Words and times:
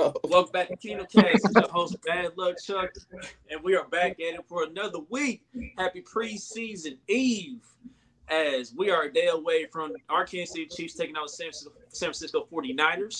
Welcome 0.24 0.52
back 0.52 0.68
to 0.68 0.76
Kingdom 0.76 1.06
Kast. 1.12 1.46
Your 1.54 1.68
host, 1.68 1.96
Bad 2.06 2.32
Luck 2.38 2.56
Chuck, 2.64 2.90
and 3.50 3.62
we 3.62 3.76
are 3.76 3.86
back 3.88 4.12
at 4.12 4.34
it 4.34 4.40
for 4.48 4.64
another 4.64 5.00
week. 5.10 5.42
Happy 5.76 6.00
preseason 6.00 6.96
eve, 7.06 7.60
as 8.28 8.72
we 8.74 8.88
are 8.90 9.02
a 9.02 9.12
day 9.12 9.26
away 9.26 9.66
from 9.66 9.92
our 10.08 10.24
Kansas 10.24 10.54
City 10.54 10.68
Chiefs 10.74 10.94
taking 10.94 11.16
out 11.18 11.28
San 11.28 11.46
Francisco, 11.48 11.72
San 11.88 12.06
Francisco 12.06 12.48
49ers. 12.50 13.16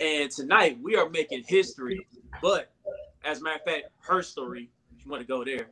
And 0.00 0.30
tonight 0.30 0.78
we 0.82 0.96
are 0.96 1.10
making 1.10 1.44
history, 1.46 2.06
but 2.40 2.70
as 3.24 3.40
a 3.40 3.44
matter 3.44 3.56
of 3.56 3.64
fact, 3.64 3.88
her 4.00 4.22
story, 4.22 4.70
if 4.96 5.04
you 5.04 5.10
want 5.10 5.20
to 5.20 5.28
go 5.28 5.44
there. 5.44 5.68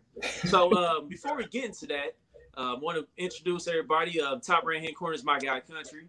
So 0.48 0.70
uh, 0.72 1.00
before 1.08 1.38
we 1.38 1.46
get 1.46 1.64
into 1.64 1.86
that, 1.86 2.14
I 2.58 2.74
um, 2.74 2.82
want 2.82 2.98
to 2.98 3.06
introduce 3.22 3.68
everybody. 3.68 4.20
Uh, 4.20 4.36
top 4.36 4.66
right 4.66 4.82
hand 4.82 4.96
corner 4.96 5.14
is 5.14 5.24
my 5.24 5.38
guy, 5.38 5.60
Country. 5.60 6.08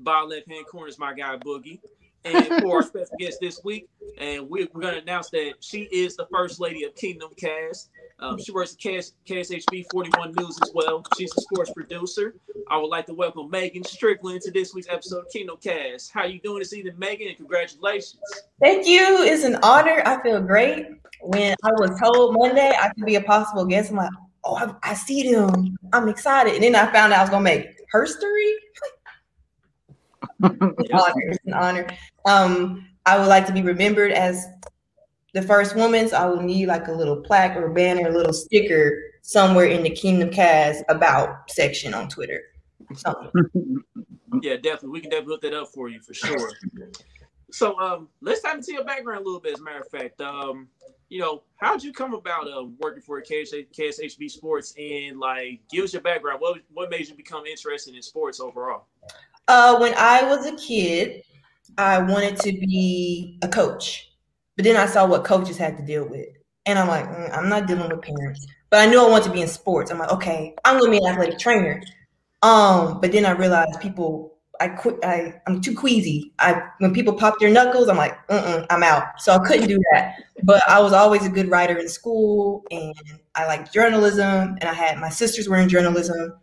Bottom 0.00 0.30
left 0.30 0.48
hand 0.48 0.66
corner 0.66 0.88
is 0.88 0.98
my 0.98 1.14
guy, 1.14 1.36
Boogie 1.36 1.78
and 2.24 2.46
for 2.62 2.76
our 2.76 2.82
special 2.82 3.16
guest 3.18 3.38
this 3.40 3.60
week. 3.64 3.88
And 4.18 4.48
we, 4.48 4.62
are 4.62 4.66
going 4.66 4.94
to 4.94 5.02
announce 5.02 5.30
that 5.30 5.54
she 5.60 5.82
is 5.84 6.16
the 6.16 6.26
first 6.32 6.60
lady 6.60 6.84
of 6.84 6.94
Kingdom 6.94 7.30
Kast. 7.38 7.90
Um, 8.18 8.38
she 8.38 8.52
works 8.52 8.74
at 8.74 8.78
KS, 8.78 9.12
KSHB 9.28 9.86
41 9.90 10.34
News 10.38 10.58
as 10.62 10.70
well. 10.74 11.02
She's 11.18 11.32
a 11.36 11.40
sports 11.40 11.72
producer. 11.72 12.36
I 12.70 12.78
would 12.78 12.88
like 12.88 13.06
to 13.06 13.14
welcome 13.14 13.50
Megan 13.50 13.82
Strickland 13.84 14.42
to 14.42 14.52
this 14.52 14.72
week's 14.74 14.88
episode 14.88 15.20
of 15.20 15.32
Kingdom 15.32 15.56
Kast. 15.62 16.12
How 16.12 16.24
you 16.24 16.40
doing 16.40 16.60
this 16.60 16.72
evening, 16.72 16.94
Megan? 16.98 17.28
And 17.28 17.36
congratulations. 17.36 18.22
Thank 18.60 18.86
you. 18.86 19.24
It's 19.24 19.44
an 19.44 19.58
honor. 19.62 20.02
I 20.06 20.22
feel 20.22 20.40
great. 20.40 20.86
When 21.20 21.54
I 21.64 21.70
was 21.72 21.98
told 22.00 22.34
Monday 22.34 22.72
I 22.80 22.88
could 22.90 23.06
be 23.06 23.16
a 23.16 23.22
possible 23.22 23.64
guest, 23.64 23.90
I'm 23.90 23.96
like, 23.96 24.10
oh, 24.44 24.56
I, 24.56 24.90
I 24.90 24.94
see 24.94 25.32
them. 25.32 25.76
I'm 25.92 26.08
excited. 26.08 26.54
And 26.54 26.62
then 26.62 26.76
I 26.76 26.90
found 26.92 27.12
out 27.12 27.18
I 27.18 27.22
was 27.22 27.30
going 27.30 27.44
to 27.44 27.50
make 27.50 27.66
herstory. 27.92 28.52
Honor. 30.42 30.74
It's 30.82 31.38
an 31.46 31.54
honor. 31.54 31.86
Um, 32.24 32.88
I 33.06 33.18
would 33.18 33.28
like 33.28 33.46
to 33.46 33.52
be 33.52 33.62
remembered 33.62 34.12
as 34.12 34.46
the 35.34 35.42
first 35.42 35.74
woman, 35.74 36.08
so 36.08 36.16
I 36.16 36.26
will 36.26 36.42
need 36.42 36.66
like 36.66 36.88
a 36.88 36.92
little 36.92 37.16
plaque 37.16 37.56
or 37.56 37.70
banner, 37.70 38.08
a 38.08 38.12
little 38.12 38.32
sticker 38.32 39.02
somewhere 39.22 39.66
in 39.66 39.82
the 39.82 39.90
Kingdom 39.90 40.30
Kast 40.30 40.84
about 40.88 41.50
section 41.50 41.94
on 41.94 42.08
Twitter. 42.08 42.42
Something. 42.94 43.30
yeah, 44.42 44.56
definitely. 44.56 44.90
We 44.90 45.00
can 45.00 45.10
definitely 45.10 45.32
look 45.32 45.42
that 45.42 45.54
up 45.54 45.68
for 45.68 45.88
you 45.88 46.00
for 46.00 46.14
sure. 46.14 46.52
so 47.50 47.78
um, 47.78 48.08
let's 48.20 48.40
dive 48.40 48.56
into 48.56 48.72
your 48.72 48.84
background 48.84 49.22
a 49.22 49.24
little 49.24 49.40
bit. 49.40 49.54
As 49.54 49.60
a 49.60 49.62
matter 49.62 49.80
of 49.80 49.88
fact, 49.88 50.20
um, 50.20 50.68
you 51.08 51.20
know, 51.20 51.42
how'd 51.56 51.82
you 51.82 51.92
come 51.92 52.14
about 52.14 52.46
uh, 52.48 52.64
working 52.78 53.02
for 53.02 53.20
KS- 53.20 53.54
KSHB 53.78 54.30
Sports 54.30 54.74
and 54.78 55.18
like 55.18 55.60
give 55.70 55.84
us 55.84 55.92
your 55.92 56.02
background? 56.02 56.40
What 56.40 56.60
what 56.72 56.90
made 56.90 57.08
you 57.08 57.14
become 57.14 57.46
interested 57.46 57.94
in 57.94 58.02
sports 58.02 58.40
overall? 58.40 58.86
Uh, 59.48 59.76
when 59.78 59.94
I 59.96 60.22
was 60.24 60.46
a 60.46 60.56
kid, 60.56 61.22
I 61.78 61.98
wanted 61.98 62.36
to 62.40 62.52
be 62.52 63.38
a 63.42 63.48
coach, 63.48 64.10
but 64.56 64.64
then 64.64 64.76
I 64.76 64.86
saw 64.86 65.06
what 65.06 65.24
coaches 65.24 65.56
had 65.56 65.76
to 65.78 65.84
deal 65.84 66.08
with, 66.08 66.28
and 66.66 66.78
I'm 66.78 66.88
like, 66.88 67.06
mm, 67.06 67.36
I'm 67.36 67.48
not 67.48 67.66
dealing 67.66 67.90
with 67.90 68.02
parents. 68.02 68.46
But 68.70 68.80
I 68.80 68.90
knew 68.90 69.00
I 69.04 69.10
wanted 69.10 69.24
to 69.26 69.32
be 69.32 69.42
in 69.42 69.48
sports. 69.48 69.90
I'm 69.90 69.98
like, 69.98 70.12
okay, 70.12 70.54
I'm 70.64 70.78
gonna 70.78 70.90
be 70.90 70.98
an 70.98 71.06
athletic 71.06 71.38
trainer. 71.38 71.82
Um, 72.42 73.00
but 73.00 73.12
then 73.12 73.26
I 73.26 73.32
realized 73.32 73.80
people, 73.80 74.34
I 74.60 74.68
quit. 74.68 74.98
I 75.04 75.40
I'm 75.46 75.60
too 75.60 75.74
queasy. 75.74 76.32
I 76.38 76.62
when 76.78 76.94
people 76.94 77.14
pop 77.14 77.38
their 77.40 77.50
knuckles, 77.50 77.88
I'm 77.88 77.96
like, 77.96 78.14
mm 78.28 78.66
I'm 78.70 78.82
out. 78.82 79.20
So 79.20 79.32
I 79.34 79.38
couldn't 79.46 79.68
do 79.68 79.80
that. 79.92 80.16
But 80.44 80.62
I 80.68 80.80
was 80.80 80.92
always 80.92 81.26
a 81.26 81.30
good 81.30 81.50
writer 81.50 81.76
in 81.78 81.88
school, 81.88 82.64
and 82.70 82.94
I 83.34 83.46
liked 83.46 83.72
journalism, 83.74 84.56
and 84.60 84.64
I 84.64 84.74
had 84.74 84.98
my 84.98 85.08
sisters 85.10 85.48
were 85.48 85.58
in 85.58 85.68
journalism. 85.68 86.34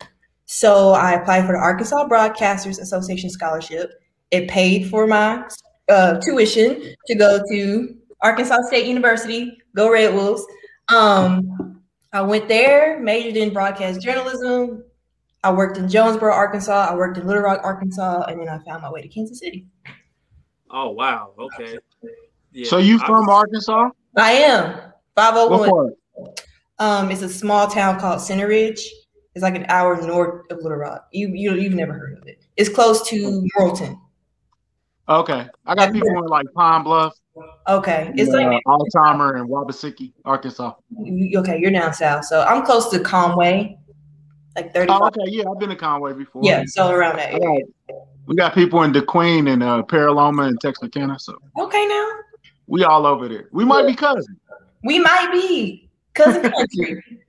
So 0.51 0.93
I 0.93 1.11
applied 1.11 1.45
for 1.45 1.51
the 1.51 1.59
Arkansas 1.59 2.07
Broadcasters 2.07 2.81
Association 2.81 3.29
scholarship. 3.29 4.01
It 4.31 4.49
paid 4.49 4.89
for 4.89 5.05
my 5.05 5.47
uh, 5.89 6.19
tuition 6.21 6.95
to 7.05 7.15
go 7.15 7.39
to 7.51 7.95
Arkansas 8.21 8.63
State 8.63 8.87
University. 8.87 9.55
Go 9.75 9.91
Red 9.91 10.15
Wolves! 10.15 10.43
Um, 10.91 11.83
I 12.13 12.23
went 12.23 12.47
there, 12.47 12.99
majored 12.99 13.37
in 13.37 13.53
broadcast 13.53 14.01
journalism. 14.01 14.83
I 15.43 15.53
worked 15.53 15.77
in 15.77 15.87
Jonesboro, 15.87 16.33
Arkansas. 16.33 16.87
I 16.89 16.95
worked 16.95 17.19
in 17.19 17.27
Little 17.27 17.43
Rock, 17.43 17.61
Arkansas, 17.63 18.23
and 18.23 18.41
then 18.41 18.49
I 18.49 18.57
found 18.63 18.81
my 18.81 18.89
way 18.89 19.03
to 19.03 19.07
Kansas 19.07 19.37
City. 19.37 19.67
Oh 20.71 20.89
wow! 20.89 21.33
Okay. 21.37 21.77
Yeah. 22.53 22.67
So 22.67 22.79
you 22.79 22.97
from 22.97 23.29
Arkansas? 23.29 23.91
I 24.17 24.31
am. 24.31 24.93
Five 25.13 25.35
hundred 25.35 25.71
one. 25.71 25.93
Um, 26.79 27.11
it's 27.11 27.21
a 27.21 27.29
small 27.29 27.67
town 27.67 27.99
called 27.99 28.19
Center 28.19 28.47
Ridge. 28.47 28.91
It's 29.39 29.43
like 29.43 29.55
an 29.55 29.67
hour 29.69 29.95
north 30.05 30.51
of 30.51 30.57
Little 30.57 30.77
Rock. 30.77 31.07
You 31.13 31.29
you 31.29 31.53
you've 31.53 31.73
never 31.73 31.93
heard 31.93 32.17
of 32.17 32.27
it. 32.27 32.43
It's 32.57 32.67
close 32.67 33.07
to 33.07 33.47
Morrilton. 33.57 33.97
Okay, 35.07 35.47
I 35.65 35.75
got 35.75 35.93
people 35.93 36.09
in 36.09 36.25
like 36.25 36.45
Pine 36.53 36.83
Bluff. 36.83 37.15
Okay, 37.69 38.11
it's 38.17 38.33
uh, 38.33 38.37
like 38.37 38.61
Altheimer 38.67 39.39
and 39.39 39.49
Wabbaseka, 39.49 40.11
Arkansas. 40.25 40.73
Okay, 41.37 41.57
you're 41.57 41.71
down 41.71 41.93
south, 41.93 42.25
so 42.25 42.41
I'm 42.41 42.65
close 42.65 42.89
to 42.89 42.99
Conway, 42.99 43.77
like 44.57 44.73
thirty. 44.73 44.91
Oh, 44.91 45.07
okay, 45.07 45.21
yeah, 45.27 45.45
I've 45.49 45.57
been 45.57 45.69
to 45.69 45.77
Conway 45.77 46.11
before. 46.11 46.41
Yeah, 46.43 46.65
so 46.67 46.91
around 46.91 47.15
that 47.15 47.31
area. 47.31 47.63
We 48.25 48.35
got 48.35 48.53
people 48.53 48.83
in 48.83 48.91
DeQueen 48.91 49.49
and 49.53 49.63
uh, 49.63 49.83
Pearalhoma 49.83 50.49
and 50.49 50.59
Texarkana. 50.59 51.17
So 51.17 51.37
okay, 51.57 51.87
now 51.87 52.09
we 52.67 52.83
all 52.83 53.05
over 53.05 53.29
there. 53.29 53.47
We 53.53 53.63
might 53.63 53.87
be 53.87 53.95
cousins. 53.95 54.37
We 54.83 54.99
might 54.99 55.29
be 55.31 55.89
cousin 56.13 56.41
country 56.51 57.21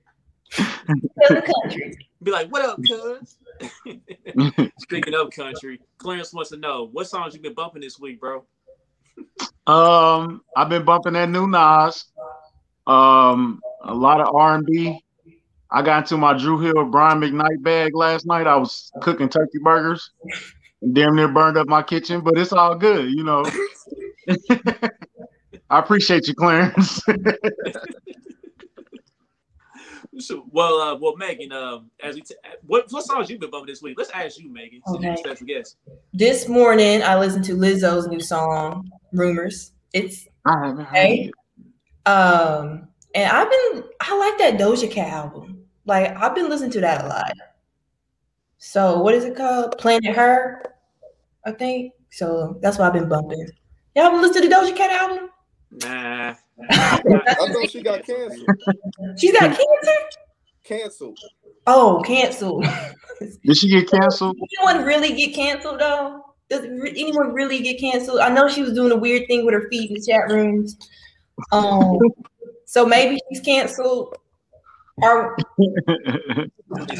country. 0.51 1.97
Be 2.23 2.31
like, 2.31 2.49
what 2.49 2.63
up, 2.63 2.79
cuz? 2.87 3.37
Speaking 4.79 5.13
of 5.13 5.31
country, 5.31 5.79
Clarence 5.97 6.33
wants 6.33 6.49
to 6.51 6.57
know 6.57 6.89
what 6.91 7.07
songs 7.07 7.33
you 7.33 7.41
been 7.41 7.53
bumping 7.53 7.81
this 7.81 7.99
week, 7.99 8.19
bro. 8.19 8.43
Um, 9.67 10.41
I've 10.55 10.69
been 10.69 10.85
bumping 10.85 11.13
that 11.13 11.29
new 11.29 11.47
Nas. 11.47 12.05
Um, 12.87 13.61
a 13.83 13.93
lot 13.93 14.21
of 14.21 14.33
R 14.35 14.55
and 14.55 14.65
B. 14.65 15.03
I 15.69 15.81
got 15.81 15.99
into 15.99 16.17
my 16.17 16.37
Dru 16.37 16.59
Hill 16.59 16.85
Brian 16.85 17.21
McKnight 17.21 17.63
bag 17.63 17.95
last 17.95 18.25
night. 18.25 18.45
I 18.45 18.57
was 18.57 18.91
cooking 19.01 19.29
turkey 19.29 19.59
burgers. 19.63 20.11
Damn 20.93 21.15
near 21.15 21.27
burned 21.27 21.57
up 21.57 21.67
my 21.67 21.83
kitchen, 21.83 22.21
but 22.21 22.37
it's 22.37 22.51
all 22.51 22.75
good, 22.75 23.11
you 23.11 23.23
know. 23.23 23.45
I 25.69 25.79
appreciate 25.79 26.27
you, 26.27 26.33
Clarence. 26.33 27.01
So, 30.19 30.45
well, 30.51 30.81
uh, 30.81 30.95
well, 30.95 31.15
Megan, 31.15 31.53
uh, 31.53 31.79
as 32.03 32.15
we 32.15 32.21
t- 32.21 32.35
what 32.65 32.91
what 32.91 33.05
songs 33.05 33.29
you 33.29 33.39
been 33.39 33.49
bumping 33.49 33.67
this 33.67 33.81
week? 33.81 33.97
Let's 33.97 34.09
ask 34.11 34.37
you, 34.39 34.51
Megan, 34.51 34.81
okay. 34.87 35.15
special 35.15 35.47
guest. 35.47 35.77
This 36.13 36.49
morning, 36.49 37.01
I 37.01 37.17
listened 37.17 37.45
to 37.45 37.53
Lizzo's 37.53 38.07
new 38.07 38.19
song, 38.19 38.91
"Rumors." 39.13 39.71
It's 39.93 40.27
I 40.45 40.67
haven't 40.67 40.85
heard 40.85 41.09
it. 41.09 41.31
Um, 42.05 42.87
and 43.15 43.31
I've 43.31 43.49
been 43.49 43.83
I 44.01 44.17
like 44.17 44.37
that 44.39 44.59
Doja 44.59 44.91
Cat 44.91 45.09
album. 45.09 45.63
Like 45.85 46.15
I've 46.17 46.35
been 46.35 46.49
listening 46.49 46.71
to 46.71 46.81
that 46.81 47.05
a 47.05 47.07
lot. 47.07 47.33
So 48.57 49.01
what 49.01 49.15
is 49.15 49.23
it 49.23 49.35
called? 49.35 49.77
Planet 49.77 50.15
Her, 50.15 50.63
I 51.45 51.51
think. 51.51 51.93
So 52.09 52.57
that's 52.61 52.77
what 52.77 52.87
I've 52.87 52.93
been 52.93 53.09
bumping. 53.09 53.47
Y'all 53.95 54.11
been 54.11 54.21
listening 54.21 54.43
to 54.43 54.49
the 54.49 54.55
Doja 54.55 54.75
Cat 54.75 54.91
album? 54.91 55.29
Nah. 55.71 56.35
I 56.69 57.51
thought 57.53 57.69
she 57.69 57.81
got 57.81 58.05
canceled. 58.05 58.49
She's 59.17 59.31
got 59.33 59.49
cancer? 59.49 59.97
Canceled. 60.63 61.19
Oh, 61.67 62.01
canceled. 62.05 62.65
Did 63.43 63.57
she 63.57 63.69
get 63.69 63.89
canceled? 63.89 64.37
Did 64.37 64.59
anyone 64.59 64.85
really 64.85 65.13
get 65.13 65.33
canceled 65.33 65.79
though? 65.79 66.23
Does 66.49 66.65
anyone 66.65 67.33
really 67.33 67.59
get 67.59 67.79
canceled? 67.79 68.19
I 68.19 68.29
know 68.29 68.49
she 68.49 68.61
was 68.61 68.73
doing 68.73 68.91
a 68.91 68.97
weird 68.97 69.27
thing 69.27 69.45
with 69.45 69.53
her 69.53 69.69
feet 69.69 69.89
in 69.89 69.95
the 69.95 70.05
chat 70.05 70.29
rooms. 70.29 70.75
Um, 71.51 71.97
so 72.65 72.85
maybe 72.85 73.19
she's 73.29 73.41
canceled. 73.41 74.15
Or 74.97 75.37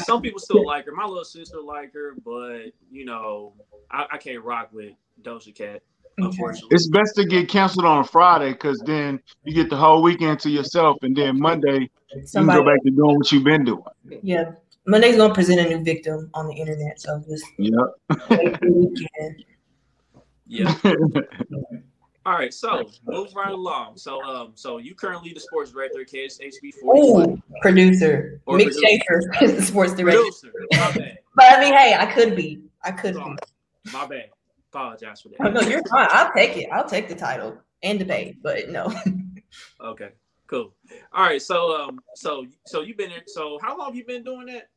some 0.04 0.22
people 0.22 0.40
still 0.40 0.66
like 0.66 0.86
her. 0.86 0.92
My 0.92 1.04
little 1.04 1.24
sister 1.24 1.60
like 1.60 1.92
her, 1.92 2.14
but 2.24 2.72
you 2.90 3.04
know, 3.04 3.52
I, 3.90 4.06
I 4.12 4.18
can't 4.18 4.42
rock 4.42 4.70
with 4.72 4.94
Doja 5.22 5.54
Cat. 5.54 5.82
Unfortunately, 6.18 6.68
it's 6.72 6.88
best 6.88 7.14
to 7.16 7.24
get 7.24 7.48
canceled 7.48 7.86
on 7.86 8.00
a 8.00 8.04
Friday 8.04 8.52
because 8.52 8.78
then 8.80 9.20
you 9.44 9.54
get 9.54 9.70
the 9.70 9.76
whole 9.76 10.02
weekend 10.02 10.40
to 10.40 10.50
yourself, 10.50 10.98
and 11.02 11.16
then 11.16 11.40
Monday 11.40 11.90
Somebody, 12.24 12.58
you 12.58 12.64
can 12.64 12.64
go 12.64 12.72
back 12.72 12.82
to 12.82 12.90
doing 12.90 13.16
what 13.16 13.32
you've 13.32 13.44
been 13.44 13.64
doing. 13.64 13.82
Yeah, 14.22 14.52
Monday's 14.86 15.16
gonna 15.16 15.34
present 15.34 15.60
a 15.60 15.68
new 15.68 15.82
victim 15.82 16.30
on 16.34 16.48
the 16.48 16.54
internet, 16.54 17.00
so 17.00 17.22
just 17.28 17.44
yeah. 17.58 17.78
yeah. 20.46 20.74
All 22.24 22.34
right, 22.34 22.54
so 22.54 22.88
move 23.04 23.34
right 23.34 23.50
along. 23.50 23.96
So, 23.96 24.22
um, 24.22 24.52
so 24.54 24.78
you 24.78 24.94
currently 24.94 25.32
the 25.32 25.40
sports 25.40 25.72
director 25.72 26.02
at 26.02 26.08
KSHB 26.08 26.74
41. 26.80 27.42
producer. 27.62 28.40
Or 28.46 28.58
Mick 28.58 28.72
Schaefer 28.80 29.22
is 29.42 29.56
the 29.56 29.62
sports 29.62 29.92
director. 29.94 30.20
Producer, 30.20 30.52
my 30.72 30.92
bad. 30.92 31.18
but 31.34 31.46
I 31.46 31.60
mean, 31.60 31.74
hey, 31.74 31.96
I 31.98 32.06
could 32.06 32.36
be. 32.36 32.62
I 32.84 32.92
could 32.92 33.16
be. 33.16 33.36
My 33.92 34.06
bad 34.06 34.30
apologize 34.72 35.20
for 35.20 35.28
that. 35.28 35.36
Oh, 35.40 35.50
no, 35.50 35.60
you're 35.60 35.82
fine. 35.90 36.08
I'll 36.10 36.32
take 36.32 36.56
it. 36.56 36.68
I'll 36.72 36.88
take 36.88 37.08
the 37.08 37.14
title 37.14 37.58
and 37.82 37.98
debate, 37.98 38.38
but 38.42 38.70
no. 38.70 38.92
okay, 39.80 40.10
cool. 40.46 40.74
All 41.12 41.24
right, 41.24 41.42
so 41.42 41.80
um, 41.80 42.00
so 42.14 42.46
so 42.66 42.80
you've 42.80 42.96
been 42.96 43.10
in. 43.10 43.20
So 43.26 43.58
how 43.62 43.76
long 43.76 43.88
have 43.88 43.96
you 43.96 44.06
been 44.06 44.24
doing 44.24 44.46
that? 44.46 44.68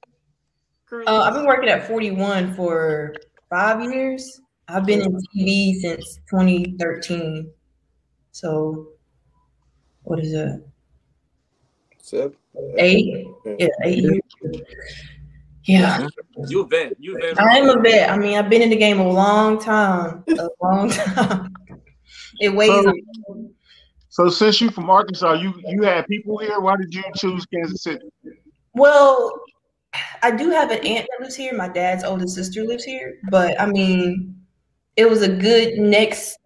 Currently? 0.87 1.13
Uh, 1.13 1.21
I've 1.21 1.33
been 1.33 1.45
working 1.45 1.69
at 1.69 1.87
41 1.87 2.53
for 2.53 3.15
five 3.49 3.81
years. 3.81 4.41
I've 4.67 4.85
been 4.85 5.01
in 5.01 5.19
TV 5.35 5.75
since 5.75 6.19
2013. 6.29 7.49
So, 8.31 8.89
what 10.03 10.19
is 10.19 10.33
it? 10.33 10.67
Seven. 11.97 12.35
Eight? 12.77 13.25
Yeah, 13.57 13.67
eight 13.83 14.03
years. 14.03 14.21
Yeah, 15.65 16.07
You 16.47 16.61
a 16.61 16.67
vet. 16.67 16.93
You 16.99 17.17
a 17.17 17.19
vet. 17.21 17.41
I 17.41 17.57
am 17.57 17.69
a 17.69 17.81
vet. 17.81 18.09
I 18.11 18.17
mean, 18.17 18.37
I've 18.37 18.49
been 18.49 18.61
in 18.61 18.69
the 18.69 18.75
game 18.75 18.99
a 18.99 19.07
long 19.11 19.59
time. 19.59 20.23
A 20.37 20.49
long 20.61 20.89
time. 20.89 21.53
It 22.41 22.49
weighs 22.49 22.69
So- 22.69 22.89
on 23.29 23.49
So 24.09 24.29
since 24.29 24.59
you're 24.59 24.71
from 24.71 24.89
Arkansas, 24.89 25.33
you 25.33 25.53
you 25.67 25.83
had 25.83 26.05
people 26.07 26.37
here. 26.37 26.59
Why 26.59 26.75
did 26.75 26.93
you 26.93 27.03
choose 27.15 27.45
Kansas 27.45 27.81
City? 27.83 28.09
Well, 28.73 29.31
I 30.21 30.31
do 30.31 30.49
have 30.49 30.69
an 30.69 30.85
aunt 30.85 31.07
that 31.09 31.21
lives 31.23 31.35
here. 31.35 31.53
My 31.53 31.69
dad's 31.69 32.03
oldest 32.03 32.35
sister 32.35 32.63
lives 32.65 32.83
here, 32.83 33.19
but 33.31 33.59
I 33.59 33.65
mean, 33.65 34.35
it 34.97 35.09
was 35.09 35.21
a 35.21 35.29
good 35.29 35.77
next 35.77 36.37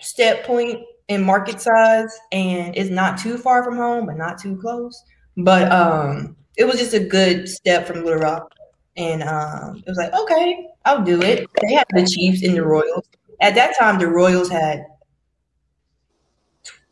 step 0.00 0.44
point 0.44 0.80
in 1.08 1.22
market 1.22 1.60
size, 1.60 2.18
and 2.32 2.74
it's 2.74 2.88
not 2.90 3.18
too 3.18 3.36
far 3.36 3.62
from 3.62 3.76
home, 3.76 4.06
but 4.06 4.16
not 4.16 4.38
too 4.38 4.56
close. 4.56 5.02
But 5.36 5.70
um, 5.70 6.34
it 6.56 6.64
was 6.64 6.78
just 6.78 6.94
a 6.94 7.00
good 7.00 7.48
step 7.48 7.86
from 7.86 8.04
Little 8.04 8.20
Rock, 8.20 8.52
and 8.96 9.22
um, 9.22 9.76
it 9.78 9.88
was 9.88 9.98
like, 9.98 10.12
okay, 10.14 10.66
I'll 10.84 11.04
do 11.04 11.22
it. 11.22 11.48
They 11.62 11.74
had 11.74 11.86
the 11.90 12.06
Chiefs 12.06 12.42
and 12.42 12.56
the 12.56 12.64
Royals. 12.64 13.04
At 13.40 13.54
that 13.54 13.76
time, 13.78 13.98
the 13.98 14.08
Royals 14.08 14.48
had 14.48 14.84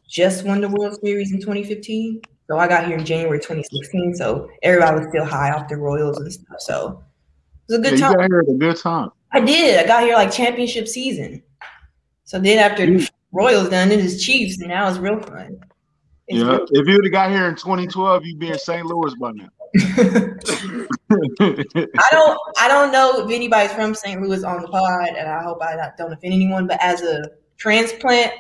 just 0.09 0.45
won 0.45 0.61
the 0.61 0.69
World 0.69 0.99
Series 1.03 1.33
in 1.33 1.41
2015. 1.41 2.21
So 2.47 2.59
I 2.59 2.69
got 2.69 2.87
here 2.87 2.99
in 2.99 3.05
January 3.05 3.39
2016. 3.39 4.15
So 4.17 4.49
everybody 4.63 4.99
was 5.01 5.09
still 5.09 5.25
high 5.25 5.51
off 5.53 5.69
the 5.69 5.77
Royals 5.77 6.19
and 6.19 6.31
stuff. 6.33 6.57
So 6.61 7.03
it 7.69 7.73
was 7.73 7.79
a 7.79 7.83
Yeah, 7.83 7.91
good 7.91 7.99
you 7.99 8.05
time. 8.05 8.13
got 8.13 8.27
here 8.29 8.41
at 8.41 8.49
a 8.49 8.59
good 8.59 8.77
time. 8.77 9.11
I 9.33 9.41
did. 9.41 9.83
I 9.83 9.87
got 9.87 10.03
here 10.03 10.15
like 10.15 10.31
championship 10.31 10.87
season. 10.87 11.43
So 12.25 12.39
then 12.39 12.59
after 12.59 12.87
the 12.87 13.09
Royals 13.33 13.71
done, 13.71 13.91
it 13.91 13.99
is 14.01 14.23
Chiefs, 14.25 14.59
and 14.61 14.69
now 14.69 14.89
it's 14.89 14.99
real 14.99 15.21
fun. 15.21 15.59
It's 16.29 16.39
Yeah, 16.39 16.45
real- 16.57 16.67
if 16.71 16.87
you'd 16.89 17.05
have 17.05 17.13
got 17.13 17.31
here 17.31 17.47
in 17.49 17.55
2012, 17.55 18.25
you'd 18.25 18.39
be 18.39 18.49
in 18.51 18.59
St. 18.59 18.85
Louis 18.87 19.15
by 19.21 19.33
now. 19.33 19.49
I 21.11 22.09
don't 22.13 22.39
I 22.59 22.69
don't 22.69 22.93
know 22.93 23.25
if 23.27 23.31
anybody's 23.31 23.73
from 23.73 23.95
St. 23.95 24.21
Louis 24.21 24.45
on 24.45 24.63
the 24.63 24.69
pod, 24.69 25.09
and 25.09 25.29
I 25.29 25.43
hope 25.43 25.59
I 25.63 25.75
not, 25.75 25.97
don't 25.97 26.13
offend 26.13 26.33
anyone. 26.33 26.67
But 26.67 26.79
as 26.81 27.03
a 27.03 27.25
transplant, 27.57 28.33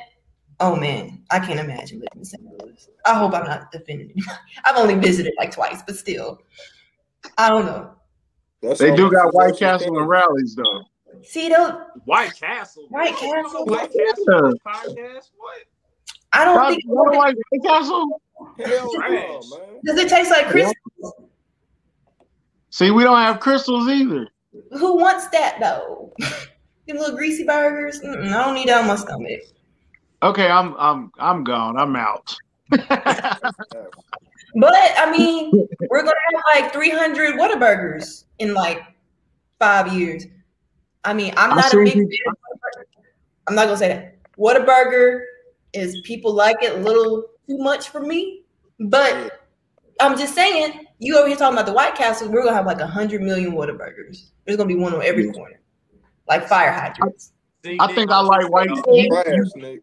oh 0.60 0.76
man, 0.76 1.22
I 1.30 1.40
can't 1.40 1.58
imagine 1.60 1.98
living 1.98 2.18
in 2.20 2.24
St. 2.24 2.42
Louis. 2.44 2.88
I 3.04 3.14
hope 3.14 3.34
I'm 3.34 3.44
not 3.44 3.74
offending 3.74 4.10
anybody. 4.12 4.38
I've 4.64 4.76
only 4.76 4.94
visited 4.94 5.34
like 5.36 5.50
twice, 5.52 5.82
but 5.84 5.96
still, 5.96 6.40
I 7.36 7.48
don't 7.50 7.66
know. 7.66 7.90
That's 8.62 8.80
they 8.80 8.94
do 8.94 9.10
got 9.10 9.34
White 9.34 9.56
Castle 9.58 9.98
and 9.98 10.08
Rally's 10.08 10.54
though. 10.54 10.84
See, 11.22 11.48
those 11.48 11.72
White 12.06 12.34
Castle. 12.36 12.86
White 12.90 13.20
You 13.20 13.28
don't 13.32 13.44
Castle? 13.44 13.66
White 13.66 13.92
Castle 13.92 14.34
on 14.34 14.54
podcast. 14.66 15.30
What? 15.36 15.64
I 16.34 16.44
don't 16.44 16.56
Y'all- 16.56 16.70
think. 16.70 16.84
y'all 16.84 17.04
don't 17.04 17.16
like 17.16 17.36
White 17.50 17.62
Castle? 17.64 18.20
Hell 18.58 18.90
no, 18.94 19.00
man. 19.08 19.80
Does 19.84 19.98
it 19.98 20.08
taste 20.08 20.30
like 20.30 20.46
Krystals? 20.46 20.72
See, 22.70 22.90
we 22.90 23.04
don't 23.04 23.16
have 23.18 23.38
Krystals 23.38 23.88
either. 23.90 24.28
Who 24.78 24.96
wants 24.96 25.28
that 25.28 25.58
though? 25.60 26.12
Them 26.86 26.98
little 26.98 27.16
greasy 27.16 27.44
burgers. 27.44 28.00
Mm-mm, 28.02 28.32
I 28.32 28.44
don't 28.44 28.54
need 28.54 28.68
that 28.68 28.82
on 28.82 28.88
my 28.88 28.96
stomach. 28.96 29.40
Okay, 30.22 30.48
I'm 30.48 30.74
I'm 30.78 31.10
I'm 31.18 31.44
gone. 31.44 31.76
I'm 31.78 31.96
out. 31.96 32.36
But 34.56 34.72
I 34.96 35.10
mean, 35.10 35.50
we're 35.90 36.02
gonna 36.02 36.14
have 36.32 36.62
like 36.62 36.72
300 36.72 37.34
Whataburgers 37.34 38.24
in 38.38 38.54
like 38.54 38.82
five 39.58 39.92
years. 39.92 40.26
I 41.04 41.12
mean, 41.12 41.34
I'm 41.36 41.52
I 41.52 41.56
not 41.56 41.74
a 41.74 41.76
big 41.78 41.92
fan 41.94 42.02
of 42.02 42.86
I'm 43.48 43.54
not 43.56 43.64
gonna 43.64 43.76
say 43.76 43.88
that. 43.88 44.16
Whataburger 44.38 45.22
is 45.74 46.00
people 46.02 46.32
like 46.32 46.62
it 46.62 46.74
a 46.74 46.78
little 46.78 47.24
too 47.48 47.58
much 47.58 47.90
for 47.90 48.00
me, 48.00 48.42
but 48.80 49.40
I'm 50.00 50.18
just 50.18 50.34
saying, 50.34 50.86
you 50.98 51.16
over 51.18 51.28
here 51.28 51.36
talking 51.36 51.54
about 51.54 51.66
the 51.66 51.72
White 51.72 51.94
Castle, 51.94 52.28
we're 52.28 52.42
gonna 52.42 52.56
have 52.56 52.66
like 52.66 52.80
a 52.80 52.86
hundred 52.86 53.22
million 53.22 53.52
Whataburgers. 53.52 54.30
There's 54.44 54.56
gonna 54.56 54.68
be 54.68 54.76
one 54.76 54.94
on 54.94 55.02
every 55.02 55.30
corner, 55.32 55.60
like 56.28 56.48
fire 56.48 56.72
hydrants. 56.72 57.32
I 57.80 57.92
think 57.94 58.10
I 58.10 58.20
like 58.20 58.50
white. 58.50 58.68
You, 58.68 59.08
Trash, 59.08 59.78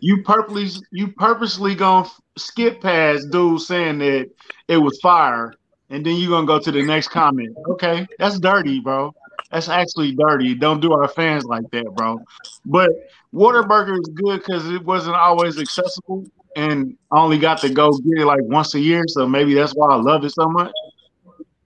you 0.00 0.22
purposely 0.22 0.86
you 0.92 1.12
purposely 1.12 1.74
gonna 1.74 2.08
skip 2.36 2.80
past 2.80 3.30
dude 3.30 3.60
saying 3.60 3.98
that 3.98 4.30
it 4.68 4.76
was 4.76 4.98
fire, 5.00 5.54
and 5.90 6.04
then 6.04 6.16
you're 6.16 6.30
gonna 6.30 6.46
go 6.46 6.58
to 6.58 6.70
the 6.70 6.82
next 6.82 7.08
comment. 7.08 7.56
Okay, 7.70 8.06
that's 8.18 8.38
dirty, 8.38 8.80
bro. 8.80 9.14
That's 9.50 9.68
actually 9.68 10.14
dirty. 10.14 10.54
Don't 10.54 10.80
do 10.80 10.92
our 10.92 11.08
fans 11.08 11.44
like 11.44 11.64
that, 11.72 11.86
bro. 11.94 12.22
But 12.66 12.90
Whataburger 13.32 13.98
is 13.98 14.08
good 14.14 14.40
because 14.40 14.68
it 14.68 14.84
wasn't 14.84 15.16
always 15.16 15.58
accessible, 15.58 16.26
and 16.56 16.96
I 17.10 17.18
only 17.18 17.38
got 17.38 17.58
to 17.62 17.70
go 17.70 17.90
get 17.90 18.18
it 18.18 18.26
like 18.26 18.42
once 18.42 18.74
a 18.74 18.80
year. 18.80 19.04
So 19.08 19.26
maybe 19.26 19.54
that's 19.54 19.72
why 19.72 19.88
I 19.88 19.96
love 19.96 20.24
it 20.24 20.30
so 20.30 20.48
much. 20.48 20.72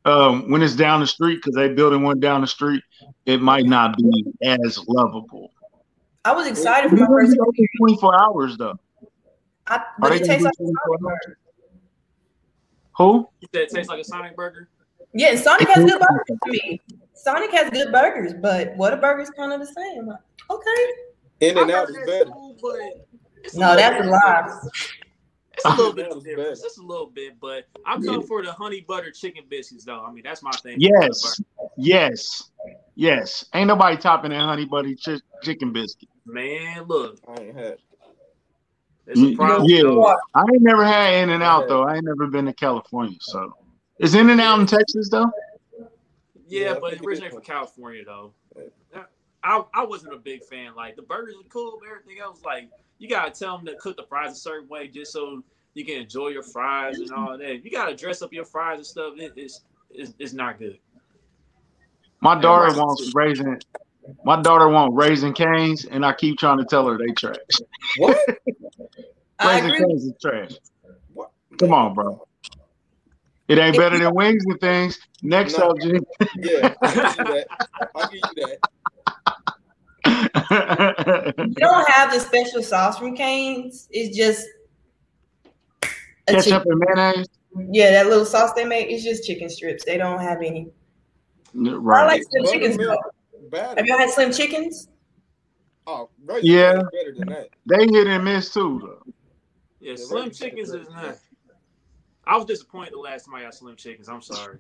Um, 0.05 0.51
when 0.51 0.63
it's 0.63 0.75
down 0.75 1.01
the 1.01 1.07
street, 1.07 1.37
because 1.37 1.55
they 1.55 1.69
building 1.69 2.03
one 2.03 2.19
down 2.19 2.41
the 2.41 2.47
street, 2.47 2.83
it 3.27 3.41
might 3.41 3.67
not 3.67 3.97
be 3.97 4.25
as 4.43 4.79
lovable. 4.89 5.51
I 6.25 6.33
was 6.33 6.47
excited 6.47 6.91
for 6.91 6.97
my 6.97 7.07
first. 7.07 7.37
24 7.79 8.21
hours 8.21 8.57
though. 8.57 8.79
I, 9.67 9.77
Are 9.77 9.85
but 9.99 10.11
they 10.11 10.17
it 10.17 10.25
tastes 10.25 10.45
like 10.45 10.53
a 10.53 10.57
Sonic 10.57 11.01
burger. 11.01 11.39
Who? 12.99 13.29
You 13.41 13.49
said 13.55 13.63
it 13.63 13.71
tastes 13.71 13.89
like 13.89 14.01
a 14.01 14.05
Sonic 14.05 14.37
burger. 14.37 14.69
Yeah, 15.15 15.35
Sonic 15.37 15.69
has 15.69 15.85
good 15.85 16.01
burgers 16.01 16.39
for 16.43 16.51
me. 16.51 16.81
Sonic 17.23 17.53
has 17.53 17.71
good 17.71 17.93
burgers, 17.93 18.35
but 18.35 18.77
Whataburger's 18.77 19.31
kind 19.31 19.53
of 19.53 19.61
the 19.61 19.67
same. 19.67 20.09
Like, 20.09 20.19
okay. 20.51 20.87
In 21.41 21.57
and 21.59 21.71
out 21.71 21.89
is 21.89 21.97
better. 22.05 22.31
cool, 22.33 22.57
No, 23.55 23.77
that's 23.77 24.01
a 24.01 24.03
little 24.03 24.11
lie. 24.11 24.59
It's 25.55 25.65
a 25.65 25.69
little 25.71 25.93
bit 25.93 26.09
That 26.09 26.17
of 26.17 26.25
difference. 26.25 26.63
Just 26.63 26.79
a 26.79 26.83
little 26.83 27.07
bit, 27.07 27.39
but 27.41 27.65
I'm 27.87 28.03
coming 28.03 28.27
for 28.27 28.43
the 28.43 28.53
honey 28.53 28.81
butter 28.81 29.13
chicken 29.13 29.45
biscuits, 29.49 29.85
though. 29.85 30.05
I 30.05 30.11
mean, 30.11 30.25
that's 30.25 30.43
my 30.43 30.51
thing. 30.51 30.79
Yes, 30.81 31.41
yes, 31.77 32.51
yes. 32.97 33.45
Ain't 33.55 33.69
nobody 33.69 33.97
topping 33.97 34.33
that 34.33 34.41
honey 34.41 34.65
butter 34.65 34.89
chi- 35.05 35.21
chicken 35.45 35.73
biscuit. 35.73 36.09
Man, 36.27 36.85
look, 36.89 37.21
I 37.29 37.41
ain't 37.41 37.57
had. 37.57 37.77
it's 39.07 39.21
a 39.21 39.37
problem. 39.37 39.71
Yeah, 39.71 39.83
though. 39.83 40.17
I 40.35 40.41
ain't 40.41 40.63
never 40.63 40.85
had 40.85 41.15
In 41.23 41.31
and 41.31 41.43
Out 41.43 41.69
though. 41.69 41.85
I 41.85 41.97
ain't 41.97 42.05
never 42.05 42.27
been 42.27 42.47
to 42.47 42.53
California, 42.53 43.19
so 43.21 43.55
is 44.01 44.17
In 44.17 44.29
and 44.31 44.41
Out 44.41 44.59
in 44.59 44.67
Texas 44.67 45.09
though? 45.09 45.31
Yeah, 46.53 46.61
Yeah, 46.61 46.75
but 46.75 46.91
think 46.91 47.03
it 47.03 47.07
originated 47.07 47.35
from 47.35 47.43
California 47.43 48.05
though. 48.05 48.33
I, 49.45 49.65
I 49.75 49.85
wasn't 49.85 50.13
a 50.15 50.19
big 50.19 50.45
fan. 50.45 50.75
Like 50.77 50.97
the 50.97 51.03
burgers 51.03 51.35
are 51.35 51.49
cool, 51.49 51.79
but 51.81 51.89
everything 51.89 52.21
else, 52.23 52.43
like 52.45 52.69
you 52.99 53.09
gotta 53.09 53.31
tell 53.31 53.57
them 53.57 53.67
to 53.67 53.75
cook 53.77 53.97
the 53.97 54.05
fries 54.05 54.33
a 54.33 54.35
certain 54.37 54.69
way 54.69 54.87
just 54.87 55.13
so 55.13 55.43
you 55.75 55.85
can 55.85 55.97
enjoy 55.97 56.29
your 56.29 56.43
fries 56.43 56.99
and 56.99 57.11
all 57.11 57.37
that. 57.39 57.65
You 57.65 57.71
gotta 57.71 57.97
dress 57.97 58.23
up 58.23 58.33
your 58.33 58.45
fries 58.45 58.79
and 58.79 58.87
stuff. 58.87 59.15
It, 59.17 59.33
it's, 59.37 59.63
it's 59.91 60.13
it's 60.19 60.33
not 60.33 60.59
good. 60.59 60.79
My 62.21 62.39
daughter 62.39 62.69
right. 62.69 62.77
wants 62.77 63.13
raisin. 63.15 63.59
My 64.25 64.41
daughter 64.41 64.69
wants 64.69 64.95
Raising 64.97 65.33
Cane's, 65.33 65.85
and 65.85 66.05
I 66.05 66.13
keep 66.13 66.39
trying 66.39 66.59
to 66.59 66.65
tell 66.65 66.87
her 66.87 66.99
they 66.99 67.13
trash. 67.13 67.37
What? 67.99 68.19
Raising 69.45 69.71
Cane's 69.71 70.05
is 70.05 70.13
trash. 70.21 70.53
What? 71.15 71.31
Come 71.59 71.73
on, 71.73 71.95
bro. 71.95 72.27
It 73.49 73.59
ain't 73.59 73.77
better 73.77 73.99
than 73.99 74.15
wings 74.15 74.45
and 74.47 74.59
things. 74.61 74.99
Next 75.23 75.59
No. 75.59 75.75
subject. 75.77 76.05
Yeah, 76.37 76.75
I'll 76.83 76.93
give 76.95 77.17
you 77.19 77.25
that. 77.25 77.47
I'll 77.95 78.09
give 78.11 78.21
you 78.37 78.47
that. 78.47 78.59
Don't 81.57 81.91
have 81.91 82.13
the 82.13 82.21
special 82.21 82.63
sauce 82.63 82.99
from 82.99 83.17
Cane's. 83.17 83.89
It's 83.91 84.17
just 84.17 84.47
Ketchup 86.29 86.45
chicken. 86.45 86.73
and 86.73 86.81
mayonnaise. 86.97 87.27
Yeah, 87.71 87.91
that 87.91 88.07
little 88.07 88.25
sauce 88.25 88.53
they 88.55 88.65
make 88.65 88.89
is 88.89 89.03
just 89.05 89.25
chicken 89.27 89.49
strips. 89.51 89.85
They 89.85 89.99
don't 89.99 90.21
have 90.21 90.39
any. 90.39 90.71
Right. 91.53 92.03
I 92.05 92.07
like 92.07 92.23
slim 92.31 92.47
chickens. 92.47 92.77
Have 93.53 93.85
y'all 93.87 93.99
had 93.99 94.11
slim 94.11 94.33
chickens? 94.33 94.89
Oh, 95.87 96.09
right. 96.25 96.43
Yeah. 96.43 96.75
Better 96.93 97.13
than 97.19 97.29
that. 97.29 97.49
They 97.67 97.87
hit 97.87 98.07
and 98.07 98.25
miss 98.25 98.55
too, 98.55 98.81
though. 98.83 99.13
Yeah, 99.81 99.91
Yeah, 99.91 99.97
Slim 99.97 100.31
Chickens 100.31 100.39
chickens 100.39 100.69
is 100.71 100.89
are 100.89 101.03
not. 101.03 101.19
I 102.25 102.37
was 102.37 102.47
disappointed 102.47 102.93
the 102.93 102.99
last 102.99 103.25
time 103.25 103.35
I 103.35 103.43
got 103.43 103.55
Slim 103.55 103.77
Chickens. 103.77 104.09
I'm 104.09 104.23
sorry. 104.23 104.59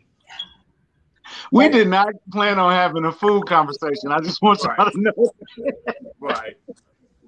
We 1.52 1.68
did 1.68 1.88
not 1.88 2.08
plan 2.32 2.58
on 2.58 2.72
having 2.72 3.04
a 3.04 3.12
food 3.12 3.46
conversation. 3.46 4.10
I 4.10 4.20
just 4.20 4.42
want 4.42 4.62
y'all 4.62 4.74
Right. 4.76 4.92
to 4.92 5.00
know. 5.00 5.32
Right. 6.20 6.56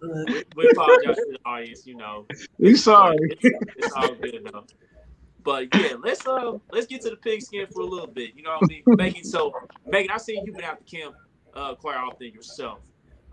We, 0.03 0.45
we 0.57 0.69
apologize 0.71 1.17
to 1.17 1.27
the 1.33 1.39
audience. 1.45 1.87
You 1.87 1.97
know, 1.97 2.27
We 2.59 2.75
sorry. 2.75 3.17
It's, 3.31 3.45
it's 3.77 3.93
all 3.93 4.15
good 4.15 4.49
though. 4.53 4.65
But 5.43 5.75
yeah, 5.77 5.95
let's 6.03 6.27
uh 6.27 6.59
let's 6.73 6.87
get 6.87 7.03
to 7.03 7.11
the 7.11 7.17
pigskin 7.17 7.67
for 7.73 7.83
a 7.83 7.87
little 7.87 8.07
bit. 8.07 8.35
You 8.35 8.43
know 8.43 8.59
what 8.59 8.65
I 8.65 8.67
mean, 8.67 8.83
Megan. 8.87 9.25
So 9.25 9.53
Megan, 9.87 10.11
I 10.11 10.19
seen 10.19 10.45
you've 10.45 10.57
been 10.57 10.65
out 10.65 10.85
to 10.85 10.97
camp 10.97 11.15
uh 11.55 11.75
quite 11.75 11.97
often 11.97 12.33
yourself. 12.33 12.81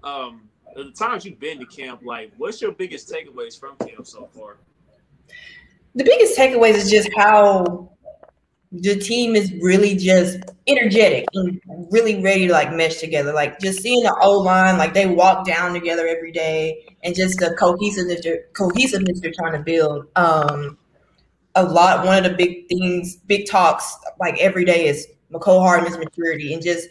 Um, 0.03 0.50
the 0.75 0.91
times 0.91 1.25
you've 1.25 1.39
been 1.39 1.60
to 1.60 1.65
camp, 1.65 2.01
like, 2.03 2.31
what's 2.38 2.62
your 2.62 2.72
biggest 2.72 3.12
takeaways 3.12 3.60
from 3.60 3.75
camp 3.77 4.08
so 4.08 4.27
far? 4.34 4.58
The 5.95 6.03
biggest 6.03 6.38
takeaways 6.38 6.75
is 6.75 6.89
just 6.89 7.10
how 7.17 7.91
the 8.71 8.95
team 8.95 9.36
is 9.36 9.51
really 9.62 9.95
just 9.95 10.39
energetic 10.65 11.25
and 11.33 11.60
really 11.91 12.21
ready 12.21 12.48
to 12.48 12.53
like 12.53 12.71
mesh 12.74 12.98
together. 12.98 13.33
Like 13.33 13.60
just 13.60 13.81
seeing 13.81 14.03
the 14.03 14.15
O 14.21 14.39
line, 14.39 14.77
like 14.77 14.93
they 14.93 15.07
walk 15.07 15.45
down 15.45 15.74
together 15.74 16.07
every 16.07 16.31
day, 16.31 16.95
and 17.03 17.13
just 17.13 17.39
the 17.39 17.53
cohesiveness, 17.60 18.25
cohesiveness 18.53 19.19
they're 19.19 19.33
trying 19.38 19.53
to 19.53 19.60
build. 19.60 20.05
Um, 20.15 20.77
a 21.55 21.63
lot. 21.63 22.05
One 22.05 22.17
of 22.17 22.24
the 22.24 22.38
big 22.38 22.69
things, 22.69 23.17
big 23.17 23.45
talks, 23.45 23.93
like 24.19 24.38
every 24.39 24.63
day, 24.63 24.88
is 24.88 25.05
Mecole 25.33 25.62
Hardman's 25.62 25.98
maturity, 25.98 26.53
and 26.53 26.63
just 26.63 26.88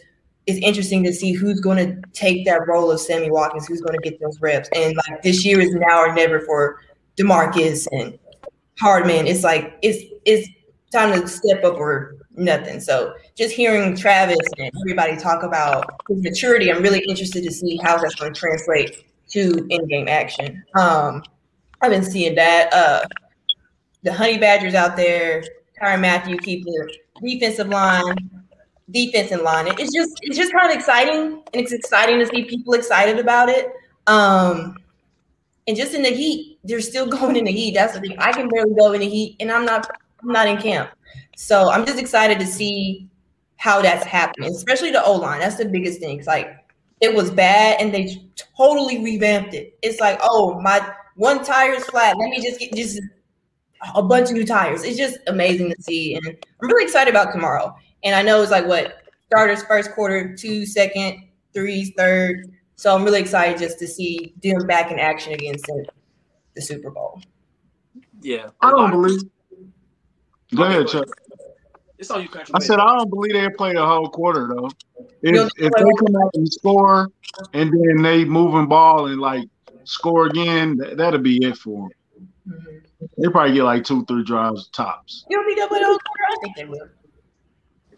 it's 0.47 0.59
interesting 0.59 1.03
to 1.03 1.13
see 1.13 1.33
who's 1.33 1.59
going 1.59 1.77
to 1.77 2.09
take 2.13 2.45
that 2.45 2.67
role 2.67 2.91
of 2.91 2.99
Sammy 2.99 3.31
Watkins, 3.31 3.67
who's 3.67 3.81
going 3.81 3.99
to 3.99 4.09
get 4.09 4.19
those 4.19 4.39
reps. 4.41 4.69
And 4.75 4.95
like 4.95 5.21
this 5.21 5.45
year 5.45 5.59
is 5.59 5.73
now 5.73 6.01
or 6.01 6.13
never 6.13 6.39
for 6.41 6.79
Demarcus 7.17 7.87
and 7.91 8.17
Hardman. 8.81 9.27
It's 9.27 9.43
like 9.43 9.77
it's 9.83 10.03
it's 10.25 10.49
time 10.91 11.19
to 11.19 11.27
step 11.27 11.63
up 11.63 11.75
or 11.75 12.15
nothing. 12.35 12.79
So 12.79 13.13
just 13.37 13.53
hearing 13.53 13.95
Travis 13.95 14.39
and 14.57 14.71
everybody 14.81 15.15
talk 15.17 15.43
about 15.43 15.85
his 16.09 16.21
maturity, 16.23 16.71
I'm 16.71 16.81
really 16.81 17.03
interested 17.07 17.43
to 17.43 17.51
see 17.51 17.77
how 17.83 17.97
that's 17.97 18.15
going 18.15 18.33
to 18.33 18.39
translate 18.39 19.05
to 19.29 19.65
in-game 19.69 20.07
action. 20.07 20.63
Um, 20.75 21.23
I've 21.81 21.91
been 21.91 22.03
seeing 22.03 22.35
that. 22.35 22.73
Uh, 22.73 23.05
the 24.03 24.11
Honey 24.11 24.39
Badgers 24.39 24.73
out 24.73 24.97
there, 24.97 25.43
Tyrann 25.79 26.01
Mathieu 26.01 26.37
keep 26.37 26.65
the 26.65 26.91
defensive 27.23 27.67
line, 27.67 28.15
defensive 28.89 29.41
line. 29.41 29.67
It's 29.67 29.93
just 29.93 30.11
it's 30.23 30.37
just 30.37 30.51
kind 30.53 30.71
of 30.71 30.75
exciting, 30.75 31.43
and 31.53 31.61
it's 31.61 31.71
exciting 31.71 32.17
to 32.17 32.25
see 32.25 32.45
people 32.45 32.73
excited 32.73 33.19
about 33.19 33.47
it. 33.47 33.71
Um, 34.07 34.75
and 35.67 35.77
just 35.77 35.93
in 35.93 36.01
the 36.01 36.09
heat, 36.09 36.59
they're 36.63 36.81
still 36.81 37.05
going 37.17 37.35
in 37.35 37.45
the 37.45 37.51
heat. 37.51 37.73
That's 37.73 37.93
the 37.93 38.01
thing. 38.01 38.15
I 38.19 38.31
can 38.31 38.47
barely 38.49 38.73
go 38.75 38.93
in 38.93 39.01
the 39.01 39.09
heat, 39.09 39.37
and 39.39 39.51
I'm 39.51 39.65
not 39.65 39.89
I'm 40.21 40.31
not 40.31 40.47
in 40.47 40.57
camp. 40.57 40.91
So 41.35 41.71
I'm 41.71 41.85
just 41.85 41.99
excited 41.99 42.39
to 42.39 42.45
see 42.45 43.07
how 43.57 43.81
that's 43.81 44.05
happening, 44.05 44.51
especially 44.51 44.91
the 44.91 45.03
O 45.03 45.13
line. 45.13 45.39
That's 45.39 45.57
the 45.57 45.65
biggest 45.65 45.99
thing. 45.99 46.17
It's 46.17 46.27
like 46.27 46.57
it 46.99 47.13
was 47.13 47.31
bad 47.31 47.81
and 47.81 47.93
they 47.93 48.21
totally 48.55 49.03
revamped 49.03 49.53
it. 49.53 49.77
It's 49.81 49.99
like, 49.99 50.19
oh, 50.21 50.59
my 50.61 50.87
one 51.15 51.43
tire 51.43 51.73
is 51.73 51.85
flat. 51.85 52.17
Let 52.17 52.29
me 52.29 52.41
just 52.41 52.59
get 52.59 52.73
just 52.73 53.01
a 53.95 54.03
bunch 54.03 54.29
of 54.29 54.35
new 54.35 54.45
tires. 54.45 54.83
It's 54.83 54.97
just 54.97 55.17
amazing 55.27 55.71
to 55.71 55.81
see. 55.81 56.15
And 56.15 56.27
I'm 56.27 56.67
really 56.69 56.83
excited 56.83 57.09
about 57.09 57.31
tomorrow. 57.31 57.75
And 58.03 58.15
I 58.15 58.21
know 58.21 58.41
it's 58.41 58.51
like 58.51 58.67
what 58.67 59.01
starters 59.25 59.63
first 59.63 59.91
quarter, 59.93 60.35
two 60.35 60.65
second, 60.65 61.23
threes 61.53 61.91
third. 61.97 62.51
So 62.81 62.95
I'm 62.95 63.03
really 63.03 63.19
excited 63.19 63.59
just 63.59 63.77
to 63.77 63.87
see 63.87 64.33
them 64.41 64.65
back 64.65 64.91
in 64.91 64.97
action 64.97 65.33
against 65.33 65.65
the, 65.65 65.85
the 66.55 66.63
Super 66.63 66.89
Bowl. 66.89 67.21
Yeah. 68.21 68.49
I 68.59 68.71
don't 68.71 68.89
believe. 68.89 69.21
Go 70.55 70.63
ahead, 70.63 70.87
Chuck. 70.87 71.05
It's 71.99 72.09
on 72.09 72.23
you, 72.23 72.27
country. 72.27 72.51
I 72.55 72.59
said 72.59 72.79
I 72.79 72.97
don't 72.97 73.11
believe 73.11 73.33
they 73.33 73.47
played 73.51 73.75
a 73.75 73.85
whole 73.85 74.09
quarter 74.09 74.47
though. 74.47 74.71
If, 75.21 75.35
don't 75.35 75.51
if 75.59 75.71
they 75.71 76.05
come 76.05 76.15
out 76.23 76.31
and 76.33 76.51
score, 76.51 77.07
and 77.53 77.71
then 77.71 78.01
they 78.01 78.25
moving 78.25 78.67
ball 78.67 79.05
and 79.05 79.21
like 79.21 79.47
score 79.83 80.25
again, 80.25 80.77
that, 80.77 80.97
that'll 80.97 81.19
be 81.19 81.37
it 81.45 81.57
for 81.57 81.87
them. 81.87 82.27
Mhm. 82.49 82.81
They 83.19 83.27
probably 83.27 83.53
get 83.53 83.63
like 83.63 83.83
two, 83.83 84.03
three 84.05 84.23
drives 84.23 84.69
tops. 84.69 85.23
You 85.29 85.37
don't 85.37 85.45
think 85.45 85.59
they'll 85.59 85.67
play 85.67 85.81
the 85.81 85.85
whole 85.85 85.99
quarter? 85.99 86.23
I 86.31 86.37
think 86.41 86.55
they 86.55 86.65
will. 86.65 86.89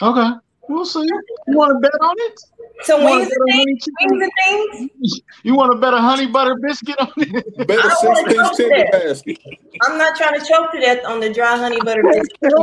Okay, 0.01 0.37
we'll 0.69 0.85
see. 0.85 1.01
You 1.03 1.57
want 1.57 1.71
to 1.71 1.79
bet 1.79 1.99
on 2.01 2.15
it? 2.19 2.39
So 2.83 2.97
You 2.97 3.03
want 3.05 3.19
wings 3.19 3.31
and 3.31 3.49
a 3.49 3.53
things, 3.53 3.87
honey 3.99 4.19
wings 4.19 4.31
and 4.47 4.89
things. 4.99 5.21
You 5.43 5.55
want 5.55 5.71
to 5.73 5.77
bet 5.79 5.93
a 5.93 5.97
honey 5.99 6.27
butter 6.27 6.55
biscuit 6.61 6.95
on 6.99 7.11
it? 7.17 7.57
Better 7.67 7.81
I 7.81 7.85
a 7.85 7.89
don't 7.89 8.05
wanna 8.05 8.29
six 8.29 8.33
go 8.33 8.49
piece 8.49 8.57
tender 8.57 8.75
there. 8.91 9.07
basket. 9.07 9.39
I'm 9.83 9.97
not 9.97 10.15
trying 10.15 10.39
to 10.39 10.45
choke 10.45 10.71
to 10.73 10.79
death 10.79 11.05
on 11.05 11.19
the 11.19 11.31
dry 11.33 11.55
honey 11.57 11.79
butter 11.81 12.03
biscuit. 12.11 12.53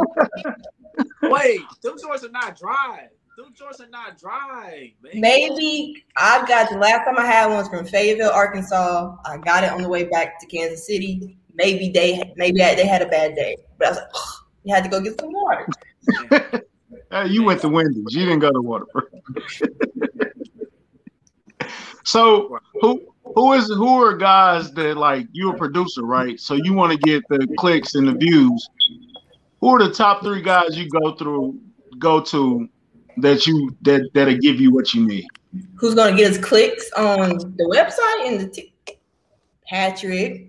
Wait, 1.23 1.61
them 1.83 1.95
joints 2.02 2.25
are 2.25 2.30
not 2.30 2.59
dry. 2.59 3.09
Them 3.38 3.52
joints 3.54 3.80
are 3.80 3.88
not 3.88 4.19
dry. 4.19 4.92
Man. 5.02 5.12
Maybe 5.21 6.04
I've 6.16 6.47
got 6.49 6.69
the 6.71 6.76
last 6.78 7.04
time 7.07 7.16
I 7.19 7.25
had 7.26 7.47
one 7.47 7.57
was 7.59 7.69
from 7.69 7.87
Fayetteville, 7.87 8.30
Arkansas. 8.30 9.16
I 9.25 9.38
got 9.38 9.64
it 9.64 9.73
on 9.73 9.80
the 9.83 9.88
way 9.88 10.04
back 10.04 10.38
to 10.40 10.47
Kansas 10.47 10.87
City. 10.87 11.37
Maybe 11.54 11.90
they 11.90 12.33
maybe 12.37 12.59
they 12.59 12.87
had 12.87 13.02
a 13.02 13.09
bad 13.09 13.35
day, 13.37 13.57
but 13.78 13.87
I 13.87 13.90
was 13.90 13.99
like, 13.99 14.09
"Ugh, 14.14 14.45
you 14.64 14.75
had 14.75 14.85
to 14.85 14.90
go 14.90 15.00
get 15.00 15.19
some 15.21 15.33
water. 15.33 15.66
Hey, 17.10 17.26
you 17.28 17.42
went 17.42 17.60
to 17.62 17.68
Wendy's. 17.68 18.14
You 18.14 18.24
didn't 18.24 18.38
go 18.38 18.52
to 18.52 18.60
Waterford. 18.60 19.12
so 22.04 22.58
who 22.80 23.02
who 23.34 23.52
is 23.54 23.66
who 23.66 24.04
are 24.04 24.16
guys 24.16 24.70
that 24.72 24.96
like 24.96 25.26
you're 25.32 25.54
a 25.54 25.58
producer, 25.58 26.02
right? 26.02 26.38
So 26.38 26.54
you 26.54 26.72
want 26.72 26.92
to 26.92 26.98
get 26.98 27.22
the 27.28 27.46
clicks 27.58 27.94
and 27.96 28.06
the 28.06 28.12
views. 28.12 28.68
Who 29.60 29.68
are 29.70 29.78
the 29.78 29.92
top 29.92 30.22
three 30.22 30.40
guys 30.40 30.78
you 30.78 30.88
go 30.88 31.14
through 31.16 31.58
go 31.98 32.20
to 32.20 32.68
that 33.18 33.46
you 33.46 33.76
that 33.82 34.08
that'll 34.14 34.38
give 34.38 34.60
you 34.60 34.72
what 34.72 34.94
you 34.94 35.06
need? 35.06 35.26
Who's 35.74 35.96
gonna 35.96 36.16
get 36.16 36.30
us 36.30 36.38
clicks 36.38 36.90
on 36.92 37.30
the 37.56 37.64
website 37.64 38.28
and 38.28 38.40
the 38.40 38.48
t- 38.48 38.72
Patrick? 39.66 40.48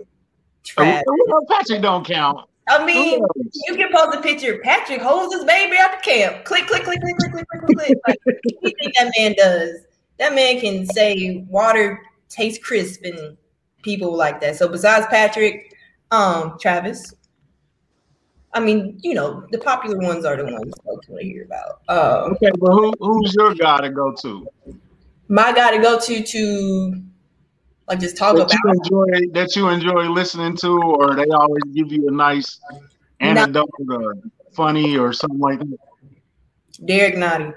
Oh, 0.77 0.83
Travis. 0.83 1.03
Patrick 1.49 1.81
don't 1.81 2.05
count. 2.05 2.47
I 2.67 2.85
mean, 2.85 3.21
you 3.67 3.75
can 3.75 3.91
post 3.91 4.17
a 4.17 4.21
picture. 4.21 4.59
Patrick 4.63 5.01
holds 5.01 5.33
his 5.33 5.43
baby 5.45 5.77
at 5.77 5.91
the 5.91 6.09
camp. 6.09 6.45
Click, 6.45 6.67
click, 6.67 6.83
click, 6.83 7.01
click, 7.01 7.17
click, 7.17 7.31
click, 7.31 7.47
click, 7.47 7.77
click. 7.77 7.97
Like, 8.07 8.19
what 8.23 8.35
do 8.43 8.55
you 8.61 8.73
think 8.79 8.93
that 8.97 9.11
man 9.17 9.35
does? 9.37 9.85
That 10.19 10.35
man 10.35 10.59
can 10.59 10.85
say 10.85 11.45
water 11.49 12.01
tastes 12.29 12.63
crisp 12.63 13.03
and 13.03 13.35
people 13.81 14.15
like 14.15 14.39
that. 14.41 14.55
So 14.55 14.67
besides 14.67 15.07
Patrick, 15.07 15.75
um, 16.11 16.57
Travis. 16.59 17.13
I 18.53 18.59
mean, 18.59 18.99
you 19.01 19.13
know, 19.13 19.47
the 19.51 19.57
popular 19.57 19.97
ones 19.97 20.25
are 20.25 20.35
the 20.35 20.43
ones 20.43 20.73
folks 20.85 21.07
want 21.07 21.21
to 21.21 21.25
hear 21.25 21.45
about. 21.45 21.81
Um, 21.87 22.33
okay, 22.33 22.51
but 22.59 22.71
who, 22.71 22.93
who's 22.99 23.33
your 23.33 23.55
guy 23.55 23.79
to 23.81 23.89
go 23.89 24.13
to? 24.13 24.47
My 25.29 25.53
guy 25.53 25.75
to 25.75 25.81
go 25.81 25.97
to 25.97 26.21
to 26.21 27.03
like 27.91 27.99
just 27.99 28.15
talk 28.15 28.37
That 28.37 28.43
about 28.43 28.53
you 28.63 28.71
enjoy 28.71 29.33
that 29.33 29.55
you 29.55 29.67
enjoy 29.67 30.09
listening 30.09 30.55
to, 30.57 30.81
or 30.81 31.13
they 31.13 31.25
always 31.25 31.63
give 31.73 31.91
you 31.91 32.07
a 32.07 32.11
nice 32.11 32.59
anecdote 33.19 33.69
or 33.89 34.15
funny 34.53 34.97
or 34.97 35.11
something 35.11 35.39
like 35.39 35.59
that. 35.59 35.77
Derrick 36.85 37.15
Nnadi. 37.15 37.53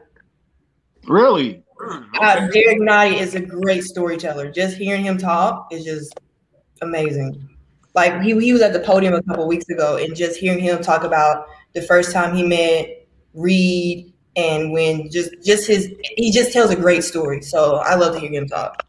Really? 1.07 1.63
Mm, 1.81 2.07
Uh. 2.21 2.49
Derrick 2.49 2.81
Nnadi 2.81 3.21
is 3.21 3.37
a 3.37 3.41
great 3.41 3.85
storyteller. 3.85 4.51
Just 4.51 4.77
hearing 4.77 5.05
him 5.05 5.19
talk 5.19 5.69
is 5.71 5.85
just 5.85 6.19
amazing. 6.83 7.49
Like 7.95 8.21
he, 8.23 8.37
he 8.41 8.53
was 8.53 8.61
at 8.61 8.73
the 8.73 8.81
podium 8.81 9.15
a 9.15 9.23
couple 9.23 9.47
weeks 9.47 9.69
ago, 9.69 9.99
and 9.99 10.17
just 10.17 10.37
hearing 10.37 10.59
him 10.59 10.83
talk 10.83 11.05
about 11.05 11.47
the 11.75 11.83
first 11.83 12.13
time 12.13 12.35
he 12.35 12.43
met 12.43 13.07
Reid, 13.35 14.13
and 14.35 14.73
when 14.73 15.11
just 15.11 15.31
just 15.45 15.69
his 15.69 15.95
he 16.17 16.33
just 16.33 16.53
tells 16.53 16.71
a 16.71 16.77
great 16.77 17.05
story. 17.05 17.41
So 17.41 17.77
I 17.77 17.95
love 17.95 18.15
to 18.15 18.21
hear 18.21 18.33
him 18.33 18.49
talk. 18.49 18.85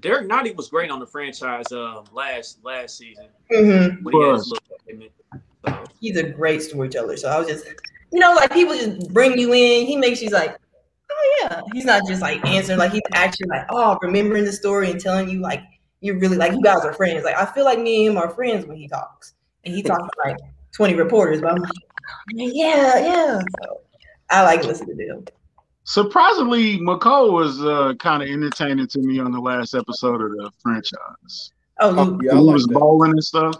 Derrick 0.00 0.28
Nnadi 0.28 0.54
was 0.56 0.68
great 0.68 0.90
on 0.90 0.98
the 1.00 1.06
franchise 1.06 1.70
um, 1.72 2.04
last 2.12 2.58
last 2.64 2.96
season. 2.98 3.26
hmm 3.50 4.08
he 4.08 4.16
Was. 4.16 4.52
his. 4.86 5.00
So, 5.66 5.88
He's 6.00 6.16
a 6.16 6.22
great 6.22 6.62
storyteller. 6.62 7.16
So 7.16 7.28
I 7.28 7.38
was 7.38 7.48
just, 7.48 7.66
you 8.12 8.20
know, 8.20 8.32
like 8.34 8.52
people 8.52 8.74
just 8.74 9.12
bring 9.12 9.38
you 9.38 9.52
in. 9.52 9.86
He 9.86 9.96
makes 9.96 10.22
you 10.22 10.30
like, 10.30 10.56
oh 11.10 11.38
yeah. 11.42 11.60
He's 11.72 11.84
not 11.84 12.02
just 12.06 12.22
like 12.22 12.44
answering. 12.46 12.78
Like 12.78 12.92
he's 12.92 13.02
actually 13.12 13.48
like, 13.48 13.66
oh, 13.70 13.98
remembering 14.00 14.44
the 14.44 14.52
story 14.52 14.90
and 14.90 15.00
telling 15.00 15.28
you 15.28 15.40
like 15.40 15.62
you're 16.00 16.18
really 16.18 16.36
like 16.36 16.52
you 16.52 16.62
guys 16.62 16.84
are 16.84 16.92
friends. 16.92 17.24
Like 17.24 17.36
I 17.36 17.46
feel 17.46 17.64
like 17.64 17.80
me 17.80 18.06
and 18.06 18.16
him 18.16 18.22
are 18.22 18.30
friends 18.30 18.66
when 18.66 18.76
he 18.76 18.88
talks, 18.88 19.34
and 19.64 19.74
he 19.74 19.82
talks 19.82 20.02
to 20.02 20.28
like 20.28 20.36
20 20.72 20.94
reporters. 20.94 21.40
But 21.40 21.52
I'm 21.52 21.62
like, 21.62 21.70
yeah, 22.34 22.98
yeah. 22.98 23.40
So 23.62 23.80
I 24.30 24.42
like 24.44 24.64
listening 24.64 24.96
to 24.98 25.04
him. 25.04 25.26
Surprisingly, 25.88 26.78
Mecole 26.80 27.32
was 27.32 27.64
uh, 27.64 27.94
kind 27.98 28.22
of 28.22 28.28
entertaining 28.28 28.86
to 28.88 28.98
me 28.98 29.18
on 29.20 29.32
the 29.32 29.40
last 29.40 29.74
episode 29.74 30.20
of 30.20 30.32
the 30.32 30.50
franchise. 30.62 31.52
Oh, 31.80 31.94
Oh, 31.96 32.20
yeah, 32.22 32.32
he 32.34 32.38
like 32.40 32.52
was 32.52 32.66
that. 32.66 32.74
bowling 32.74 33.12
and 33.12 33.24
stuff. 33.24 33.54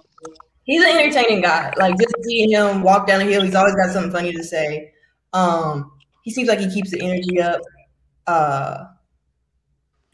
he's 0.64 0.82
an 0.84 0.90
entertaining 0.90 1.40
guy. 1.40 1.72
Like 1.78 1.96
just 1.98 2.14
seeing 2.24 2.50
him 2.50 2.82
walk 2.82 3.06
down 3.06 3.20
the 3.20 3.24
hill, 3.24 3.40
he's 3.40 3.54
always 3.54 3.74
got 3.76 3.94
something 3.94 4.12
funny 4.12 4.32
to 4.34 4.44
say. 4.44 4.92
Um, 5.32 5.90
he 6.20 6.30
seems 6.30 6.48
like 6.48 6.58
he 6.58 6.68
keeps 6.70 6.90
the 6.90 7.00
energy 7.00 7.40
up. 7.40 7.62
Uh, 8.26 8.84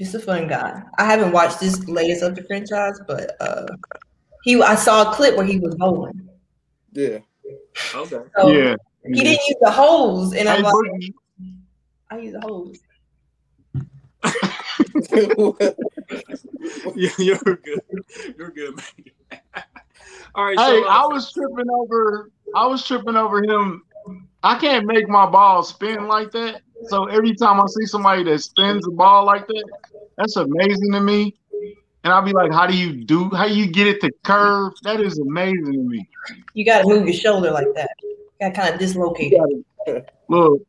just 0.00 0.14
a 0.14 0.20
fun 0.20 0.46
guy. 0.46 0.84
I 0.98 1.04
haven't 1.06 1.32
watched 1.32 1.58
this 1.58 1.84
latest 1.88 2.22
of 2.22 2.36
the 2.36 2.44
franchise, 2.44 3.00
but 3.08 3.32
uh, 3.40 3.66
he 4.44 4.62
I 4.62 4.76
saw 4.76 5.10
a 5.10 5.14
clip 5.16 5.36
where 5.36 5.46
he 5.46 5.58
was 5.58 5.74
bowling. 5.74 6.28
Yeah. 6.92 7.18
okay. 7.92 8.20
So 8.38 8.48
yeah. 8.52 8.76
he 9.04 9.14
didn't 9.14 9.44
use 9.48 9.56
the 9.60 9.72
hose, 9.72 10.32
and 10.32 10.48
I'm 10.48 10.62
like, 10.62 10.72
Boogie, 10.72 11.12
I 12.10 12.18
use 12.18 12.34
a 12.34 12.40
hose. 12.40 12.78
Yeah, 16.96 17.10
you're 17.18 17.38
good. 17.38 17.80
You're 18.38 18.50
good, 18.50 18.76
man. 18.76 18.86
All 20.34 20.44
right. 20.44 20.58
hey, 20.58 20.64
so, 20.64 20.84
uh, 20.84 20.88
I 20.88 21.06
was 21.06 21.32
tripping 21.32 21.70
over. 21.70 22.30
I 22.54 22.66
was 22.66 22.86
tripping 22.86 23.16
over 23.16 23.42
him. 23.42 23.82
I 24.42 24.58
can't 24.58 24.86
make 24.86 25.08
my 25.08 25.26
ball 25.26 25.62
spin 25.62 26.06
like 26.06 26.30
that. 26.32 26.62
So 26.88 27.06
every 27.06 27.34
time 27.34 27.60
I 27.60 27.64
see 27.66 27.86
somebody 27.86 28.24
that 28.24 28.38
spins 28.40 28.84
the 28.84 28.90
ball 28.90 29.24
like 29.24 29.46
that, 29.46 29.64
that's 30.16 30.36
amazing 30.36 30.92
to 30.92 31.00
me. 31.00 31.34
And 32.04 32.12
I'll 32.12 32.22
be 32.22 32.32
like, 32.32 32.52
"How 32.52 32.66
do 32.66 32.76
you 32.76 33.04
do? 33.04 33.30
How 33.30 33.46
you 33.46 33.66
get 33.66 33.86
it 33.86 34.00
to 34.02 34.10
curve? 34.24 34.72
That 34.82 35.00
is 35.00 35.18
amazing 35.18 35.72
to 35.72 35.78
me." 35.78 36.08
You 36.52 36.64
got 36.64 36.82
to 36.82 36.88
move 36.88 37.06
your 37.06 37.14
shoulder 37.14 37.50
like 37.50 37.72
that. 37.74 37.90
got 38.40 38.54
kind 38.54 38.74
of 38.74 38.80
dislocated. 38.80 39.64
Look, 40.28 40.62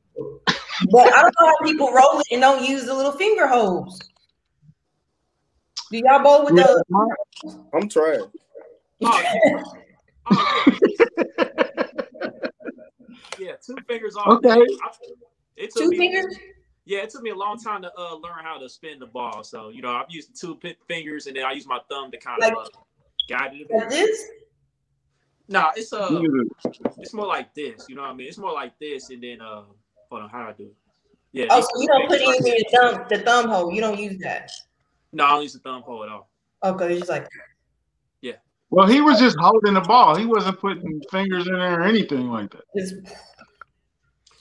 But 0.92 1.14
I 1.14 1.22
don't 1.22 1.36
know 1.40 1.48
how 1.48 1.58
people 1.64 1.92
roll 1.92 2.20
it 2.20 2.28
and 2.32 2.42
don't 2.42 2.68
use 2.68 2.86
the 2.86 2.94
little 2.94 3.12
finger 3.12 3.48
holes. 3.48 4.00
Do 5.92 5.98
y'all 5.98 6.24
bowl 6.24 6.46
with 6.46 6.56
the? 6.56 6.84
I'm 7.74 7.88
trying. 7.88 8.26
Yeah. 9.00 9.64
Yeah. 10.32 10.66
yeah, 13.40 13.52
two 13.66 13.76
fingers 13.88 14.16
on. 14.16 14.38
Okay. 14.38 14.66
It 15.56 15.72
took 15.72 15.84
Two 15.84 15.90
me, 15.90 15.98
fingers? 15.98 16.36
Yeah, 16.86 17.00
it 17.00 17.10
took 17.10 17.22
me 17.22 17.30
a 17.30 17.36
long 17.36 17.58
time 17.60 17.82
to 17.84 17.92
uh, 17.98 18.16
learn 18.16 18.44
how 18.44 18.58
to 18.58 18.68
spin 18.68 19.00
the 19.00 19.06
ball. 19.06 19.44
So 19.44 19.70
you 19.70 19.82
know, 19.82 19.92
I've 19.92 20.10
used 20.10 20.40
two 20.40 20.56
pi- 20.56 20.76
fingers, 20.88 21.28
and 21.28 21.36
then 21.36 21.46
I 21.46 21.54
use 21.54 21.68
my 21.68 21.80
thumb 21.90 22.12
to 22.12 22.18
kind 22.18 22.44
of 22.44 22.52
uh, 22.52 22.66
guide 23.30 23.52
it. 23.54 23.68
Like 23.70 23.90
this? 23.90 24.24
Nah, 25.48 25.72
it's 25.76 25.94
uh, 25.94 26.22
it's 26.98 27.14
more 27.14 27.28
like 27.28 27.54
this. 27.54 27.86
You 27.88 27.96
know 27.96 28.02
what 28.02 28.12
I 28.12 28.14
mean? 28.16 28.28
It's 28.28 28.38
more 28.38 28.54
like 28.54 28.78
this, 28.80 29.10
and 29.12 29.22
then 29.22 29.42
uh, 29.42 29.64
hold 30.16 30.24
on, 30.24 30.30
how 30.30 30.44
do 30.44 30.50
I 30.50 30.54
do 30.54 30.64
it? 30.64 30.76
Yeah. 31.34 31.48
Oh, 31.50 31.62
so 31.62 31.68
you 31.82 31.88
don't 31.88 32.08
put 32.08 32.20
fingers 32.20 32.38
it 32.38 32.44
right 32.44 32.58
in 32.58 32.64
your 32.72 32.94
thumb, 32.94 33.06
the 33.10 33.20
thumb 33.20 33.50
hole. 33.50 33.72
You 33.74 33.82
don't 33.82 34.00
use 34.00 34.18
that. 34.20 34.50
No, 35.12 35.26
I 35.26 35.30
don't 35.32 35.44
use 35.44 35.54
the 35.54 35.60
thumb 35.60 35.82
hole 35.82 36.04
at 36.04 36.10
all. 36.10 36.30
Okay, 36.64 36.92
it's 36.92 37.00
just 37.00 37.10
like 37.10 37.28
Yeah. 38.22 38.34
well, 38.70 38.88
he 38.88 39.02
was 39.02 39.20
just 39.20 39.38
holding 39.40 39.74
the 39.74 39.82
ball. 39.82 40.16
He 40.16 40.26
wasn't 40.26 40.60
putting 40.60 41.02
fingers 41.12 41.48
in 41.48 41.54
there 41.54 41.82
or 41.82 41.84
anything 41.84 42.30
like 42.30 42.52
that. 42.52 42.62
this. 42.74 42.94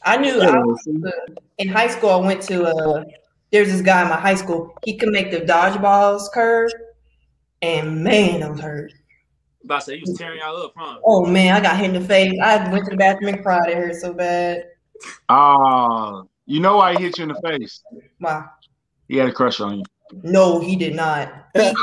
I 0.05 0.17
knew 0.19 0.41
I 0.41 0.59
was, 0.59 0.89
uh, 1.07 1.35
in 1.59 1.69
high 1.69 1.89
school. 1.89 2.11
I 2.11 2.17
went 2.17 2.43
to 2.43 2.65
uh 2.65 3.05
There's 3.51 3.73
this 3.73 3.83
guy 3.83 4.03
in 4.03 4.09
my 4.09 4.17
high 4.17 4.35
school. 4.35 4.73
He 4.85 4.97
could 4.97 5.09
make 5.09 5.31
the 5.31 5.41
dodgeballs 5.41 6.31
curve, 6.33 6.71
and 7.63 8.05
man, 8.05 8.43
I 8.43 8.51
was 8.51 8.61
hurt. 8.61 8.93
About 9.65 9.81
to 9.81 9.85
say, 9.87 9.95
he 9.97 10.03
was 10.03 10.17
tearing 10.19 10.41
y'all 10.41 10.57
up, 10.59 10.75
huh? 10.77 10.99
Oh 11.05 11.25
man, 11.27 11.57
I 11.57 11.61
got 11.61 11.77
hit 11.77 11.95
in 11.95 12.01
the 12.01 12.07
face. 12.07 12.39
I 12.41 12.71
went 12.71 12.85
to 12.85 12.91
the 12.91 12.97
bathroom 12.97 13.35
and 13.35 13.43
cried. 13.43 13.71
It 13.71 13.77
hurt 13.77 13.97
so 13.97 14.13
bad. 14.13 14.67
Ah, 15.29 16.23
you 16.47 16.61
know 16.61 16.77
why 16.77 16.97
he 16.97 17.05
hit 17.05 17.19
you 17.19 17.25
in 17.25 17.29
the 17.29 17.41
face? 17.43 17.83
Wow. 18.21 18.51
He 19.09 19.17
had 19.17 19.29
a 19.29 19.33
crush 19.33 19.61
on 19.61 19.79
you. 19.79 19.85
No, 20.23 20.61
he 20.61 20.77
did 20.77 20.95
not. 20.95 21.33
He, 21.55 21.61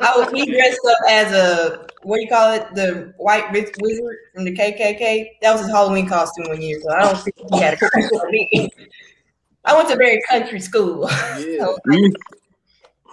I 0.00 0.16
was, 0.16 0.30
he 0.32 0.46
dressed 0.50 0.80
up 0.88 0.98
as 1.10 1.32
a 1.32 1.86
what 2.02 2.16
do 2.16 2.22
you 2.22 2.28
call 2.28 2.52
it? 2.52 2.74
The 2.74 3.12
white 3.18 3.50
Rick 3.52 3.74
wizard 3.80 4.16
from 4.34 4.44
the 4.44 4.56
KKK. 4.56 5.26
That 5.42 5.52
was 5.52 5.62
his 5.62 5.70
Halloween 5.70 6.08
costume 6.08 6.48
one 6.48 6.62
year. 6.62 6.80
So 6.80 6.92
I 6.92 7.02
don't 7.02 7.18
think 7.18 7.36
he 7.52 7.60
had 7.60 7.74
a 7.74 7.76
crush 7.76 8.10
on 8.12 8.30
me. 8.30 8.70
I 9.64 9.74
went 9.74 9.88
to 9.88 9.94
a 9.94 9.98
very 9.98 10.20
country 10.28 10.60
school. 10.60 11.08
yeah. 11.38 11.66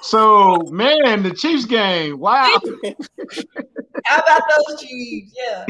So, 0.02 0.58
man, 0.70 1.24
the 1.24 1.32
Chiefs 1.32 1.66
game. 1.66 2.20
Wow. 2.20 2.60
How 4.06 4.20
about 4.20 4.42
those 4.56 4.82
Chiefs? 4.82 5.36
Yeah. 5.36 5.66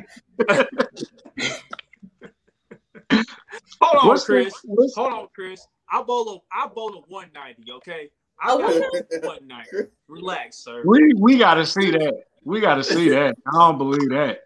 Hold 3.82 4.04
on, 4.04 4.08
What's 4.08 4.26
the- 4.26 4.34
Chris. 4.34 4.54
what's- 4.64 4.96
Hold 4.96 5.14
on, 5.14 5.28
Chris. 5.34 5.66
I 5.92 6.02
bowl 6.02 6.30
a 6.30 6.38
I 6.58 6.68
bowl 6.68 6.96
a 6.96 7.02
190, 7.12 7.72
okay? 7.74 8.10
I 8.42 8.48
got 8.58 8.72
a 8.72 9.28
190. 9.28 9.92
Relax, 10.08 10.58
sir. 10.58 10.84
We 10.86 11.14
we 11.18 11.38
got 11.38 11.56
to 11.56 11.66
see 11.66 11.92
that. 11.92 12.24
We 12.44 12.60
got 12.60 12.76
to 12.76 12.84
see 12.84 13.10
that. 13.10 13.36
I 13.48 13.52
don't 13.58 13.78
believe 13.78 14.10
that. 14.10 14.40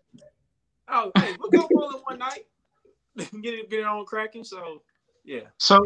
Oh, 0.87 1.11
hey, 1.17 1.35
we'll 1.39 1.49
go 1.49 1.67
bowling 1.71 2.01
one 2.03 2.19
night. 2.19 2.45
get 3.17 3.53
it 3.53 3.69
get 3.69 3.79
it 3.79 3.85
on 3.85 4.05
cracking. 4.05 4.43
So 4.43 4.81
yeah. 5.23 5.41
So, 5.57 5.79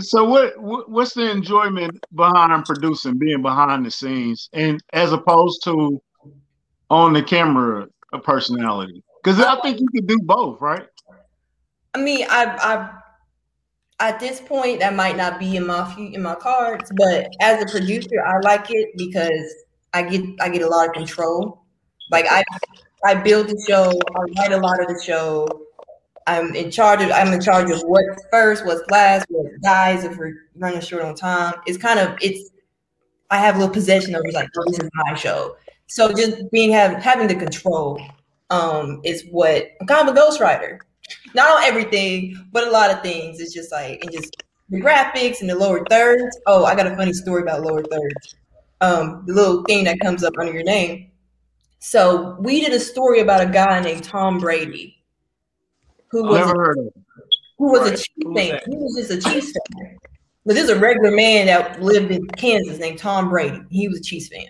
so 0.00 0.24
what, 0.24 0.60
what 0.60 0.90
what's 0.90 1.14
the 1.14 1.30
enjoyment 1.30 1.98
behind 2.14 2.64
producing, 2.64 3.18
being 3.18 3.42
behind 3.42 3.86
the 3.86 3.90
scenes, 3.90 4.50
and 4.52 4.82
as 4.92 5.12
opposed 5.12 5.62
to 5.64 6.02
on 6.90 7.12
the 7.12 7.22
camera 7.22 7.88
a 8.12 8.18
personality? 8.18 9.02
Because 9.22 9.40
I 9.40 9.58
think 9.60 9.80
you 9.80 9.88
can 9.88 10.06
do 10.06 10.18
both, 10.22 10.60
right? 10.60 10.86
I 11.96 11.98
mean, 11.98 12.26
I, 12.28 12.44
I, 12.60 14.06
at 14.06 14.20
this 14.20 14.38
point, 14.38 14.80
that 14.80 14.94
might 14.94 15.16
not 15.16 15.38
be 15.38 15.56
in 15.56 15.66
my 15.66 15.90
few, 15.94 16.08
in 16.08 16.20
my 16.20 16.34
cards, 16.34 16.92
but 16.94 17.26
as 17.40 17.62
a 17.62 17.66
producer, 17.66 18.22
I 18.22 18.38
like 18.40 18.66
it 18.70 18.90
because 18.98 19.54
I 19.94 20.02
get 20.02 20.22
I 20.42 20.50
get 20.50 20.60
a 20.60 20.68
lot 20.68 20.88
of 20.88 20.92
control. 20.92 21.62
Like 22.10 22.26
I, 22.28 22.44
I 23.02 23.14
build 23.14 23.48
the 23.48 23.64
show, 23.66 23.98
I 24.14 24.20
write 24.38 24.52
a 24.52 24.58
lot 24.58 24.78
of 24.78 24.88
the 24.88 25.02
show. 25.02 25.48
I'm 26.26 26.54
in 26.54 26.70
charge 26.70 27.00
of 27.00 27.10
I'm 27.12 27.32
in 27.32 27.40
charge 27.40 27.70
of 27.70 27.80
what's 27.86 28.22
first, 28.30 28.66
what's 28.66 28.82
last, 28.90 29.24
what 29.30 29.46
dies 29.62 30.04
if 30.04 30.18
we're 30.18 30.34
running 30.56 30.82
short 30.82 31.02
on 31.02 31.14
time. 31.14 31.54
It's 31.66 31.78
kind 31.78 31.98
of 31.98 32.14
it's 32.20 32.50
I 33.30 33.38
have 33.38 33.56
a 33.56 33.58
little 33.58 33.72
possession 33.72 34.14
it, 34.14 34.34
like 34.34 34.50
oh, 34.58 34.64
this 34.66 34.80
is 34.80 34.90
my 34.92 35.14
show. 35.14 35.56
So 35.86 36.12
just 36.12 36.50
being 36.50 36.72
having 36.72 37.00
having 37.00 37.28
the 37.28 37.36
control 37.36 37.98
um 38.50 39.00
is 39.02 39.24
what 39.30 39.68
I'm 39.80 39.86
kind 39.86 40.06
of 40.06 40.14
a 40.14 40.20
ghostwriter 40.20 40.80
not 41.34 41.56
on 41.56 41.62
everything, 41.64 42.36
but 42.52 42.66
a 42.66 42.70
lot 42.70 42.90
of 42.90 43.02
things. 43.02 43.40
It's 43.40 43.54
just 43.54 43.72
like 43.72 44.02
and 44.02 44.12
just 44.12 44.34
the 44.68 44.80
graphics 44.80 45.40
and 45.40 45.50
the 45.50 45.54
lower 45.54 45.84
thirds. 45.90 46.36
Oh, 46.46 46.64
I 46.64 46.74
got 46.74 46.86
a 46.86 46.96
funny 46.96 47.12
story 47.12 47.42
about 47.42 47.62
lower 47.62 47.82
thirds. 47.82 48.34
Um, 48.80 49.24
the 49.26 49.32
little 49.32 49.62
thing 49.64 49.84
that 49.84 50.00
comes 50.00 50.22
up 50.24 50.34
under 50.38 50.52
your 50.52 50.64
name. 50.64 51.10
So 51.78 52.36
we 52.40 52.60
did 52.60 52.72
a 52.72 52.80
story 52.80 53.20
about 53.20 53.40
a 53.40 53.46
guy 53.46 53.80
named 53.80 54.04
Tom 54.04 54.38
Brady, 54.38 55.02
who 56.08 56.24
was 56.24 56.38
Never 56.40 56.58
heard 56.64 56.78
of. 56.78 56.86
It. 56.86 56.94
who 57.58 57.70
was 57.72 57.80
a 57.80 57.90
Right. 57.90 57.96
Chiefs 57.98 58.08
Who 58.22 58.32
was 58.32 58.42
fan. 58.42 58.60
He 58.66 58.76
was 58.76 58.96
just 59.08 59.26
a 59.26 59.30
Chiefs 59.30 59.52
fan. 59.52 59.96
But 60.44 60.54
this 60.54 60.64
is 60.64 60.70
a 60.70 60.78
regular 60.78 61.10
man 61.10 61.46
that 61.46 61.82
lived 61.82 62.10
in 62.10 62.26
Kansas 62.28 62.78
named 62.78 62.98
Tom 62.98 63.28
Brady. 63.28 63.60
He 63.70 63.88
was 63.88 63.98
a 63.98 64.02
Chiefs 64.02 64.28
fan. 64.28 64.46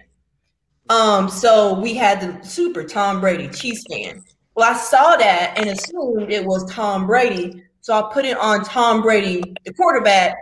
Um, 0.88 1.28
so 1.28 1.78
we 1.80 1.94
had 1.94 2.20
the 2.20 2.46
super 2.46 2.84
Tom 2.84 3.20
Brady 3.20 3.48
Chiefs 3.48 3.84
fan. 3.90 4.22
Well, 4.56 4.72
I 4.72 4.76
saw 4.76 5.16
that 5.16 5.52
and 5.58 5.68
assumed 5.68 6.32
it 6.32 6.44
was 6.44 6.64
Tom 6.72 7.06
Brady. 7.06 7.62
So 7.82 7.92
I 7.92 8.10
put 8.12 8.24
it 8.24 8.38
on 8.38 8.64
Tom 8.64 9.02
Brady, 9.02 9.54
the 9.66 9.72
quarterback. 9.74 10.34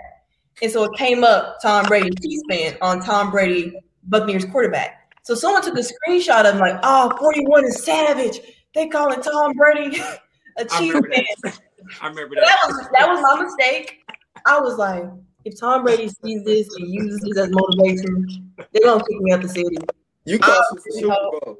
And 0.62 0.70
so 0.70 0.85
it 0.85 0.96
came 0.96 1.24
up 1.24 1.57
Tom 1.61 1.85
Brady 1.87 2.11
Chiefs 2.22 2.44
fan 2.48 2.79
on 2.81 3.00
Tom 3.00 3.33
Brady 3.33 3.72
Buccaneers 4.05 4.44
quarterback. 4.44 5.11
So 5.24 5.35
someone 5.35 5.62
took 5.62 5.77
a 5.77 5.81
screenshot 5.83 6.44
of 6.46 6.55
him 6.55 6.61
like, 6.61 6.79
oh, 6.85 7.14
41 7.18 7.64
is 7.64 7.83
savage. 7.83 8.38
They 8.74 8.87
calling 8.87 9.20
Tom 9.20 9.53
Brady 9.55 9.98
a 10.59 10.61
I 10.61 10.62
Chiefs 10.62 10.94
remember 10.94 11.11
fan. 11.12 11.24
that. 11.42 11.61
I 12.00 12.09
remember 12.09 12.37
that 12.37 12.44
that. 12.46 12.59
was 12.68 12.88
that 12.98 13.09
was 13.09 13.20
my 13.20 13.42
mistake. 13.42 13.98
I 14.46 14.61
was 14.61 14.79
like, 14.79 15.05
if 15.44 15.59
Tom 15.59 15.83
Brady 15.83 16.09
sees 16.09 16.44
this 16.44 16.68
and 16.77 16.88
uses 16.88 17.20
this 17.20 17.37
as 17.37 17.50
motivation, 17.50 18.53
they're 18.72 18.83
gonna 18.85 19.05
kick 19.05 19.20
me 19.20 19.33
out 19.33 19.42
the 19.42 19.48
city. 19.48 19.77
You 20.24 20.38
cost 20.38 20.61
us 20.61 20.70
um, 20.70 20.79
the 20.87 20.92
Super 20.92 21.16
Bowl. 21.44 21.59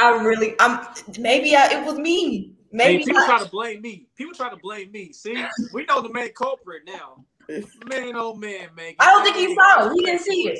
I 0.00 0.22
really, 0.24 0.54
I'm 0.60 0.86
maybe 1.18 1.54
I, 1.56 1.80
it 1.80 1.86
was 1.86 1.98
me. 1.98 2.54
Hey, 2.70 2.76
Maybe 2.76 3.04
people 3.04 3.22
I- 3.22 3.26
try 3.26 3.38
to 3.42 3.50
blame 3.50 3.80
me. 3.82 4.06
People 4.16 4.34
try 4.34 4.50
to 4.50 4.56
blame 4.56 4.92
me. 4.92 5.12
See, 5.12 5.42
we 5.72 5.84
know 5.86 6.00
the 6.02 6.12
main 6.12 6.32
culprit 6.32 6.82
now. 6.86 7.24
Man, 7.48 8.12
oh 8.14 8.34
man, 8.34 8.68
man. 8.76 8.94
I 8.98 9.06
don't 9.06 9.24
think 9.24 9.36
he 9.36 9.54
saw 9.54 9.88
it. 9.88 9.92
He 9.94 10.04
didn't 10.04 10.20
see 10.20 10.48
it. 10.48 10.58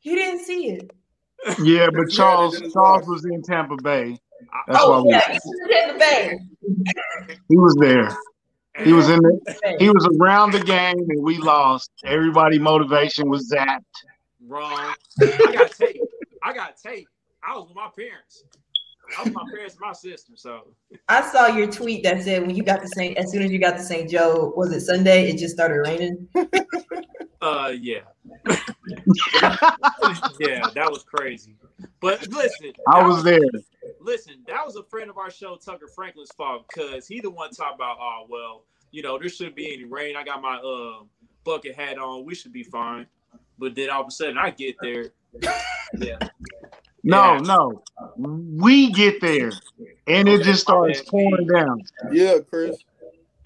He 0.00 0.14
didn't 0.14 0.44
see 0.44 0.70
it. 0.70 0.90
Yeah, 1.62 1.88
but 1.94 2.10
Charles 2.10 2.54
they 2.54 2.60
did 2.60 2.66
as 2.66 2.72
Charles 2.72 3.06
was 3.06 3.24
in 3.24 3.42
Tampa 3.42 3.76
Bay. 3.76 4.18
That's 4.66 4.82
oh, 4.82 4.90
why 4.90 4.96
oh 4.98 5.04
we, 5.04 5.10
yeah, 5.10 5.20
he 5.30 5.38
was 5.44 5.70
in 5.82 5.88
the 5.92 5.98
bay. 5.98 6.38
he 7.48 7.56
was 7.56 7.76
there. 7.80 8.16
He 8.84 8.92
was 8.92 9.08
in 9.08 9.20
the, 9.20 9.76
he 9.78 9.88
was 9.90 10.08
around 10.20 10.52
the 10.52 10.60
game 10.60 10.98
and 11.08 11.22
we 11.22 11.38
lost. 11.38 11.90
Everybody 12.04 12.58
motivation 12.58 13.28
was 13.28 13.48
zapped. 13.50 13.80
wrong. 14.44 14.94
I 15.20 15.52
got 15.52 15.72
tape. 15.72 16.00
I 16.42 16.52
got 16.52 16.76
tape. 16.76 17.08
I 17.46 17.54
was 17.54 17.68
with 17.68 17.76
my 17.76 17.90
parents. 17.96 18.44
I 19.16 19.20
was 19.20 19.26
with 19.26 19.34
my 19.34 19.44
parents 19.52 19.74
and 19.74 19.80
my 19.80 19.92
sister. 19.92 20.32
So 20.36 20.68
I 21.08 21.30
saw 21.30 21.48
your 21.48 21.70
tweet 21.70 22.02
that 22.04 22.22
said 22.22 22.46
when 22.46 22.56
you 22.56 22.62
got 22.62 22.80
to 22.82 22.88
St. 22.88 23.16
as 23.18 23.30
soon 23.30 23.42
as 23.42 23.50
you 23.50 23.58
got 23.58 23.76
to 23.76 23.82
St. 23.82 24.08
Joe, 24.08 24.52
was 24.56 24.72
it 24.72 24.80
Sunday? 24.80 25.28
It 25.28 25.38
just 25.38 25.54
started 25.54 25.80
raining. 25.80 26.28
uh 27.42 27.72
yeah. 27.78 28.00
yeah, 30.40 30.62
that 30.74 30.88
was 30.90 31.04
crazy. 31.04 31.56
But 32.00 32.26
listen, 32.28 32.72
I 32.88 33.00
that 33.00 33.06
was 33.06 33.22
there. 33.22 33.38
listen, 34.00 34.42
that 34.46 34.64
was 34.64 34.76
a 34.76 34.82
friend 34.84 35.10
of 35.10 35.18
our 35.18 35.30
show, 35.30 35.56
Tucker 35.56 35.88
Franklin's 35.94 36.32
fault, 36.36 36.66
because 36.74 37.06
he 37.06 37.20
the 37.20 37.30
one 37.30 37.50
talking 37.50 37.74
about, 37.74 37.98
oh 38.00 38.26
well, 38.28 38.64
you 38.90 39.02
know, 39.02 39.18
there 39.18 39.28
shouldn't 39.28 39.56
be 39.56 39.72
any 39.72 39.84
rain. 39.84 40.16
I 40.16 40.24
got 40.24 40.40
my 40.40 40.56
uh 40.56 41.04
bucket 41.44 41.74
hat 41.74 41.98
on, 41.98 42.24
we 42.24 42.34
should 42.34 42.52
be 42.52 42.62
fine. 42.62 43.06
But 43.58 43.74
then 43.74 43.90
all 43.90 44.00
of 44.00 44.08
a 44.08 44.10
sudden 44.10 44.38
I 44.38 44.50
get 44.50 44.76
there. 44.80 45.10
Yeah. 45.98 46.18
No, 47.04 47.34
Yeah. 47.34 47.38
no. 47.40 47.82
We 48.16 48.90
get 48.90 49.20
there 49.20 49.52
and 50.06 50.28
it 50.28 50.42
just 50.42 50.62
starts 50.62 51.02
pouring 51.02 51.46
down. 51.46 51.80
Yeah, 52.12 52.38
Chris. 52.48 52.76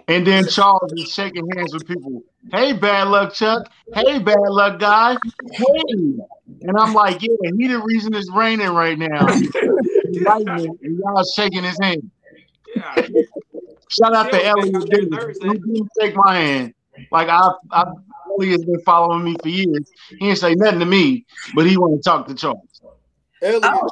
And 0.06 0.26
then 0.26 0.46
Charles 0.46 0.90
is 0.94 1.12
shaking 1.12 1.46
hands 1.54 1.74
with 1.74 1.86
people. 1.86 2.22
Hey, 2.50 2.72
bad 2.72 3.08
luck, 3.08 3.34
Chuck. 3.34 3.70
Hey, 3.92 4.18
bad 4.18 4.38
luck, 4.38 4.78
guy. 4.80 5.16
Hey. 5.52 5.66
And 6.62 6.78
I'm 6.78 6.94
like, 6.94 7.20
yeah, 7.20 7.50
he 7.58 7.66
the 7.68 7.78
reason 7.84 8.14
it's 8.14 8.30
raining 8.32 8.70
right 8.70 8.98
now. 8.98 9.26
And 10.10 10.98
y'all 10.98 11.24
shaking 11.36 11.64
his 11.64 11.78
hand. 11.82 12.10
yeah. 12.74 13.06
Shout 13.90 14.14
out 14.14 14.30
to 14.32 14.42
Elliot 14.46 14.74
Thursday. 14.74 15.00
Davis. 15.06 15.38
He 15.42 15.48
didn't 15.50 15.88
shake 16.00 16.14
my 16.16 16.34
hand. 16.38 16.74
Like 17.12 17.28
I, 17.28 17.50
I, 17.70 17.84
Elliot 18.30 18.52
has 18.60 18.64
been 18.64 18.80
following 18.82 19.24
me 19.24 19.36
for 19.42 19.48
years. 19.48 19.90
He 20.10 20.16
didn't 20.16 20.38
say 20.38 20.54
nothing 20.54 20.80
to 20.80 20.86
me, 20.86 21.26
but 21.54 21.66
he 21.66 21.76
want 21.76 22.02
to 22.02 22.08
talk 22.08 22.26
to 22.28 22.34
Charles. 22.34 22.67
Elliot, 23.42 23.62
Oh. 23.64 23.88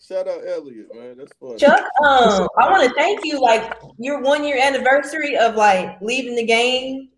Shout 0.00 0.26
out 0.28 0.40
Elliot, 0.46 0.94
man. 0.94 1.18
That's 1.18 1.32
fun. 1.34 1.58
Chuck, 1.58 1.80
um, 2.02 2.48
I 2.58 2.70
want 2.70 2.88
to 2.88 2.94
thank 2.94 3.24
you. 3.24 3.40
Like 3.40 3.74
your 3.98 4.22
one 4.22 4.42
year 4.44 4.58
anniversary 4.58 5.36
of 5.36 5.54
like 5.56 6.00
leaving 6.00 6.34
the 6.34 6.46
game. 6.46 7.08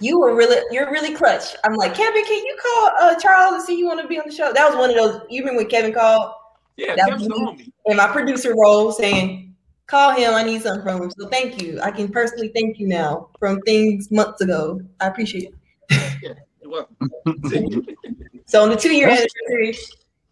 You 0.00 0.18
were 0.20 0.34
really, 0.36 0.58
you're 0.72 0.90
really 0.90 1.14
clutch. 1.14 1.54
I'm 1.64 1.74
like, 1.74 1.94
Kevin, 1.94 2.22
can 2.24 2.44
you 2.44 2.56
call 2.62 2.90
uh, 3.00 3.14
Charles 3.18 3.54
and 3.54 3.62
see 3.62 3.78
you 3.78 3.86
want 3.86 4.00
to 4.02 4.06
be 4.08 4.18
on 4.18 4.28
the 4.28 4.34
show? 4.34 4.52
That 4.52 4.68
was 4.68 4.76
one 4.76 4.90
of 4.90 4.96
those. 4.96 5.22
You 5.30 5.40
remember 5.40 5.62
when 5.62 5.70
Kevin 5.70 5.94
called 5.94 6.32
Yeah, 6.76 6.96
That 6.96 7.08
Kevin's 7.08 7.28
was- 7.28 7.38
homie. 7.38 7.72
in 7.86 7.96
my 7.96 8.06
producer 8.08 8.54
role, 8.54 8.92
saying, 8.92 9.54
"Call 9.86 10.10
him. 10.12 10.34
I 10.34 10.42
need 10.42 10.60
something 10.60 10.82
from 10.82 11.02
him." 11.02 11.10
So 11.18 11.28
thank 11.28 11.62
you. 11.62 11.80
I 11.80 11.90
can 11.92 12.08
personally 12.08 12.48
thank 12.54 12.78
you 12.78 12.88
now 12.88 13.30
from 13.38 13.58
things 13.62 14.10
months 14.10 14.42
ago. 14.42 14.80
I 15.00 15.06
appreciate 15.06 15.54
it. 15.90 16.18
yeah, 16.22 16.32
You're 16.60 16.70
welcome. 16.72 17.10
So 18.48 18.62
on 18.62 18.68
the 18.70 18.76
two 18.76 18.94
year 18.94 19.08
anniversary, 19.08 19.78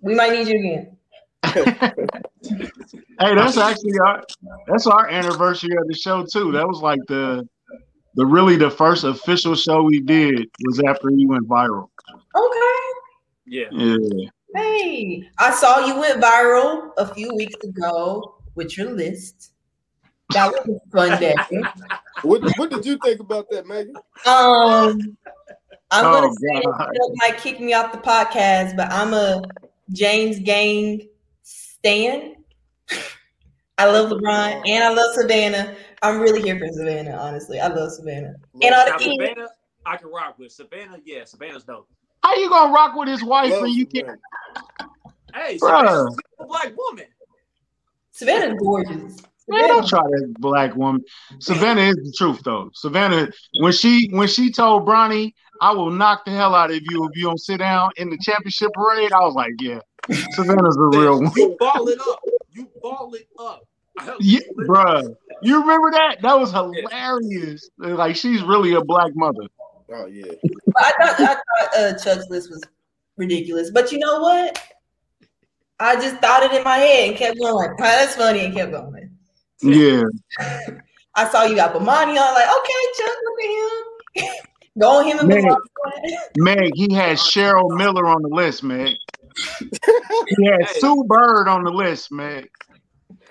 we 0.05 0.15
might 0.15 0.33
need 0.33 0.49
you 0.49 0.59
again. 0.59 0.97
Hey, 3.21 3.35
that's 3.35 3.57
actually 3.57 3.93
our 4.07 4.23
that's 4.67 4.87
our 4.87 5.09
anniversary 5.09 5.71
of 5.77 5.87
the 5.87 5.95
show 5.95 6.25
too. 6.31 6.53
That 6.53 6.67
was 6.67 6.81
like 6.83 7.01
the 7.09 7.49
the 8.17 8.27
really 8.27 8.57
the 8.57 8.71
first 8.71 9.05
official 9.05 9.55
show 9.55 9.83
we 9.83 10.01
did 10.01 10.47
was 10.67 10.81
after 10.87 11.11
you 11.11 11.29
went 11.29 11.49
viral. 11.49 11.89
Okay. 12.35 12.91
Yeah. 13.47 13.67
Yeah. 13.73 14.29
Hey, 14.55 15.29
I 15.39 15.51
saw 15.53 15.87
you 15.87 15.99
went 15.99 16.23
viral 16.23 16.91
a 16.99 17.13
few 17.15 17.35
weeks 17.35 17.57
ago 17.65 18.37
with 18.57 18.77
your 18.77 18.91
list. 18.91 19.53
That 20.33 20.51
was 20.53 20.69
a 20.69 20.91
fun 20.97 21.21
day. 21.21 21.35
What, 22.23 22.43
what 22.57 22.71
did 22.71 22.87
you 22.87 22.97
think 23.05 23.21
about 23.21 23.47
that, 23.51 23.67
Megan? 23.67 23.95
Um, 24.25 25.17
I'm 25.91 26.07
Oh, 26.07 26.13
gonna 26.13 26.33
say 26.33 26.63
God. 26.63 26.91
it 26.93 27.13
might 27.23 27.39
kick 27.39 27.61
me 27.61 27.75
off 27.75 27.91
the 27.93 27.99
podcast, 27.99 28.77
but 28.77 28.91
I'm 28.91 29.13
a 29.13 29.43
James 29.93 30.39
Gang 30.41 31.09
stan. 31.43 32.37
I 33.77 33.87
love 33.87 34.11
LeBron 34.11 34.57
oh. 34.57 34.63
and 34.67 34.85
I 34.85 34.93
love 34.93 35.15
Savannah. 35.15 35.75
I'm 36.03 36.21
really 36.21 36.43
here 36.43 36.59
for 36.59 36.69
Savannah, 36.73 37.17
honestly. 37.17 37.61
I 37.61 37.69
love 37.69 37.93
Savannah. 37.93 38.35
And 38.63 38.75
all 38.75 38.87
the 38.87 38.99
kids. 38.99 39.17
Savannah, 39.19 39.49
I 39.87 39.97
can 39.97 40.11
rock 40.11 40.39
with 40.39 40.53
Savannah. 40.53 40.99
Yeah, 41.05 41.25
Savannah's 41.25 41.65
dope. 41.65 41.89
How 42.23 42.35
you 42.37 42.49
gonna 42.49 42.73
rock 42.73 42.95
with 42.95 43.09
his 43.09 43.23
wife 43.23 43.51
Love 43.51 43.63
when 43.63 43.73
you 43.73 43.87
can't? 43.87 44.19
Hey, 45.35 45.59
Bruh. 45.59 45.81
Savannah's 45.81 46.17
a 46.39 46.47
black 46.47 46.73
woman. 46.77 47.07
Savannah's 48.13 48.59
gorgeous. 48.59 49.19
Man, 49.47 49.69
don't 49.69 49.87
try 49.87 50.01
that 50.01 50.35
black 50.39 50.75
woman. 50.75 51.03
Savannah 51.39 51.83
is 51.83 51.97
the 51.97 52.15
truth 52.17 52.41
though. 52.45 52.71
Savannah, 52.75 53.29
when 53.61 53.73
she 53.73 54.09
when 54.11 54.29
she 54.29 54.51
told 54.51 54.87
Bronny, 54.87 55.35
I 55.61 55.73
will 55.73 55.91
knock 55.91 56.25
the 56.25 56.31
hell 56.31 56.55
out 56.55 56.71
of 56.71 56.77
you 56.77 57.05
if 57.07 57.17
you 57.17 57.25
don't 57.25 57.41
sit 57.41 57.59
down 57.59 57.91
in 57.97 58.11
the 58.11 58.19
championship 58.19 58.73
parade, 58.73 59.13
I 59.13 59.21
was 59.21 59.35
like, 59.35 59.53
yeah, 59.61 59.81
Savannah's 60.31 60.77
the 60.77 60.91
real 60.95 61.23
one. 61.23 61.33
You 61.37 61.57
ball 61.59 61.89
it 61.89 61.99
up. 62.01 62.21
You 62.53 62.69
ball 62.81 63.15
it 63.15 63.29
up. 63.39 63.67
Yeah, 64.19 64.41
bruh. 64.67 65.15
You 65.43 65.61
remember 65.61 65.91
that? 65.93 66.17
That 66.23 66.39
was 66.39 66.51
hilarious. 66.51 67.69
Like 67.79 68.17
she's 68.17 68.43
really 68.43 68.75
a 68.75 68.81
black 68.81 69.13
mother. 69.15 69.45
Oh 69.93 70.07
yeah. 70.07 70.33
I 70.77 70.93
thought, 70.93 71.21
I 71.21 71.27
thought 71.27 71.39
uh, 71.77 71.93
Chuck's 71.99 72.29
list 72.31 72.51
was 72.51 72.63
ridiculous. 73.17 73.71
But 73.71 73.93
you 73.93 73.99
know 73.99 74.21
what? 74.21 74.59
I 75.81 75.97
just 75.97 76.17
thought 76.17 76.43
it 76.45 76.53
in 76.53 76.65
my 76.65 76.79
head 76.79 77.09
and 77.11 77.19
kept 77.19 77.39
going. 77.39 77.71
"Ah, 77.79 77.83
that's 77.83 78.17
funny 78.17 78.45
and 78.47 78.55
kept 78.55 78.73
going. 78.73 78.94
Yeah. 79.63 80.03
I 81.17 81.29
saw 81.29 81.45
you 81.45 81.55
got 81.55 81.73
Bomani 81.73 82.19
on. 82.19 82.35
Like, 82.35 82.49
okay, 82.61 82.83
Chuck, 82.97 83.17
look 83.25 83.41
at 83.41 84.27
him. 84.27 84.35
Go 84.81 84.99
on 84.99 85.07
him 85.07 85.19
and 85.21 85.29
Man. 85.29 85.43
Bomani. 85.43 86.17
Meg, 86.39 86.73
he 86.75 86.93
had 86.93 87.17
Cheryl 87.17 87.77
Miller 87.77 88.07
on 88.07 88.23
the 88.23 88.29
list, 88.29 88.63
Meg. 88.63 88.97
He 89.37 90.47
had 90.47 90.69
Sue 90.77 91.05
Bird 91.07 91.49
on 91.49 91.63
the 91.63 91.71
list, 91.71 92.11
Meg. 92.11 92.49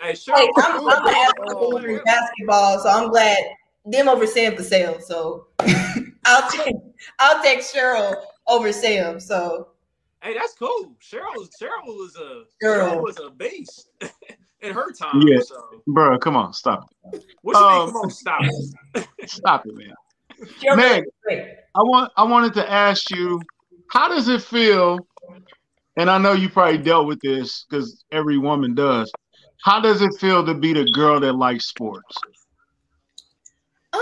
Hey, 0.02 0.16
sure. 0.16 0.38
Hey, 0.38 0.50
I'm, 0.58 0.88
I'm 0.88 1.08
an 1.08 1.16
absolute 1.16 1.74
woman 1.74 2.02
basketball, 2.06 2.80
so 2.80 2.90
I'm 2.90 3.10
glad 3.10 3.38
them 3.86 4.08
over 4.08 4.26
Sam 4.26 4.56
Cassell. 4.56 5.02
So 5.02 5.48
I'll 6.26 6.50
take 6.50 6.76
I'll 7.20 7.44
take 7.44 7.60
Cheryl 7.60 8.16
over 8.48 8.72
Sam. 8.72 9.20
So 9.20 9.70
Hey, 10.22 10.36
that's 10.36 10.54
cool. 10.54 10.96
Cheryl, 11.02 11.50
Cheryl 11.62 11.86
was 11.86 12.16
a 12.16 12.44
Girl. 12.62 12.92
Cheryl 12.92 13.04
was 13.04 13.20
a 13.20 13.30
beast 13.30 13.90
in 14.64 14.74
her 14.74 14.92
time. 14.92 15.22
Yeah. 15.28 15.40
So 15.42 15.56
Bruh, 15.88 16.20
come 16.20 16.36
on, 16.36 16.54
stop 16.54 16.90
what 17.42 17.56
you 17.56 17.66
Um, 17.66 17.86
mean? 17.86 17.94
Come 17.94 18.02
on, 18.02 18.10
stop. 18.10 18.42
it. 18.44 18.74
it. 18.96 19.30
Stop 19.30 19.66
it, 19.66 19.76
man. 19.76 19.94
Cheryl 20.62 20.78
Meg. 20.78 21.04
great. 21.24 21.42
I 21.76 21.80
want 21.80 22.12
I 22.18 22.24
wanted 22.24 22.54
to 22.56 22.70
ask 22.72 23.10
you, 23.12 23.40
how 23.92 24.08
does 24.08 24.28
it 24.28 24.42
feel? 24.42 25.00
And 25.98 26.10
I 26.10 26.18
know 26.18 26.34
you 26.34 26.50
probably 26.50 26.80
dealt 26.80 27.08
with 27.08 27.20
this 27.22 27.66
because 27.70 28.04
every 28.12 28.38
woman 28.38 28.74
does. 28.74 29.12
How 29.64 29.80
does 29.80 30.02
it 30.02 30.12
feel 30.20 30.46
to 30.46 30.54
be 30.54 30.74
the 30.74 30.86
girl 30.86 31.20
that 31.20 31.34
likes 31.34 31.68
sports? 31.68 32.18
Um, 33.94 34.02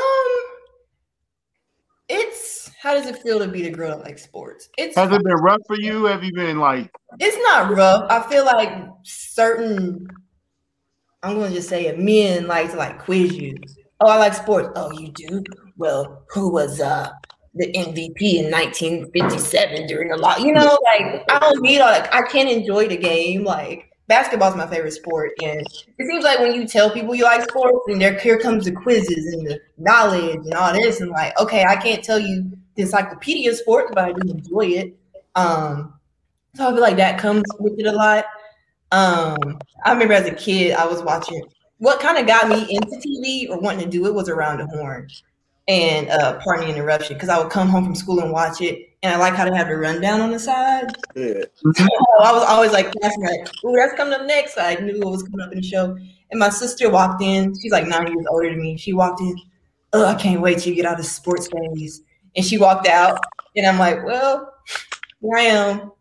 it's 2.07 2.71
how 2.81 2.93
does 2.93 3.05
it 3.07 3.17
feel 3.21 3.39
to 3.39 3.47
be 3.47 3.63
the 3.63 3.71
girl 3.71 3.97
that 3.97 4.05
likes 4.05 4.23
sports? 4.23 4.69
It's 4.77 4.95
Has 4.95 5.11
it 5.11 5.23
been 5.23 5.33
rough 5.35 5.61
for 5.67 5.77
you? 5.79 6.05
Have 6.05 6.23
you 6.23 6.33
been 6.33 6.59
like, 6.59 6.89
it's 7.19 7.37
not 7.37 7.75
rough. 7.75 8.09
I 8.09 8.27
feel 8.29 8.45
like 8.45 8.71
certain 9.03 10.07
I'm 11.23 11.35
gonna 11.35 11.53
just 11.53 11.69
say 11.69 11.85
it, 11.85 11.99
men 11.99 12.47
like 12.47 12.71
to 12.71 12.77
like 12.77 12.99
quiz 12.99 13.35
you. 13.35 13.55
Oh, 13.99 14.07
I 14.07 14.17
like 14.17 14.33
sports. 14.33 14.69
Oh, 14.75 14.91
you 14.91 15.11
do? 15.11 15.43
Well, 15.77 16.23
who 16.29 16.51
was 16.51 16.81
uh 16.81 17.11
the 17.53 17.71
MVP 17.73 18.39
in 18.39 18.49
1957 18.51 19.87
during 19.87 20.09
the 20.09 20.17
law? 20.17 20.37
You 20.37 20.53
know, 20.53 20.77
like 20.85 21.23
I 21.31 21.39
don't 21.39 21.61
need 21.61 21.79
all 21.79 21.91
that. 21.91 22.13
I 22.13 22.23
can't 22.23 22.49
enjoy 22.49 22.87
the 22.87 22.97
game. 22.97 23.43
Like 23.43 23.91
basketball's 24.07 24.55
my 24.55 24.65
favorite 24.65 24.93
sport, 24.93 25.31
and 25.43 25.61
it 25.61 26.07
seems 26.07 26.23
like 26.23 26.39
when 26.39 26.55
you 26.55 26.67
tell 26.67 26.89
people 26.89 27.13
you 27.13 27.23
like 27.23 27.47
sports, 27.49 27.87
and 27.87 28.01
there 28.01 28.17
here 28.17 28.39
comes 28.39 28.65
the 28.65 28.71
quizzes 28.71 29.33
and 29.33 29.45
the 29.45 29.59
knowledge 29.77 30.35
and 30.43 30.53
all 30.55 30.73
this, 30.73 31.01
and 31.01 31.11
like, 31.11 31.39
okay, 31.39 31.63
I 31.65 31.75
can't 31.75 32.03
tell 32.03 32.19
you 32.19 32.51
the 32.75 32.81
encyclopedia 32.81 33.53
sports, 33.53 33.91
but 33.93 34.05
I 34.05 34.13
do 34.13 34.31
enjoy 34.31 34.65
it. 34.65 34.97
Um, 35.35 35.93
so 36.55 36.67
I 36.67 36.71
feel 36.71 36.81
like 36.81 36.97
that 36.97 37.19
comes 37.19 37.43
with 37.59 37.79
it 37.79 37.85
a 37.85 37.91
lot. 37.91 38.25
Um, 38.91 39.59
I 39.85 39.93
remember 39.93 40.13
as 40.13 40.27
a 40.27 40.33
kid, 40.33 40.73
I 40.73 40.85
was 40.85 41.01
watching. 41.01 41.43
What 41.77 41.99
kind 41.99 42.17
of 42.17 42.27
got 42.27 42.47
me 42.47 42.67
into 42.69 42.97
TV 42.97 43.49
or 43.49 43.59
wanting 43.59 43.85
to 43.85 43.89
do 43.89 44.05
it 44.05 44.13
was 44.13 44.29
around 44.29 44.59
the 44.59 44.67
horn 44.67 45.07
and 45.67 46.09
uh, 46.09 46.39
Pardon 46.43 46.67
the 46.67 46.75
Interruption 46.75 47.15
because 47.15 47.29
I 47.29 47.39
would 47.39 47.51
come 47.51 47.69
home 47.69 47.85
from 47.85 47.95
school 47.95 48.19
and 48.19 48.31
watch 48.31 48.61
it, 48.61 48.89
and 49.03 49.13
I 49.13 49.17
like 49.17 49.33
how 49.33 49.49
they 49.49 49.55
have 49.55 49.67
the 49.67 49.77
rundown 49.77 50.21
on 50.21 50.31
the 50.31 50.39
side. 50.39 50.87
Yeah. 51.15 51.43
So 51.55 51.71
I 52.19 52.31
was 52.31 52.43
always 52.43 52.71
like, 52.71 52.85
like, 53.01 53.49
"Ooh, 53.65 53.75
that's 53.75 53.95
coming 53.95 54.13
up 54.13 54.25
next." 54.25 54.57
I 54.57 54.75
knew 54.75 54.99
what 54.99 55.11
was 55.11 55.23
coming 55.23 55.41
up 55.41 55.51
in 55.51 55.61
the 55.61 55.67
show. 55.67 55.97
And 56.31 56.39
my 56.39 56.49
sister 56.49 56.89
walked 56.89 57.21
in. 57.21 57.53
She's 57.59 57.71
like 57.71 57.87
nine 57.87 58.07
years 58.07 58.25
older 58.29 58.49
than 58.49 58.61
me. 58.61 58.77
She 58.77 58.93
walked 58.93 59.21
in. 59.21 59.35
Oh, 59.93 60.05
I 60.05 60.15
can't 60.15 60.41
wait 60.41 60.59
to 60.59 60.73
get 60.73 60.85
out 60.85 60.99
of 60.99 61.05
sports 61.05 61.47
phase. 61.47 62.01
And 62.35 62.45
she 62.45 62.57
walked 62.57 62.87
out, 62.87 63.19
and 63.55 63.65
I'm 63.65 63.79
like, 63.79 64.05
"Well, 64.05 64.53
here 65.21 65.37
I 65.37 65.41
am. 65.41 65.91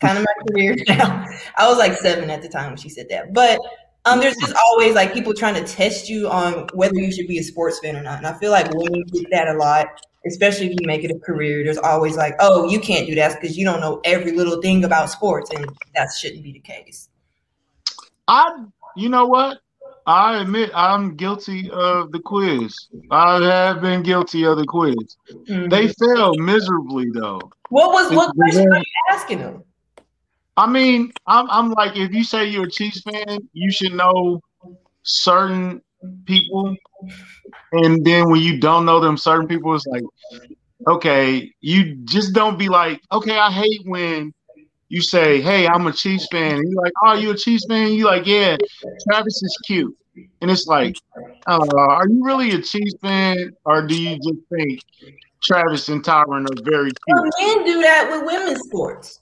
Kind 0.00 0.18
of 0.18 0.24
my 0.24 0.44
career 0.48 0.76
now." 0.88 1.26
I 1.56 1.68
was 1.68 1.78
like 1.78 1.96
seven 1.98 2.30
at 2.30 2.42
the 2.42 2.48
time 2.48 2.68
when 2.68 2.76
she 2.76 2.88
said 2.88 3.06
that, 3.10 3.32
but 3.32 3.58
um, 4.06 4.20
there's 4.20 4.36
just 4.36 4.54
always 4.66 4.94
like 4.94 5.12
people 5.12 5.34
trying 5.34 5.54
to 5.54 5.64
test 5.64 6.08
you 6.08 6.28
on 6.28 6.66
whether 6.72 6.94
you 6.94 7.12
should 7.12 7.26
be 7.28 7.38
a 7.38 7.42
sports 7.42 7.78
fan 7.80 7.96
or 7.96 8.02
not. 8.02 8.18
And 8.18 8.26
I 8.26 8.32
feel 8.34 8.50
like 8.50 8.70
women 8.72 9.02
get 9.12 9.26
that 9.30 9.48
a 9.48 9.54
lot, 9.58 9.86
especially 10.26 10.66
if 10.66 10.72
you 10.80 10.86
make 10.86 11.04
it 11.04 11.10
a 11.10 11.18
career. 11.18 11.62
There's 11.64 11.78
always 11.78 12.16
like, 12.16 12.34
oh, 12.40 12.68
you 12.68 12.80
can't 12.80 13.06
do 13.06 13.14
that 13.16 13.38
because 13.40 13.58
you 13.58 13.64
don't 13.64 13.80
know 13.80 14.00
every 14.04 14.32
little 14.32 14.60
thing 14.62 14.84
about 14.84 15.10
sports, 15.10 15.50
and 15.50 15.66
that 15.94 16.08
shouldn't 16.18 16.42
be 16.42 16.52
the 16.52 16.60
case. 16.60 17.08
I, 18.26 18.64
you 18.96 19.08
know 19.08 19.26
what? 19.26 19.58
I 20.06 20.40
admit 20.40 20.70
I'm 20.74 21.14
guilty 21.16 21.70
of 21.70 22.10
the 22.10 22.20
quiz. 22.20 22.74
I 23.10 23.42
have 23.44 23.82
been 23.82 24.02
guilty 24.02 24.44
of 24.44 24.56
the 24.56 24.64
quiz. 24.64 24.96
Mhm. 25.46 25.70
They 25.70 25.88
failed 25.88 26.40
miserably 26.40 27.10
though. 27.12 27.40
what 27.68 27.92
was 27.92 28.10
what 28.16 28.34
question 28.34 28.72
are 28.72 28.78
you 28.78 28.84
asking 29.12 29.40
them? 29.40 29.62
I 30.60 30.66
mean, 30.66 31.10
I'm 31.26 31.48
I'm 31.50 31.70
like, 31.70 31.96
if 31.96 32.12
you 32.12 32.22
say 32.22 32.48
you're 32.48 32.66
a 32.66 32.70
Chiefs 32.70 33.00
fan, 33.00 33.38
you 33.54 33.72
should 33.72 33.94
know 33.94 34.40
certain 35.02 35.80
people, 36.26 36.76
and 37.72 38.04
then 38.04 38.28
when 38.30 38.40
you 38.42 38.60
don't 38.60 38.84
know 38.84 39.00
them 39.00 39.16
certain 39.16 39.48
people, 39.48 39.74
it's 39.74 39.86
like, 39.86 40.02
okay, 40.86 41.50
you 41.62 41.96
just 42.04 42.34
don't 42.34 42.58
be 42.58 42.68
like, 42.68 43.00
okay, 43.10 43.38
I 43.38 43.50
hate 43.50 43.80
when 43.86 44.34
you 44.90 45.00
say, 45.00 45.40
hey, 45.40 45.66
I'm 45.66 45.86
a 45.86 45.92
Chiefs 45.92 46.26
fan, 46.30 46.56
and 46.58 46.70
you're 46.70 46.82
like, 46.82 46.92
oh, 47.06 47.14
you 47.14 47.30
a 47.30 47.36
Chiefs 47.36 47.64
fan? 47.66 47.92
You 47.92 48.04
like, 48.04 48.26
yeah, 48.26 48.58
Travis 49.08 49.42
is 49.42 49.58
cute, 49.66 49.96
and 50.42 50.50
it's 50.50 50.66
like, 50.66 50.94
uh, 51.46 51.58
are 51.74 52.06
you 52.06 52.22
really 52.22 52.50
a 52.50 52.60
Chiefs 52.60 52.94
fan, 53.00 53.56
or 53.64 53.86
do 53.86 53.98
you 53.98 54.16
just 54.16 54.46
think 54.54 54.82
Travis 55.42 55.88
and 55.88 56.04
Tyrann 56.04 56.44
are 56.50 56.62
very 56.70 56.90
Well, 57.08 57.24
cute? 57.38 57.56
men 57.56 57.64
do 57.64 57.80
that 57.80 58.10
with 58.10 58.26
women's 58.26 58.60
sports. 58.66 59.20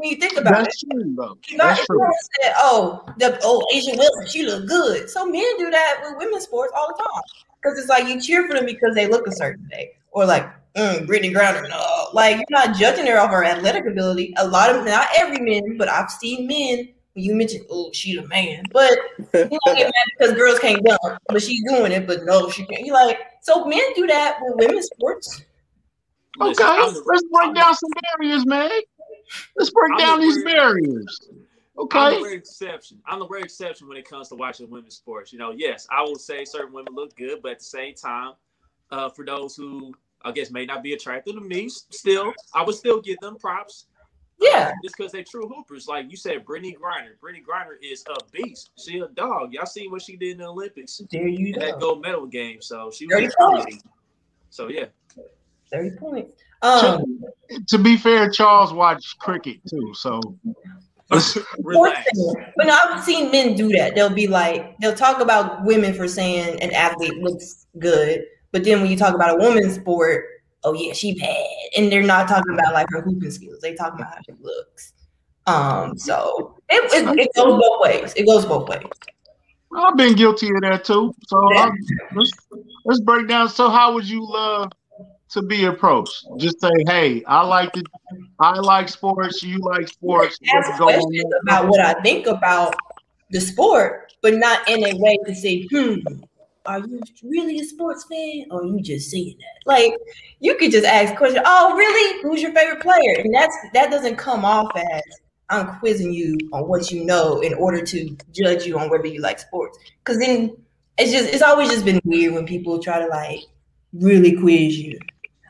When 0.00 0.08
you 0.08 0.16
think 0.16 0.38
about 0.38 0.66
it, 0.66 0.74
true, 0.90 1.14
though. 1.14 1.36
You 1.46 1.58
That's 1.58 1.84
true. 1.84 2.00
said, 2.40 2.54
"Oh, 2.56 3.04
the 3.18 3.38
oh 3.42 3.62
A'ja 3.70 3.98
Wilson, 3.98 4.26
she 4.28 4.46
look 4.46 4.66
good." 4.66 5.10
So 5.10 5.26
men 5.26 5.44
do 5.58 5.70
that 5.70 6.00
with 6.02 6.16
women's 6.16 6.44
sports 6.44 6.72
all 6.74 6.88
the 6.88 7.02
time 7.02 7.22
because 7.62 7.78
it's 7.78 7.90
like 7.90 8.08
you 8.08 8.18
cheer 8.18 8.48
for 8.48 8.54
them 8.54 8.64
because 8.64 8.94
they 8.94 9.06
look 9.06 9.26
a 9.26 9.32
certain 9.32 9.68
way, 9.70 9.90
or 10.12 10.24
like 10.24 10.44
mm, 10.74 11.06
Brittney 11.06 11.34
Griner. 11.34 11.68
No, 11.68 12.08
like 12.14 12.36
you're 12.36 12.46
not 12.66 12.78
judging 12.78 13.06
her 13.08 13.18
off 13.18 13.30
her 13.30 13.44
athletic 13.44 13.84
ability. 13.84 14.32
A 14.38 14.48
lot 14.48 14.74
of 14.74 14.86
not 14.86 15.08
every 15.18 15.38
men, 15.38 15.76
but 15.76 15.90
I've 15.90 16.10
seen 16.10 16.46
men 16.46 16.88
you 17.14 17.34
mentioned, 17.34 17.66
oh, 17.68 17.90
she 17.92 18.16
the 18.16 18.26
man, 18.28 18.64
but 18.72 18.96
you 19.34 19.58
don't 19.66 19.76
get 19.76 19.84
mad 19.84 19.92
because 20.18 20.34
girls 20.34 20.58
can't 20.60 20.82
dunk, 20.82 21.18
but 21.28 21.42
she's 21.42 21.62
doing 21.68 21.92
it, 21.92 22.06
but 22.06 22.24
no, 22.24 22.48
she 22.48 22.64
can't. 22.64 22.86
You 22.86 22.94
like, 22.94 23.18
so 23.42 23.66
men 23.66 23.82
do 23.94 24.06
that 24.06 24.38
with 24.40 24.54
women's 24.66 24.86
sports. 24.86 25.42
Okay, 26.40 26.64
I'm 26.64 26.94
let's 27.04 27.24
break 27.32 27.54
down 27.54 27.74
some 27.74 27.90
barriers, 28.16 28.46
man. 28.46 28.70
Let's 29.56 29.70
break 29.70 29.92
I'm 29.92 29.98
down 29.98 30.20
these 30.20 30.42
barriers. 30.44 31.20
I'm 31.30 31.46
Okay. 31.78 32.16
the 32.16 32.22
rare 32.22 32.34
exception. 32.34 33.00
I'm 33.06 33.20
the 33.20 33.28
rare 33.28 33.42
exception 33.42 33.88
when 33.88 33.96
it 33.96 34.06
comes 34.08 34.28
to 34.28 34.34
watching 34.34 34.68
women's 34.68 34.96
sports. 34.96 35.32
You 35.32 35.38
know, 35.38 35.52
yes, 35.52 35.86
I 35.90 36.02
will 36.02 36.16
say 36.16 36.44
certain 36.44 36.74
women 36.74 36.94
look 36.94 37.16
good, 37.16 37.40
but 37.42 37.52
at 37.52 37.58
the 37.60 37.64
same 37.64 37.94
time, 37.94 38.34
uh, 38.90 39.08
for 39.08 39.24
those 39.24 39.56
who 39.56 39.94
I 40.22 40.32
guess 40.32 40.50
may 40.50 40.66
not 40.66 40.82
be 40.82 40.92
attracted 40.92 41.34
to 41.36 41.40
me, 41.40 41.68
still, 41.68 42.34
I 42.54 42.62
would 42.62 42.74
still 42.74 43.00
give 43.00 43.18
them 43.20 43.36
props. 43.36 43.86
Yeah. 44.38 44.68
Uh, 44.68 44.72
just 44.82 44.96
because 44.96 45.12
they 45.12 45.22
true 45.22 45.48
hoopers. 45.48 45.86
Like 45.86 46.10
you 46.10 46.16
said, 46.16 46.44
Brittney 46.44 46.74
Griner. 46.76 47.12
Brittney 47.22 47.44
Griner 47.44 47.76
is 47.82 48.04
a 48.08 48.18
beast. 48.32 48.70
She 48.78 48.98
a 48.98 49.08
dog. 49.08 49.52
Y'all 49.52 49.66
seen 49.66 49.90
what 49.90 50.02
she 50.02 50.16
did 50.16 50.32
in 50.32 50.38
the 50.38 50.46
Olympics 50.46 51.00
There 51.10 51.28
you 51.28 51.52
in 51.54 51.60
that 51.60 51.78
gold 51.78 52.02
medal 52.02 52.26
game. 52.26 52.62
So 52.62 52.90
she 52.90 53.06
was 53.06 53.34
go. 53.38 53.64
So 54.48 54.68
yeah. 54.68 54.86
30 55.72 55.96
points. 55.96 56.42
Um, 56.62 57.04
To 57.68 57.78
be 57.78 57.96
fair, 57.96 58.30
Charles 58.30 58.72
watched 58.72 59.18
cricket 59.18 59.58
too, 59.68 59.92
so 59.94 60.20
let's- 61.10 61.36
Relax. 61.64 62.08
But 62.56 62.66
no, 62.66 62.78
I've 62.84 63.02
seen 63.02 63.30
men 63.30 63.54
do 63.54 63.68
that. 63.70 63.94
They'll 63.94 64.10
be 64.14 64.26
like, 64.28 64.76
they'll 64.78 64.94
talk 64.94 65.20
about 65.20 65.64
women 65.64 65.94
for 65.94 66.06
saying 66.06 66.60
an 66.62 66.70
athlete 66.72 67.16
looks 67.18 67.66
good, 67.78 68.22
but 68.52 68.64
then 68.64 68.80
when 68.80 68.90
you 68.90 68.96
talk 68.96 69.14
about 69.14 69.34
a 69.34 69.36
woman's 69.42 69.74
sport, 69.74 70.24
oh 70.62 70.74
yeah, 70.74 70.92
she 70.92 71.18
bad, 71.18 71.46
and 71.76 71.90
they're 71.90 72.02
not 72.02 72.28
talking 72.28 72.52
about 72.54 72.72
like 72.74 72.86
her 72.90 73.00
hooping 73.00 73.30
skills. 73.30 73.60
They 73.60 73.74
talking 73.74 74.00
about 74.00 74.14
how 74.14 74.20
she 74.26 74.32
looks. 74.40 74.92
Um, 75.46 75.96
so 75.98 76.56
it, 76.68 76.84
it, 76.92 77.18
it 77.18 77.28
goes 77.34 77.60
both 77.60 77.80
ways. 77.80 78.12
It 78.14 78.26
goes 78.26 78.44
both 78.46 78.68
ways. 78.68 78.82
I've 79.74 79.96
been 79.96 80.14
guilty 80.14 80.48
of 80.48 80.60
that 80.62 80.84
too. 80.84 81.14
So 81.26 81.52
Yeah. 81.54 81.70
let's 82.14 82.30
let's 82.84 83.00
break 83.00 83.26
down. 83.28 83.48
So 83.48 83.70
how 83.70 83.94
would 83.94 84.08
you 84.08 84.24
love 84.24 84.70
to 85.30 85.42
be 85.42 85.64
approached? 85.64 86.26
Just 86.36 86.60
say, 86.60 86.70
hey, 86.86 87.24
I 87.24 87.44
like 87.46 87.76
it. 87.76 87.86
I 88.38 88.58
like 88.58 88.88
sports. 88.88 89.42
You 89.42 89.58
like 89.58 89.88
sports. 89.88 90.38
Ask 90.54 90.68
Let's 90.68 90.80
on 90.80 90.86
questions 90.88 91.32
about 91.42 91.68
what 91.68 91.80
I 91.80 91.94
think 92.02 92.26
about 92.26 92.74
the 93.30 93.40
sport, 93.40 94.12
but 94.22 94.34
not 94.34 94.68
in 94.68 94.84
a 94.84 94.98
way 94.98 95.18
to 95.26 95.34
say, 95.34 95.66
hmm, 95.70 95.96
are 96.66 96.80
you 96.80 97.00
really 97.24 97.60
a 97.60 97.64
sports 97.64 98.04
fan 98.04 98.46
or 98.50 98.62
are 98.62 98.66
you 98.66 98.80
just 98.80 99.10
saying 99.10 99.36
that? 99.38 99.66
Like 99.66 99.94
you 100.40 100.56
could 100.56 100.70
just 100.70 100.86
ask 100.86 101.14
questions, 101.16 101.42
oh 101.46 101.74
really? 101.74 102.22
Who's 102.22 102.42
your 102.42 102.52
favorite 102.52 102.80
player? 102.80 103.16
And 103.18 103.34
that's 103.34 103.56
that 103.72 103.90
doesn't 103.90 104.16
come 104.16 104.44
off 104.44 104.70
as 104.76 105.02
I'm 105.48 105.78
quizzing 105.78 106.12
you 106.12 106.36
on 106.52 106.68
what 106.68 106.90
you 106.90 107.04
know 107.04 107.40
in 107.40 107.54
order 107.54 107.84
to 107.84 108.16
judge 108.32 108.66
you 108.66 108.78
on 108.78 108.90
whether 108.90 109.06
you 109.06 109.20
like 109.20 109.38
sports. 109.38 109.78
Cause 110.04 110.18
then 110.18 110.56
it's 110.98 111.12
just 111.12 111.32
it's 111.32 111.42
always 111.42 111.70
just 111.70 111.84
been 111.84 112.00
weird 112.04 112.34
when 112.34 112.46
people 112.46 112.78
try 112.78 112.98
to 112.98 113.06
like 113.06 113.40
really 113.92 114.36
quiz 114.36 114.78
you. 114.78 114.98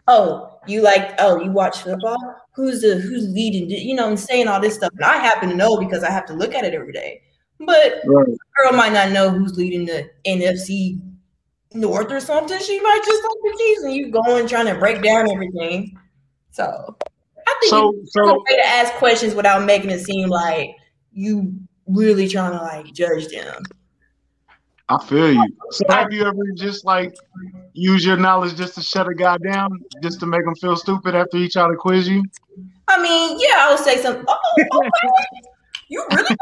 Oh, 0.09 0.59
you 0.67 0.83
like 0.83 1.15
oh, 1.19 1.41
you 1.41 1.51
watch 1.51 1.79
football? 1.83 2.19
Who's 2.55 2.83
the 2.83 2.97
who's 2.97 3.29
leading? 3.29 3.71
You 3.71 3.95
know, 3.95 4.09
I'm 4.09 4.17
saying 4.17 4.49
all 4.49 4.61
this 4.61 4.75
stuff, 4.75 4.93
and 4.95 5.05
I 5.05 5.19
happen 5.19 5.51
to 5.51 5.57
know 5.57 5.79
because 5.79 6.03
I 6.05 6.11
have 6.11 6.27
to 6.27 6.35
look 6.35 6.55
at 6.55 6.65
it 6.65 6.75
every 6.75 6.93
day. 6.93 7.23
But 7.61 8.01
Right. 8.07 8.27
girl 8.27 8.73
might 8.73 8.93
not 8.93 9.13
know 9.13 9.31
who's 9.31 9.57
leading 9.57 9.85
the 9.87 10.09
NFC 10.27 11.01
North 11.75 12.11
or 12.11 12.21
something. 12.21 12.59
She 12.61 12.81
might 12.81 13.01
just 13.05 13.23
like 13.23 13.39
the 13.43 13.59
Chiefs, 13.59 13.83
and 13.85 13.95
you 13.95 14.11
going 14.11 14.47
trying 14.49 14.67
to 14.67 14.79
break 14.79 15.03
down 15.03 15.31
everything. 15.31 15.97
So 16.51 16.97
I 17.47 17.57
think 17.61 17.71
So 17.71 17.95
it's 18.03 18.17
a 18.17 18.25
so 18.25 18.35
way 18.35 18.57
to 18.57 18.67
ask 18.67 18.95
questions 18.95 19.35
without 19.35 19.65
making 19.65 19.91
it 19.91 20.01
seem 20.01 20.29
like 20.29 20.71
you 21.13 21.55
really 21.87 22.29
trying 22.29 22.53
to 22.53 22.59
like 22.59 22.87
judge 22.93 23.29
them. 23.29 23.63
I 24.91 25.05
feel 25.05 25.33
you. 25.33 25.49
So 25.71 25.85
have 25.89 26.13
you 26.13 26.25
ever 26.25 26.43
just 26.57 26.85
like 26.85 27.15
use 27.75 28.05
your 28.05 28.17
knowledge 28.17 28.57
just 28.57 28.75
to 28.75 28.83
shut 28.83 29.09
a 29.09 29.15
guy 29.15 29.37
down, 29.39 29.71
just 30.03 30.19
to 30.21 30.27
make 30.27 30.43
him 30.45 30.55
feel 30.57 30.77
stupid 30.77 31.15
after 31.15 31.37
he 31.39 31.49
try 31.49 31.69
to 31.69 31.77
quiz 31.77 32.09
you? 32.09 32.25
I 32.89 33.01
mean, 33.01 33.39
yeah, 33.41 33.57
I 33.59 33.71
would 33.71 33.79
say 33.85 34.03
something. 34.03 34.25
Oh, 34.27 34.39
okay. 34.75 35.49
you 35.89 36.05
really 36.11 36.31
know 36.31 36.37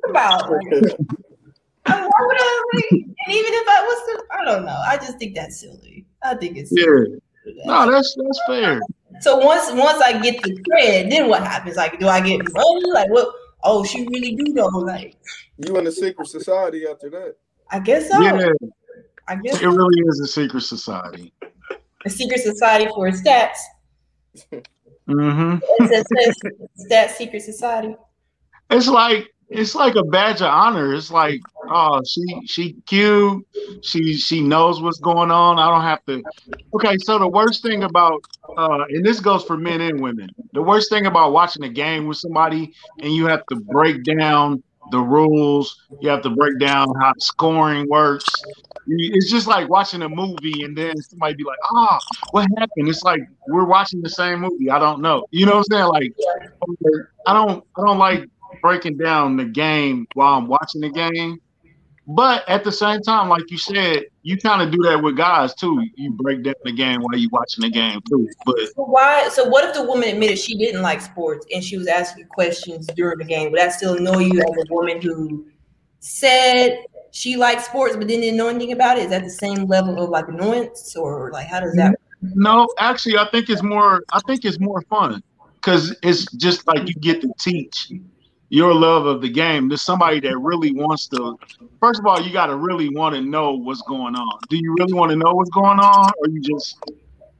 what 0.00 0.10
about. 0.10 0.42
I 1.86 2.00
mean, 2.00 2.08
why 2.08 2.26
would 2.26 2.36
I, 2.40 2.62
like, 2.74 2.90
and 2.92 3.34
even 3.34 3.52
if 3.52 3.68
I 3.68 3.82
was, 3.82 3.98
to, 4.18 4.24
I 4.40 4.44
don't 4.44 4.64
know. 4.64 4.82
I 4.86 4.96
just 4.96 5.18
think 5.18 5.34
that's 5.36 5.60
silly. 5.60 6.06
I 6.22 6.34
think 6.34 6.56
it's 6.56 6.72
Yeah. 6.72 6.84
silly. 6.84 7.20
to. 7.44 7.66
No, 7.66 7.90
that's 7.90 8.16
that's 8.16 8.40
fair. 8.48 8.80
So 9.20 9.36
once 9.36 9.70
once 9.72 10.02
I 10.02 10.18
get 10.20 10.42
the 10.42 10.56
cred, 10.62 11.10
then 11.10 11.28
what 11.28 11.42
happens? 11.42 11.76
Like, 11.76 12.00
do 12.00 12.08
I 12.08 12.20
get 12.20 12.40
money? 12.52 12.90
Like, 12.92 13.10
what? 13.10 13.28
Oh, 13.62 13.84
she 13.84 14.06
really 14.08 14.34
do 14.34 14.52
know. 14.52 14.66
Like, 14.66 15.16
You 15.58 15.76
in 15.76 15.86
a 15.86 15.92
secret 15.92 16.26
society 16.26 16.86
after 16.90 17.08
that? 17.10 17.36
I 17.70 17.78
guess 17.80 18.08
so. 18.08 18.20
Yeah, 18.20 18.48
I 19.28 19.36
guess 19.36 19.60
it 19.60 19.66
really 19.66 20.00
is 20.06 20.20
a 20.20 20.26
secret 20.26 20.62
society. 20.62 21.32
a 22.04 22.10
secret 22.10 22.40
society 22.40 22.86
for 22.94 23.08
stats. 23.10 23.58
Mm-hmm. 25.08 25.56
Stats 25.84 27.10
secret 27.10 27.42
society. 27.42 27.96
It's 28.70 28.88
like 28.88 29.34
it's 29.50 29.74
like 29.74 29.94
a 29.94 30.02
badge 30.02 30.40
of 30.40 30.48
honor. 30.48 30.94
It's 30.94 31.10
like, 31.10 31.40
oh, 31.68 32.00
she 32.06 32.22
she 32.46 32.72
cute. 32.86 33.46
She 33.82 34.14
she 34.14 34.40
knows 34.42 34.80
what's 34.80 34.98
going 34.98 35.30
on. 35.30 35.58
I 35.58 35.70
don't 35.70 35.82
have 35.82 36.04
to. 36.06 36.22
Okay, 36.74 36.96
so 36.98 37.18
the 37.18 37.28
worst 37.28 37.62
thing 37.62 37.84
about 37.84 38.24
uh, 38.56 38.84
and 38.88 39.04
this 39.04 39.20
goes 39.20 39.44
for 39.44 39.56
men 39.56 39.80
and 39.80 40.00
women. 40.00 40.30
The 40.52 40.62
worst 40.62 40.90
thing 40.90 41.06
about 41.06 41.32
watching 41.32 41.64
a 41.64 41.68
game 41.68 42.06
with 42.06 42.16
somebody 42.16 42.74
and 43.00 43.12
you 43.12 43.26
have 43.26 43.44
to 43.46 43.56
break 43.56 44.02
down 44.04 44.62
the 44.90 45.00
rules. 45.00 45.82
You 46.00 46.08
have 46.10 46.22
to 46.22 46.30
break 46.30 46.58
down 46.58 46.86
how 47.00 47.12
scoring 47.18 47.86
works. 47.88 48.26
It's 48.86 49.30
just 49.30 49.46
like 49.46 49.68
watching 49.68 50.02
a 50.02 50.08
movie 50.08 50.62
and 50.62 50.76
then 50.76 50.96
somebody 51.02 51.34
be 51.34 51.44
like, 51.44 51.58
"Ah, 51.72 51.98
what 52.32 52.46
happened?" 52.58 52.88
It's 52.88 53.02
like 53.02 53.20
we're 53.48 53.64
watching 53.64 54.02
the 54.02 54.10
same 54.10 54.40
movie. 54.40 54.70
I 54.70 54.78
don't 54.78 55.00
know. 55.00 55.26
You 55.30 55.46
know 55.46 55.52
what 55.56 55.66
I'm 55.70 55.76
saying? 55.76 55.86
Like, 55.86 56.12
I 57.26 57.32
don't 57.32 57.64
I 57.78 57.86
don't 57.86 57.98
like 57.98 58.28
breaking 58.60 58.98
down 58.98 59.36
the 59.36 59.44
game 59.44 60.06
while 60.14 60.38
I'm 60.38 60.46
watching 60.48 60.82
the 60.82 60.90
game. 60.90 61.40
But 62.06 62.46
at 62.48 62.64
the 62.64 62.72
same 62.72 63.00
time, 63.00 63.30
like 63.30 63.50
you 63.50 63.56
said, 63.56 64.04
you 64.22 64.36
kind 64.36 64.60
of 64.60 64.70
do 64.70 64.78
that 64.82 65.02
with 65.02 65.16
guys 65.16 65.54
too. 65.54 65.82
You 65.94 66.12
break 66.12 66.42
down 66.42 66.54
the 66.62 66.72
game 66.72 67.00
while 67.00 67.16
you're 67.16 67.30
watching 67.30 67.62
the 67.62 67.70
game 67.70 68.00
too. 68.08 68.28
But 68.44 68.56
So 68.74 68.84
why? 68.84 69.28
So 69.28 69.48
what 69.48 69.64
if 69.64 69.74
the 69.74 69.82
woman 69.82 70.10
admitted 70.10 70.38
she 70.38 70.56
didn't 70.56 70.82
like 70.82 71.00
sports 71.00 71.46
and 71.52 71.64
she 71.64 71.78
was 71.78 71.86
asking 71.86 72.26
questions 72.26 72.86
during 72.88 73.18
the 73.18 73.24
game? 73.24 73.52
Would 73.52 73.60
that 73.60 73.72
still 73.72 73.94
annoy 73.94 74.18
you 74.18 74.38
as 74.38 74.44
a 74.44 74.72
woman 74.72 75.00
who 75.00 75.46
said 76.00 76.84
she 77.10 77.36
liked 77.36 77.62
sports 77.62 77.96
but 77.96 78.06
then 78.06 78.20
didn't 78.20 78.36
know 78.36 78.48
anything 78.48 78.72
about 78.72 78.98
it? 78.98 79.04
Is 79.04 79.10
that 79.10 79.24
the 79.24 79.30
same 79.30 79.66
level 79.66 80.02
of 80.02 80.10
like 80.10 80.28
annoyance, 80.28 80.94
or 80.96 81.30
like 81.32 81.46
how 81.46 81.60
does 81.60 81.74
that? 81.76 81.98
no, 82.34 82.68
actually, 82.78 83.16
I 83.16 83.28
think 83.30 83.48
it's 83.48 83.62
more. 83.62 84.04
I 84.12 84.20
think 84.26 84.44
it's 84.44 84.60
more 84.60 84.82
fun 84.82 85.22
because 85.54 85.96
it's 86.02 86.30
just 86.32 86.66
like 86.66 86.86
you 86.86 86.94
get 86.94 87.22
to 87.22 87.32
teach 87.38 87.90
your 88.54 88.72
love 88.72 89.04
of 89.04 89.20
the 89.20 89.28
game 89.28 89.68
to 89.68 89.76
somebody 89.76 90.20
that 90.20 90.38
really 90.38 90.72
wants 90.72 91.08
to. 91.08 91.36
First 91.80 91.98
of 91.98 92.06
all, 92.06 92.22
you 92.22 92.32
got 92.32 92.46
to 92.46 92.54
really 92.54 92.88
want 92.88 93.16
to 93.16 93.20
know 93.20 93.50
what's 93.52 93.82
going 93.82 94.14
on. 94.14 94.38
Do 94.48 94.56
you 94.56 94.76
really 94.78 94.92
want 94.92 95.10
to 95.10 95.16
know 95.16 95.32
what's 95.32 95.50
going 95.50 95.80
on, 95.80 96.12
or 96.18 96.28
you 96.28 96.40
just 96.40 96.78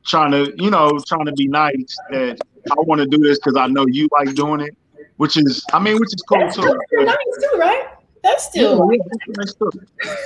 trying 0.04 0.32
to, 0.32 0.52
you 0.56 0.70
know, 0.70 0.98
trying 1.06 1.26
to 1.26 1.32
be 1.32 1.46
nice 1.46 1.96
that 2.10 2.40
I 2.68 2.74
want 2.78 3.00
to 3.00 3.06
do 3.06 3.18
this 3.18 3.38
because 3.38 3.56
I 3.56 3.68
know 3.68 3.86
you 3.86 4.08
like 4.10 4.34
doing 4.34 4.60
it, 4.60 4.76
which 5.18 5.36
is, 5.36 5.64
I 5.72 5.78
mean, 5.78 6.00
which 6.00 6.08
is 6.08 6.24
cool 6.28 6.40
That's 6.40 6.54
still 6.56 6.74
too. 6.74 7.04
nice 7.04 7.16
too, 7.40 7.58
right? 7.58 7.84
That's 8.24 8.50
Yeah, 8.52 8.74
still 8.74 8.90
yeah, 8.90 8.98
that's 9.36 9.54
true. 9.54 9.70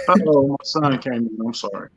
Uh-oh, 0.09 0.48
my 0.48 0.57
son 0.64 0.98
came 1.01 1.12
in. 1.12 1.38
I'm 1.44 1.53
sorry. 1.53 1.90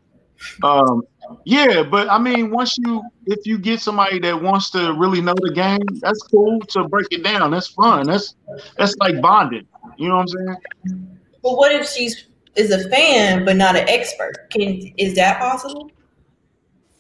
Um, 0.64 1.04
yeah, 1.46 1.84
but 1.84 2.10
I 2.10 2.18
mean, 2.18 2.52
once 2.52 2.78
you 2.78 3.02
if 3.26 3.46
you 3.46 3.58
get 3.58 3.80
somebody 3.80 4.20
that 4.20 4.42
wants 4.42 4.70
to 4.72 4.94
really 4.94 5.22
know 5.22 5.34
the 5.42 5.52
game, 5.54 5.80
that's 6.02 6.22
cool 6.24 6.60
to 6.60 6.88
break 6.88 7.08
it 7.12 7.24
down. 7.24 7.52
That's 7.52 7.68
fun. 7.68 8.08
That's 8.08 8.36
that's 8.78 8.96
like 8.98 9.22
bonding. 9.22 9.68
You 9.98 10.10
know 10.10 10.18
what 10.18 10.22
I'm 10.22 10.28
saying? 10.28 11.18
But 11.44 11.58
what 11.58 11.72
if 11.72 11.88
she's 11.90 12.26
is 12.56 12.72
a 12.72 12.90
fan 12.90 13.46
but 13.46 13.56
not 13.56 13.76
an 13.76 13.88
expert? 13.88 14.50
Can 14.50 14.92
is 14.98 15.16
that 15.16 15.40
possible? 15.40 15.90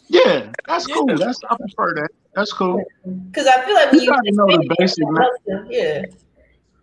Yeah, 0.07 0.51
that's 0.67 0.87
Yeah. 0.87 0.95
cool. 0.95 1.17
That's 1.17 1.39
I 1.49 1.55
prefer 1.57 1.93
that. 1.95 2.09
That's 2.35 2.53
cool. 2.53 2.83
Because 3.31 3.47
I 3.47 3.65
feel 3.65 3.75
like 3.75 3.91
when 3.91 4.01
You 4.01 4.05
you 4.07 4.11
gotta 4.11 4.31
know 4.31 4.45
the 4.47 4.75
basic. 4.77 5.03
man. 5.09 5.67
yeah. 5.69 6.03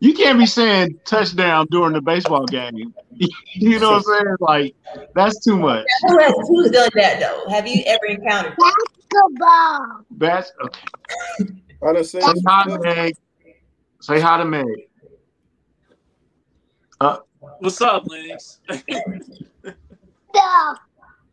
You 0.01 0.15
can't 0.15 0.39
be 0.39 0.47
saying 0.47 1.01
touchdown 1.05 1.67
during 1.71 1.93
the 1.93 2.01
baseball 2.01 2.47
game. 2.47 2.95
you 3.55 3.79
know 3.81 3.91
what 3.91 3.97
I'm 3.97 4.03
saying? 4.03 4.37
Like 4.41 4.75
that's 5.15 5.45
too 5.45 5.59
much. 5.59 5.85
Who 6.07 6.19
has 6.19 6.35
who's 6.47 6.71
done 6.71 6.91
that 6.95 7.21
though? 7.21 7.51
Have 7.51 7.67
you 7.67 7.83
ever 7.87 8.07
encountered? 8.07 8.57
That's 10.17 10.53
okay. 10.63 10.81
I 11.83 11.93
done 11.93 12.05
seen 12.05 12.21
Say 12.21 12.27
some 12.27 12.43
hi 12.47 12.65
to 12.65 12.71
stuff. 12.71 12.83
Meg. 12.83 13.15
Say 14.01 14.21
hi 14.21 14.39
to 14.39 14.45
Meg. 14.45 14.67
Uh, 17.01 17.19
What's 17.61 17.81
up, 17.81 18.05
Lennox? 18.07 18.61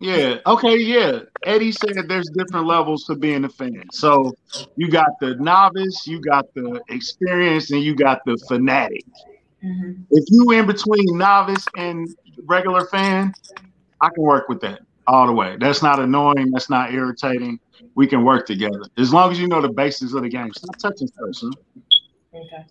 Yeah. 0.05 0.37
Okay. 0.45 0.77
Yeah. 0.77 1.19
Eddie 1.45 1.71
said 1.71 2.07
there's 2.07 2.29
different 2.35 2.67
levels 2.67 3.05
to 3.05 3.15
being 3.15 3.43
a 3.45 3.49
fan. 3.49 3.83
So 3.91 4.33
you 4.75 4.89
got 4.89 5.09
the 5.19 5.35
novice, 5.35 6.05
you 6.07 6.21
got 6.21 6.45
the 6.53 6.81
experienced, 6.89 7.71
and 7.71 7.81
you 7.81 7.95
got 7.95 8.19
the 8.25 8.37
fanatic. 8.47 9.03
Mhm. 9.63 10.05
If 10.11 10.25
you 10.29 10.51
in 10.51 10.67
between 10.67 11.17
novice 11.17 11.65
and 11.77 12.07
regular 12.45 12.85
fan, 12.87 13.33
I 14.01 14.09
can 14.09 14.23
work 14.23 14.49
with 14.49 14.61
that 14.61 14.81
all 15.07 15.27
the 15.27 15.33
way. 15.33 15.57
That's 15.59 15.81
not 15.81 15.99
annoying. 15.99 16.51
That's 16.51 16.69
not 16.69 16.93
irritating. 16.93 17.59
We 17.95 18.07
can 18.07 18.23
work 18.23 18.45
together 18.45 18.81
as 18.97 19.13
long 19.13 19.31
as 19.31 19.39
you 19.39 19.47
know 19.47 19.61
the 19.61 19.69
basics 19.73 20.13
of 20.13 20.21
the 20.23 20.29
game. 20.29 20.51
Stop 20.53 20.77
touching 20.77 21.07
stuff. 21.07 21.35
son. 21.35 21.51
Okay. 22.33 22.65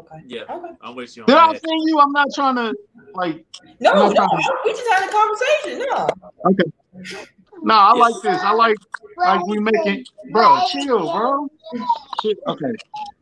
Okay. 0.00 0.22
Yeah, 0.26 0.40
Okay. 0.48 0.74
I'm 0.80 0.94
with 0.94 1.16
you 1.16 1.22
on 1.22 1.26
Did 1.26 1.36
I 1.36 1.46
that. 1.48 1.56
offend 1.56 1.80
you? 1.86 1.98
I'm 2.00 2.12
not 2.12 2.28
trying 2.34 2.56
to 2.56 2.74
like. 3.14 3.44
No, 3.80 3.92
No 3.92 4.08
no, 4.08 4.14
problem. 4.14 4.40
we 4.64 4.70
just 4.72 4.88
had 4.90 5.08
a 5.08 5.12
conversation. 5.12 5.86
No. 5.90 6.08
Okay. 6.50 7.24
No, 7.62 7.74
I 7.74 7.92
like 7.94 8.14
this. 8.22 8.40
I 8.42 8.52
like 8.52 8.76
like 9.18 9.46
we 9.46 9.58
make 9.58 9.74
it, 9.86 10.08
bro. 10.30 10.60
Chill, 10.70 10.98
bro. 10.98 11.48
Chill. 12.22 12.34
Okay, 12.48 12.72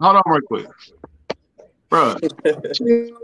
hold 0.00 0.16
on 0.16 0.22
real 0.26 0.40
quick, 0.42 0.66
bro. 1.88 2.14
Chill. 2.74 3.18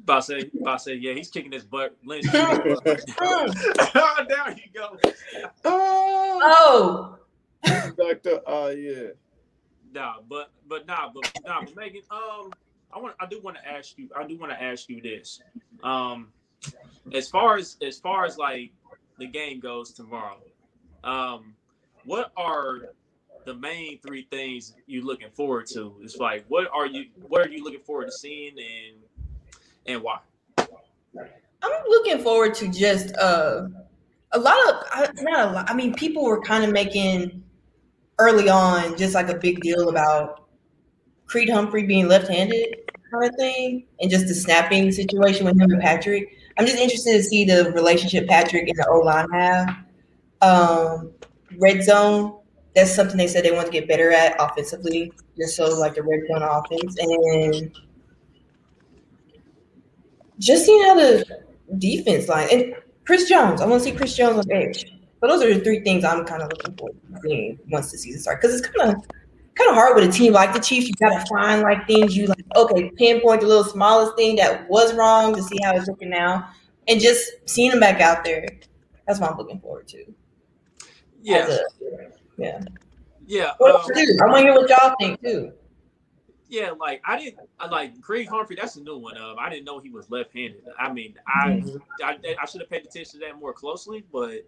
About 0.00 0.24
say, 0.24 0.50
about 0.60 0.80
say, 0.80 0.94
yeah, 0.94 1.12
he's 1.12 1.28
kicking 1.28 1.52
his 1.52 1.64
butt. 1.64 1.94
Lynch 2.04 2.24
kicking 2.30 2.70
his 2.70 2.80
butt. 2.80 4.28
There 4.28 4.50
you 4.52 4.70
go. 4.72 4.96
oh, 5.64 6.40
Oh. 6.42 7.14
Doctor. 7.96 8.40
Oh 8.46 8.68
yeah. 8.68 9.08
Nah, 9.92 10.14
but 10.28 10.50
but 10.68 10.86
nah, 10.86 11.10
but 11.12 11.30
nah, 11.46 11.60
but 11.62 11.74
Megan, 11.76 12.02
um, 12.10 12.52
I 12.92 12.98
want 12.98 13.14
I 13.20 13.26
do 13.26 13.40
want 13.40 13.56
to 13.56 13.68
ask 13.68 13.98
you, 13.98 14.08
I 14.16 14.26
do 14.26 14.38
want 14.38 14.52
to 14.52 14.62
ask 14.62 14.88
you 14.88 15.00
this. 15.00 15.40
Um, 15.82 16.28
as 17.12 17.28
far 17.28 17.56
as 17.56 17.76
as 17.86 17.98
far 17.98 18.24
as 18.24 18.38
like 18.38 18.72
the 19.18 19.26
game 19.26 19.60
goes 19.60 19.92
tomorrow, 19.92 20.38
um, 21.04 21.54
what 22.04 22.32
are 22.36 22.90
the 23.44 23.54
main 23.54 23.98
three 24.00 24.26
things 24.30 24.74
you're 24.86 25.04
looking 25.04 25.30
forward 25.30 25.66
to? 25.68 25.94
It's 26.02 26.16
like 26.16 26.44
what 26.48 26.68
are 26.72 26.86
you 26.86 27.06
what 27.26 27.46
are 27.46 27.50
you 27.50 27.62
looking 27.62 27.80
forward 27.80 28.06
to 28.06 28.12
seeing 28.12 28.56
and 28.58 28.96
and 29.86 30.02
why? 30.02 30.18
I'm 31.60 31.72
looking 31.88 32.22
forward 32.22 32.54
to 32.54 32.68
just 32.68 33.14
uh, 33.16 33.68
a 34.32 34.38
lot 34.38 34.56
of 34.68 35.14
not 35.22 35.48
a 35.48 35.52
lot. 35.52 35.70
I 35.70 35.74
mean, 35.74 35.94
people 35.94 36.24
were 36.24 36.40
kind 36.40 36.64
of 36.64 36.70
making 36.70 37.42
early 38.18 38.48
on 38.48 38.96
just 38.96 39.14
like 39.14 39.28
a 39.28 39.36
big 39.36 39.60
deal 39.60 39.88
about 39.88 40.47
Creed 41.28 41.48
Humphrey 41.48 41.84
being 41.84 42.08
left-handed 42.08 42.90
kind 43.10 43.24
of 43.24 43.34
thing, 43.36 43.86
and 44.00 44.10
just 44.10 44.26
the 44.26 44.34
snapping 44.34 44.90
situation 44.92 45.46
with 45.46 45.60
him 45.60 45.70
and 45.70 45.80
Patrick. 45.80 46.36
I'm 46.58 46.66
just 46.66 46.78
interested 46.78 47.12
to 47.12 47.22
see 47.22 47.44
the 47.44 47.72
relationship 47.72 48.26
Patrick 48.28 48.68
and 48.68 48.76
the 48.76 48.86
O 48.88 48.98
line 48.98 49.30
have. 49.30 49.76
Um, 50.40 51.12
red 51.58 51.82
zone. 51.82 52.38
That's 52.74 52.94
something 52.94 53.16
they 53.16 53.26
said 53.26 53.44
they 53.44 53.50
want 53.50 53.66
to 53.66 53.72
get 53.72 53.88
better 53.88 54.12
at 54.12 54.36
offensively, 54.38 55.12
just 55.36 55.56
so 55.56 55.78
like 55.78 55.94
the 55.94 56.02
red 56.02 56.20
zone 56.28 56.42
offense 56.42 56.96
and 56.98 57.72
just 60.38 60.66
seeing 60.66 60.82
how 60.84 60.94
the 60.94 61.24
defense 61.78 62.28
line 62.28 62.48
and 62.52 62.74
Chris 63.04 63.28
Jones. 63.28 63.60
I 63.60 63.66
want 63.66 63.82
to 63.82 63.90
see 63.90 63.96
Chris 63.96 64.16
Jones 64.16 64.46
on 64.46 64.52
edge. 64.52 64.92
But 65.20 65.28
those 65.28 65.42
are 65.42 65.52
the 65.52 65.60
three 65.60 65.80
things 65.80 66.04
I'm 66.04 66.24
kind 66.24 66.42
of 66.42 66.50
looking 66.50 66.76
for 66.76 66.90
to 66.90 67.20
seeing 67.22 67.58
once 67.70 67.90
the 67.90 67.98
season 67.98 68.20
starts. 68.20 68.40
Because 68.40 68.60
it's 68.60 68.68
kind 68.68 68.96
of 68.96 69.04
kind 69.58 69.70
of 69.70 69.74
hard 69.74 69.96
with 69.96 70.08
a 70.08 70.12
team 70.12 70.32
like 70.32 70.52
the 70.52 70.60
Chiefs. 70.60 70.88
You 70.88 70.94
got 70.94 71.18
to 71.18 71.26
find 71.26 71.62
like 71.62 71.86
things 71.86 72.16
you 72.16 72.26
like. 72.26 72.44
Okay, 72.56 72.90
pinpoint 72.96 73.40
the 73.40 73.46
little 73.46 73.64
smallest 73.64 74.16
thing 74.16 74.36
that 74.36 74.68
was 74.68 74.94
wrong 74.94 75.34
to 75.34 75.42
see 75.42 75.58
how 75.62 75.74
it's 75.76 75.88
looking 75.88 76.10
now, 76.10 76.48
and 76.86 77.00
just 77.00 77.30
seeing 77.46 77.70
them 77.70 77.80
back 77.80 78.00
out 78.00 78.24
there. 78.24 78.46
That's 79.06 79.20
what 79.20 79.30
I'm 79.30 79.38
looking 79.38 79.60
forward 79.60 79.88
to. 79.88 80.04
Yeah, 81.22 81.48
a- 81.48 81.58
yeah. 82.36 82.60
yeah. 83.26 83.52
What 83.58 83.74
um. 83.74 83.80
I 83.96 84.26
want 84.26 84.36
to 84.36 84.42
hear 84.42 84.54
what 84.54 84.70
y'all 84.70 84.94
think 85.00 85.20
too. 85.20 85.52
Yeah, 86.50 86.70
like 86.70 87.02
I 87.04 87.18
didn't 87.18 87.40
I 87.60 87.68
like 87.68 88.00
Creed 88.00 88.28
Humphrey. 88.28 88.56
That's 88.56 88.76
a 88.76 88.82
new 88.82 88.96
one. 88.96 89.18
Um, 89.18 89.36
I 89.38 89.50
didn't 89.50 89.66
know 89.66 89.80
he 89.80 89.90
was 89.90 90.10
left-handed. 90.10 90.62
I 90.78 90.90
mean, 90.90 91.14
I 91.26 91.62
I, 92.02 92.16
I 92.40 92.46
should 92.46 92.62
have 92.62 92.70
paid 92.70 92.86
attention 92.86 93.20
to 93.20 93.26
that 93.26 93.38
more 93.38 93.52
closely, 93.52 94.04
but 94.10 94.46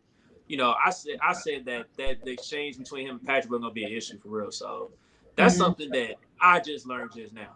you 0.50 0.56
know, 0.56 0.74
I 0.84 0.90
said 0.90 1.18
I 1.22 1.32
said 1.32 1.64
that 1.66 1.86
that 1.96 2.24
the 2.24 2.32
exchange 2.32 2.76
between 2.76 3.06
him 3.06 3.18
and 3.18 3.24
Patrick 3.24 3.52
was 3.52 3.60
gonna 3.60 3.72
be 3.72 3.84
an 3.84 3.92
issue 3.92 4.18
for 4.18 4.30
real. 4.30 4.50
So 4.50 4.90
that's 5.36 5.54
Mhm. 5.54 5.58
something 5.58 5.90
that 5.92 6.16
I 6.40 6.58
just 6.58 6.88
learned 6.88 7.12
just 7.12 7.32
now. 7.32 7.54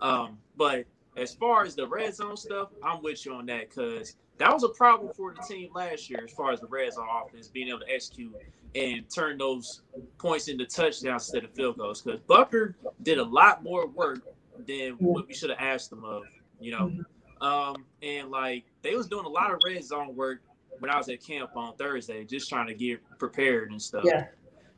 Um, 0.00 0.40
but 0.56 0.84
as 1.16 1.32
far 1.32 1.62
as 1.62 1.76
the 1.76 1.86
red 1.86 2.12
zone 2.16 2.36
stuff, 2.36 2.70
I'm 2.82 3.00
with 3.00 3.24
you 3.24 3.32
on 3.34 3.46
that 3.46 3.68
because 3.68 4.16
that 4.38 4.52
was 4.52 4.64
a 4.64 4.70
problem 4.70 5.12
for 5.14 5.32
the 5.32 5.40
team 5.42 5.72
last 5.72 6.10
year 6.10 6.24
as 6.24 6.32
far 6.32 6.50
as 6.50 6.60
the 6.60 6.66
red 6.66 6.92
zone 6.92 7.06
offense 7.08 7.46
being 7.46 7.68
able 7.68 7.78
to 7.78 7.88
execute 7.88 8.34
and 8.74 9.08
turn 9.08 9.38
those 9.38 9.82
points 10.18 10.48
into 10.48 10.66
touchdowns 10.66 11.22
instead 11.22 11.44
of 11.44 11.54
field 11.54 11.76
goals. 11.78 12.02
Because 12.02 12.18
Butker 12.22 12.74
did 13.04 13.18
a 13.18 13.24
lot 13.24 13.62
more 13.62 13.86
work 13.86 14.22
than 14.66 14.94
what 14.94 15.28
we 15.28 15.34
should 15.34 15.50
have 15.50 15.60
asked 15.60 15.92
him 15.92 16.04
of, 16.04 16.24
you 16.58 16.72
know. 16.72 16.92
Um, 17.40 17.84
and 18.02 18.32
like 18.32 18.64
they 18.82 18.96
was 18.96 19.06
doing 19.06 19.26
a 19.26 19.28
lot 19.28 19.52
of 19.52 19.60
red 19.64 19.84
zone 19.84 20.16
work 20.16 20.42
when 20.78 20.90
I 20.90 20.96
was 20.96 21.08
at 21.08 21.24
camp 21.24 21.50
on 21.56 21.76
Thursday, 21.76 22.24
just 22.24 22.48
trying 22.48 22.66
to 22.66 22.74
get 22.74 23.00
prepared 23.18 23.70
and 23.70 23.80
stuff. 23.80 24.04
Yeah, 24.04 24.26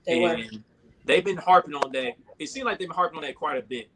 they 0.06 0.20
were. 0.20 0.34
and 0.34 0.62
they've 1.04 1.24
been 1.24 1.36
harping 1.36 1.74
on 1.74 1.92
that. 1.92 2.14
It 2.38 2.48
seemed 2.48 2.66
like 2.66 2.78
they've 2.78 2.88
been 2.88 2.94
harping 2.94 3.18
on 3.18 3.22
that 3.24 3.34
quite 3.34 3.58
a 3.58 3.62
bit 3.62 3.88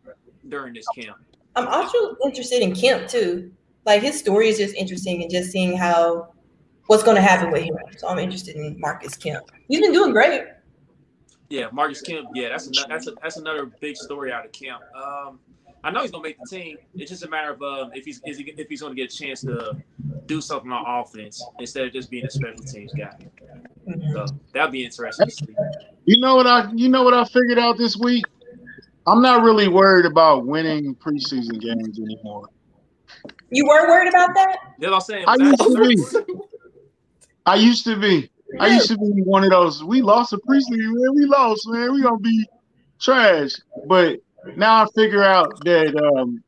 during 0.49 0.75
this 0.75 0.87
camp. 0.89 1.17
I'm 1.57 1.67
also 1.67 2.17
interested 2.25 2.63
in 2.63 2.75
Kemp 2.75 3.09
too. 3.09 3.53
Like 3.85 4.03
his 4.03 4.19
story 4.19 4.49
is 4.49 4.59
just 4.59 4.75
interesting 4.75 5.23
and 5.23 5.31
just 5.31 5.51
seeing 5.51 5.77
how 5.77 6.33
what's 6.87 7.03
going 7.03 7.17
to 7.17 7.23
happen 7.23 7.51
with 7.51 7.63
him. 7.63 7.77
So 7.97 8.09
I'm 8.09 8.19
interested 8.19 8.57
in 8.57 8.79
Marcus 8.79 9.17
Kemp. 9.17 9.51
He's 9.69 9.81
been 9.81 9.93
doing 9.93 10.13
great. 10.13 10.43
Yeah, 11.49 11.69
Marcus 11.73 12.01
Kemp. 12.03 12.29
Yeah, 12.35 12.51
that's 12.51 12.67
another 12.67 12.89
that's 12.89 13.07
a, 13.07 13.13
that's 13.23 13.37
another 13.39 13.67
big 13.81 13.97
story 13.97 14.33
out 14.33 14.45
of 14.45 14.53
camp. 14.53 14.83
Um, 14.95 15.41
I 15.85 15.91
know 15.91 16.03
he's 16.03 16.11
gonna 16.11 16.23
make 16.23 16.39
the 16.39 16.47
team. 16.47 16.77
It's 16.95 17.11
just 17.11 17.25
a 17.25 17.29
matter 17.29 17.53
of 17.53 17.63
um, 17.63 17.91
if 17.95 18.05
he's 18.05 18.21
is 18.27 18.39
he, 18.39 18.45
if 18.57 18.69
he's 18.69 18.83
gonna 18.83 18.95
get 18.95 19.13
a 19.13 19.17
chance 19.17 19.43
to 19.43 19.77
do 20.27 20.41
something 20.41 20.71
on 20.73 20.85
offense 21.01 21.45
instead 21.59 21.87
of 21.87 21.93
just 21.93 22.11
being 22.11 22.27
a 22.27 22.31
special 22.31 22.65
teams 22.65 22.93
guy. 22.93 23.17
So 24.13 24.27
that'd 24.53 24.73
be 24.73 24.85
interesting. 24.85 25.27
To 25.27 25.33
see. 25.33 25.55
You 26.05 26.21
know 26.21 26.37
what 26.37 26.47
I? 26.47 26.71
You 26.73 26.89
know 26.89 27.03
what 27.03 27.15
I 27.15 27.25
figured 27.25 27.59
out 27.59 27.79
this 27.79 27.97
week? 27.97 28.25
I'm 29.07 29.23
not 29.23 29.43
really 29.43 29.69
worried 29.69 30.05
about 30.05 30.47
winning 30.47 30.95
preseason 30.97 31.61
games 31.61 31.99
anymore. 31.99 32.49
You 33.51 33.67
were 33.67 33.89
worried 33.89 34.09
about 34.09 34.35
that? 34.35 34.59
That's 34.79 34.91
what 34.91 34.95
I'm 34.95 35.01
saying. 35.01 35.25
I 35.27 35.37
used 35.37 35.61
to 35.61 36.25
be. 36.27 36.43
I 37.47 37.55
used 37.55 37.85
to 37.85 37.97
be. 37.97 38.31
I 38.61 38.69
used 38.69 38.89
to 38.89 38.99
be 38.99 39.23
one 39.23 39.45
of 39.45 39.51
those. 39.51 39.83
We 39.85 40.03
lost 40.03 40.33
a 40.33 40.39
preseason, 40.39 40.93
man. 40.93 41.15
We 41.15 41.25
lost, 41.25 41.67
man. 41.69 41.93
We 41.93 42.03
gonna 42.03 42.19
be 42.19 42.47
trash. 43.01 43.53
But 43.87 44.21
now 44.57 44.83
I 44.83 44.87
figure 44.95 45.23
out 45.23 45.65
that 45.65 45.95
um, 45.97 46.43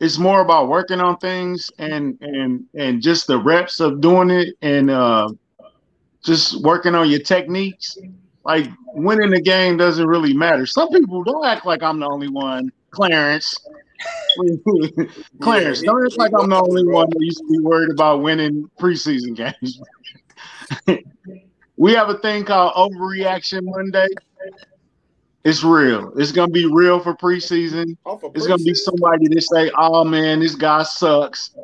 it's 0.00 0.18
more 0.18 0.40
about 0.40 0.68
working 0.68 1.00
on 1.00 1.16
things 1.18 1.70
and 1.78 2.18
and 2.20 2.64
and 2.74 3.02
just 3.02 3.26
the 3.26 3.38
reps 3.38 3.80
of 3.80 4.00
doing 4.00 4.30
it 4.30 4.54
and 4.62 4.90
uh, 4.90 5.28
just 6.24 6.62
working 6.62 6.94
on 6.94 7.10
your 7.10 7.20
techniques. 7.20 7.96
Like 8.44 8.68
winning 8.94 9.30
the 9.30 9.40
game 9.40 9.76
doesn't 9.76 10.06
really 10.06 10.32
matter. 10.32 10.66
Some 10.66 10.90
people 10.90 11.24
don't 11.24 11.44
act 11.44 11.66
like 11.66 11.82
I'm 11.82 11.98
the 11.98 12.06
only 12.06 12.28
one. 12.28 12.70
Clarence, 12.90 13.54
Clarence, 15.40 15.82
don't 15.82 16.06
act 16.06 16.18
like 16.18 16.32
I'm 16.38 16.50
the 16.50 16.60
only 16.60 16.84
one 16.84 17.08
that 17.10 17.20
used 17.20 17.38
to 17.38 17.48
be 17.50 17.58
worried 17.58 17.90
about 17.90 18.22
winning 18.22 18.70
preseason 18.78 19.34
games. 19.34 19.80
we 21.76 21.92
have 21.92 22.08
a 22.08 22.18
thing 22.18 22.44
called 22.44 22.72
overreaction 22.74 23.62
Monday. 23.64 24.06
It's 25.46 25.62
real. 25.62 26.12
It's 26.16 26.32
gonna 26.32 26.50
be 26.50 26.66
real 26.66 26.98
for 26.98 27.14
preseason. 27.14 27.96
Off 28.04 28.24
of 28.24 28.34
It's 28.34 28.48
gonna 28.48 28.64
be 28.64 28.74
somebody 28.74 29.28
that 29.28 29.42
say, 29.42 29.70
"Oh 29.78 30.02
man, 30.02 30.40
this 30.40 30.56
guy 30.56 30.82
sucks. 30.82 31.54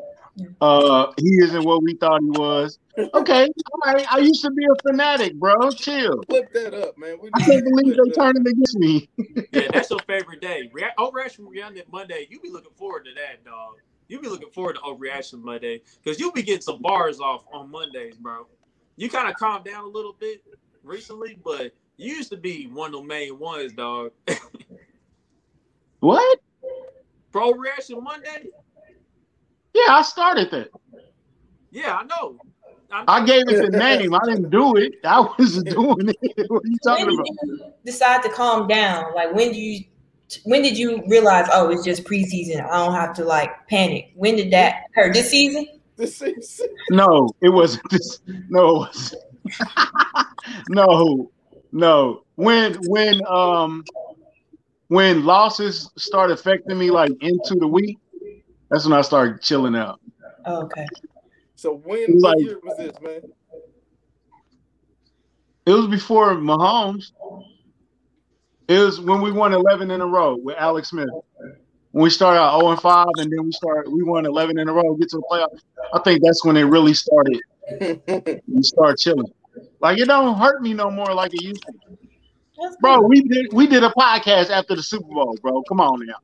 Uh, 0.60 1.12
he 1.18 1.30
isn't 1.42 1.64
what 1.64 1.82
we 1.82 1.94
thought 1.94 2.20
he 2.22 2.30
was." 2.30 2.78
Okay, 2.96 3.42
all 3.42 3.92
right. 3.92 4.06
I 4.12 4.18
used 4.18 4.40
to 4.42 4.52
be 4.52 4.64
a 4.64 4.88
fanatic, 4.88 5.34
bro. 5.34 5.72
Chill. 5.72 6.22
Flip 6.28 6.52
that 6.52 6.74
up, 6.74 6.96
man. 6.96 7.16
I 7.34 7.42
can't 7.42 7.64
believe 7.64 7.96
they 7.96 8.02
flip 8.02 8.14
that 8.14 8.20
up. 8.20 8.34
turned 8.34 8.46
it 8.46 8.50
against 8.52 8.78
me. 8.78 9.08
Yeah, 9.50 9.68
that's 9.72 9.90
your 9.90 9.98
favorite 10.06 10.40
day. 10.40 10.70
Rea- 10.72 10.92
Overreaction 10.96 11.48
Reaction 11.48 11.82
Monday. 11.90 12.28
You 12.30 12.38
be 12.38 12.50
looking 12.50 12.72
forward 12.76 13.04
to 13.06 13.14
that, 13.14 13.44
dog. 13.44 13.78
You 14.06 14.20
be 14.20 14.28
looking 14.28 14.50
forward 14.50 14.74
to 14.74 14.80
Overreaction 14.82 15.42
Monday 15.42 15.82
because 16.04 16.20
you 16.20 16.30
be 16.30 16.44
getting 16.44 16.62
some 16.62 16.80
bars 16.80 17.18
off 17.18 17.46
on 17.52 17.68
Mondays, 17.68 18.16
bro. 18.16 18.46
You 18.94 19.10
kind 19.10 19.28
of 19.28 19.34
calmed 19.34 19.64
down 19.64 19.82
a 19.82 19.88
little 19.88 20.12
bit 20.20 20.44
recently, 20.85 21.37
but 21.42 21.72
you 21.96 22.14
used 22.14 22.30
to 22.30 22.36
be 22.36 22.66
one 22.66 22.94
of 22.94 23.00
the 23.02 23.06
main 23.06 23.38
ones, 23.38 23.72
dog. 23.72 24.12
What? 26.00 26.40
Pro 27.30 27.52
Reaction 27.52 28.02
Monday. 28.02 28.46
Yeah, 29.74 29.86
I 29.88 30.02
started 30.02 30.50
that. 30.50 30.68
Yeah, 31.70 31.94
I 31.96 32.04
know. 32.04 32.38
I, 32.90 33.04
I 33.06 33.24
gave 33.24 33.48
it 33.48 33.70
the 33.72 33.78
name. 33.78 34.14
I 34.14 34.18
didn't 34.26 34.50
do 34.50 34.76
it. 34.76 34.94
I 35.04 35.20
wasn't 35.38 35.68
doing 35.70 36.10
it. 36.20 36.46
What 36.50 36.64
are 36.64 36.68
you 36.68 36.78
When 36.82 36.96
talking 36.96 37.06
did 37.06 37.14
about? 37.14 37.26
you 37.44 37.72
decide 37.84 38.22
to 38.24 38.28
calm 38.28 38.66
down? 38.68 39.14
Like 39.14 39.34
when 39.34 39.52
do 39.52 39.58
you 39.60 39.84
when 40.44 40.62
did 40.62 40.78
you 40.78 41.02
realize, 41.08 41.46
oh, 41.52 41.70
it's 41.70 41.84
just 41.84 42.04
preseason. 42.04 42.64
I 42.68 42.84
don't 42.84 42.94
have 42.94 43.14
to 43.16 43.24
like 43.24 43.50
panic. 43.68 44.12
When 44.14 44.34
did 44.36 44.50
that 44.52 44.84
occur? 44.90 45.12
This 45.12 45.30
season? 45.30 45.66
This 45.96 46.16
season. 46.16 46.68
No, 46.90 47.28
it 47.40 47.50
wasn't 47.50 47.88
this. 47.90 48.20
No, 48.48 48.84
it 48.84 48.88
wasn't. 48.94 49.22
no, 50.70 51.30
no. 51.73 52.23
When 52.37 52.75
when 52.87 53.20
um 53.27 53.85
when 54.88 55.25
losses 55.25 55.90
start 55.96 56.31
affecting 56.31 56.79
me 56.79 56.90
like 56.90 57.12
into 57.20 57.54
the 57.56 57.66
week, 57.66 57.98
That's 58.70 58.85
when 58.85 58.92
I 58.92 59.02
start 59.02 59.42
chilling 59.42 59.75
out. 59.77 60.00
Oh, 60.46 60.62
okay. 60.64 60.87
So 61.56 61.75
when 61.77 61.98
It 62.00 62.14
was 62.14 62.23
like- 62.23 62.38
year 62.40 62.58
was 62.62 62.77
this, 62.79 62.92
man? 63.00 63.20
It 65.66 65.70
was 65.73 65.87
before 65.87 66.35
Mahomes. 66.35 67.12
It 68.68 68.79
was 68.79 69.00
when 69.00 69.20
we 69.20 69.31
won 69.33 69.52
11 69.52 69.90
in 69.90 70.00
a 70.00 70.06
row 70.06 70.37
with 70.37 70.56
Alex 70.58 70.88
Smith. 70.90 71.08
When 71.92 72.02
we 72.04 72.10
started 72.10 72.40
out 72.40 72.58
0 72.58 72.73
and 72.73 72.81
5, 72.81 73.06
and 73.18 73.31
then 73.31 73.44
we 73.44 73.52
started, 73.52 73.90
we 73.92 74.02
won 74.02 74.25
11 74.27 74.58
in 74.58 74.68
a 74.68 74.73
row, 74.73 74.94
get 74.94 75.10
to 75.10 75.18
the 75.18 75.23
playoffs. 75.31 75.60
I 75.94 75.98
think 76.00 76.23
that's 76.25 76.44
when 76.44 76.56
it 76.56 76.62
really 76.64 76.94
started. 76.94 77.40
We 78.48 78.62
start 78.62 78.98
chilling. 78.98 79.33
Like 79.83 79.98
it 79.98 80.06
don't 80.06 80.38
hurt 80.38 80.62
me 80.62 80.72
no 80.74 80.90
more 80.90 81.12
like 81.12 81.35
it 81.35 81.42
used 81.42 81.62
to. 81.66 81.72
That's 82.62 82.76
Bro, 82.80 82.98
cool. 83.00 83.08
we 83.08 83.22
did 83.22 83.52
we 83.52 83.66
did 83.66 83.83
a 83.83 83.90
podcast 83.90 84.50
after 84.50 84.76
the 84.76 84.83
Super 84.83 85.08
Bowl, 85.08 85.37
bro. 85.42 85.62
Come 85.64 85.80
on 85.80 86.06
now. 86.06 86.14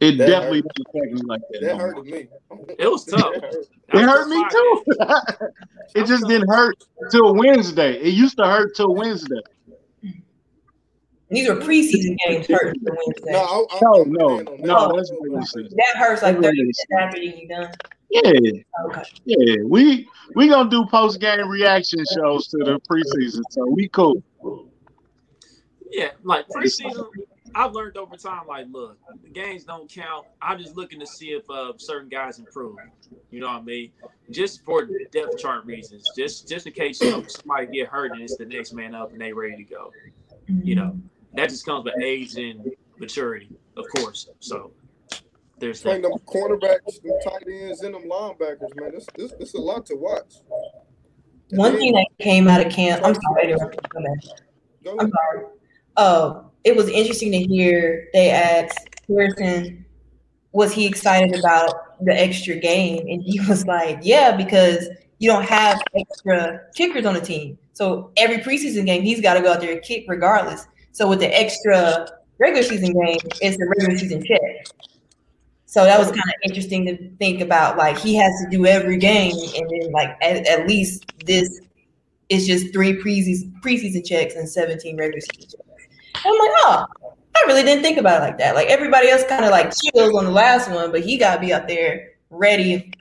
It 0.00 0.18
That 0.18 0.26
definitely 0.26 0.62
hurt. 0.62 0.74
doesn't 0.76 0.86
affect 0.94 1.12
me 1.14 1.20
like 1.26 1.40
that. 1.50 1.60
that 1.62 1.76
no 1.78 1.90
more. 1.92 2.02
me. 2.04 2.28
It 2.78 2.88
was 2.90 3.04
tough. 3.04 3.34
That 3.92 4.02
hurt. 4.02 4.02
It 4.02 4.08
hurt 4.08 4.28
me 4.28 4.44
too. 4.50 4.82
it 6.00 6.06
just 6.06 6.26
didn't 6.26 6.48
hurt 6.48 6.76
till 7.10 7.34
Wednesday. 7.34 7.94
It 8.00 8.14
used 8.14 8.36
to 8.38 8.44
hurt 8.44 8.74
till 8.74 8.94
Wednesday. 8.94 9.40
These 11.30 11.48
are 11.48 11.56
preseason 11.56 12.16
games 12.26 12.46
hurt 12.46 12.76
for 12.84 12.94
Wednesday. 12.94 13.32
No, 13.32 13.38
I, 13.38 13.76
I, 13.76 13.78
No, 13.82 14.02
I'm 14.02 14.12
no, 14.12 14.38
no, 14.38 14.88
that. 14.88 14.92
that's 14.96 15.12
regular. 15.20 15.68
That 15.70 15.96
hurts 15.96 16.22
like 16.22 16.36
That's 16.36 16.46
30 16.46 16.58
minutes 16.60 16.84
after 17.00 17.18
you 17.18 17.48
done. 17.48 17.72
Yeah, 18.14 18.30
Okay. 18.86 19.02
yeah. 19.24 19.56
We 19.66 20.08
we 20.36 20.48
gonna 20.48 20.70
do 20.70 20.86
post 20.86 21.20
game 21.20 21.48
reaction 21.48 22.04
shows 22.14 22.46
to 22.48 22.58
the 22.58 22.80
preseason, 22.88 23.42
so 23.50 23.66
we 23.66 23.88
cool. 23.88 24.22
Yeah, 25.90 26.10
like 26.22 26.46
preseason, 26.48 27.06
I've 27.56 27.72
learned 27.72 27.96
over 27.96 28.16
time. 28.16 28.46
Like, 28.46 28.66
look, 28.70 28.98
the 29.22 29.30
games 29.30 29.64
don't 29.64 29.90
count. 29.90 30.26
I'm 30.40 30.58
just 30.58 30.76
looking 30.76 31.00
to 31.00 31.06
see 31.06 31.30
if 31.30 31.48
uh, 31.50 31.72
certain 31.76 32.08
guys 32.08 32.38
improve. 32.38 32.76
You 33.30 33.40
know 33.40 33.48
what 33.48 33.62
I 33.62 33.62
mean? 33.62 33.90
Just 34.30 34.64
for 34.64 34.88
depth 35.12 35.38
chart 35.38 35.64
reasons. 35.64 36.08
Just 36.16 36.48
just 36.48 36.68
in 36.68 36.72
case 36.72 37.00
you 37.00 37.10
know 37.10 37.24
somebody 37.26 37.66
get 37.66 37.88
hurt 37.88 38.12
and 38.12 38.22
it's 38.22 38.36
the 38.36 38.46
next 38.46 38.72
man 38.72 38.94
up 38.94 39.10
and 39.12 39.20
they 39.20 39.32
ready 39.32 39.56
to 39.56 39.64
go. 39.64 39.90
You 40.46 40.76
know, 40.76 40.96
that 41.34 41.48
just 41.48 41.66
comes 41.66 41.84
with 41.84 41.94
age 42.00 42.36
and 42.36 42.70
maturity, 42.98 43.50
of 43.76 43.86
course. 43.96 44.28
So 44.38 44.70
there's 45.58 45.82
Train 45.82 46.02
that. 46.02 46.08
them 46.08 46.18
cornerbacks, 46.26 47.00
them 47.02 47.12
tight 47.24 47.42
ends, 47.50 47.82
and 47.82 47.94
them 47.94 48.04
linebackers, 48.04 48.74
man. 48.76 48.92
This 48.92 49.06
this 49.16 49.32
this 49.38 49.48
is 49.50 49.54
a 49.54 49.60
lot 49.60 49.86
to 49.86 49.94
watch. 49.96 50.34
And 51.50 51.58
One 51.58 51.72
then- 51.72 51.80
thing 51.80 51.92
that 51.92 52.06
came 52.20 52.48
out 52.48 52.64
of 52.64 52.72
camp, 52.72 53.02
I'm 53.04 53.14
sorry, 53.14 53.48
I 53.48 53.50
interrupted 53.52 53.80
you. 53.82 53.88
Come 53.90 54.02
back. 54.04 54.38
Go 54.84 54.96
I'm 54.98 55.10
sorry. 55.10 55.46
Uh, 55.96 56.40
it 56.64 56.74
was 56.76 56.88
interesting 56.88 57.30
to 57.32 57.38
hear 57.38 58.08
they 58.12 58.30
asked 58.30 58.78
Pearson, 59.06 59.84
was 60.52 60.72
he 60.72 60.86
excited 60.86 61.38
about 61.38 62.02
the 62.04 62.12
extra 62.18 62.56
game? 62.56 63.06
And 63.08 63.22
he 63.22 63.38
was 63.48 63.66
like, 63.66 63.98
yeah, 64.02 64.36
because 64.36 64.88
you 65.18 65.30
don't 65.30 65.44
have 65.44 65.80
extra 65.94 66.60
kickers 66.74 67.06
on 67.06 67.14
the 67.14 67.20
team. 67.20 67.56
So 67.74 68.10
every 68.16 68.38
preseason 68.38 68.86
game, 68.86 69.02
he's 69.02 69.20
got 69.20 69.34
to 69.34 69.40
go 69.40 69.52
out 69.52 69.60
there 69.60 69.72
and 69.72 69.82
kick 69.82 70.04
regardless. 70.08 70.66
So 70.92 71.08
with 71.08 71.20
the 71.20 71.28
extra 71.38 72.08
regular 72.38 72.62
season 72.62 72.92
game, 72.92 73.18
it's 73.42 73.56
the 73.56 73.66
regular 73.68 73.96
season 73.98 74.24
check. 74.24 74.66
So 75.74 75.84
that 75.84 75.98
was 75.98 76.06
kind 76.06 76.18
of 76.18 76.34
interesting 76.44 76.86
to 76.86 77.10
think 77.16 77.40
about. 77.40 77.76
Like 77.76 77.98
he 77.98 78.14
has 78.14 78.30
to 78.44 78.48
do 78.48 78.64
every 78.64 78.96
game, 78.96 79.34
and 79.56 79.68
then 79.68 79.90
like 79.90 80.10
at, 80.22 80.46
at 80.46 80.68
least 80.68 81.04
this 81.26 81.60
is 82.28 82.46
just 82.46 82.72
three 82.72 82.92
preseason 83.02 83.52
preseason 83.60 84.06
checks 84.06 84.36
and 84.36 84.48
17 84.48 84.96
regular 84.96 85.20
season 85.20 85.50
checks. 85.50 85.88
And 86.14 86.26
I'm 86.26 86.38
like, 86.38 86.50
oh, 86.58 86.86
I 87.34 87.42
really 87.48 87.64
didn't 87.64 87.82
think 87.82 87.98
about 87.98 88.22
it 88.22 88.24
like 88.24 88.38
that. 88.38 88.54
Like 88.54 88.68
everybody 88.68 89.08
else 89.08 89.24
kind 89.24 89.44
of 89.44 89.50
like 89.50 89.72
chills 89.74 90.14
on 90.14 90.26
the 90.26 90.30
last 90.30 90.70
one, 90.70 90.92
but 90.92 91.00
he 91.00 91.18
got 91.18 91.34
to 91.34 91.40
be 91.40 91.52
out 91.52 91.66
there 91.66 92.12
ready, 92.30 92.92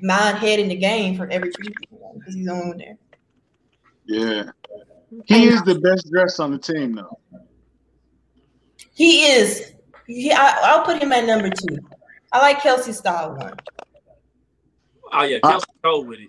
mind 0.00 0.38
head 0.38 0.58
in 0.58 0.68
the 0.68 0.76
game 0.76 1.18
for 1.18 1.28
every 1.30 1.50
preseason 1.50 1.74
one 1.90 2.18
because 2.18 2.34
he's 2.34 2.46
the 2.46 2.52
only 2.52 2.68
one 2.68 2.78
there. 2.78 2.98
Yeah, 4.06 4.44
he 5.26 5.48
is 5.48 5.60
uh, 5.60 5.64
the 5.64 5.80
best 5.80 6.10
dressed 6.10 6.40
on 6.40 6.52
the 6.52 6.58
team, 6.58 6.94
though. 6.94 7.20
He 8.94 9.26
is. 9.26 9.74
He, 10.06 10.32
I, 10.32 10.60
I'll 10.62 10.82
put 10.82 11.02
him 11.02 11.12
at 11.12 11.26
number 11.26 11.50
two. 11.50 11.76
I 12.36 12.40
like 12.40 12.58
Kelce 12.58 12.92
style 12.92 13.34
one. 13.34 13.54
Oh 15.10 15.24
yeah, 15.24 15.38
Kelce 15.38 15.64
Cole 15.82 16.04
with 16.04 16.20
it. 16.20 16.28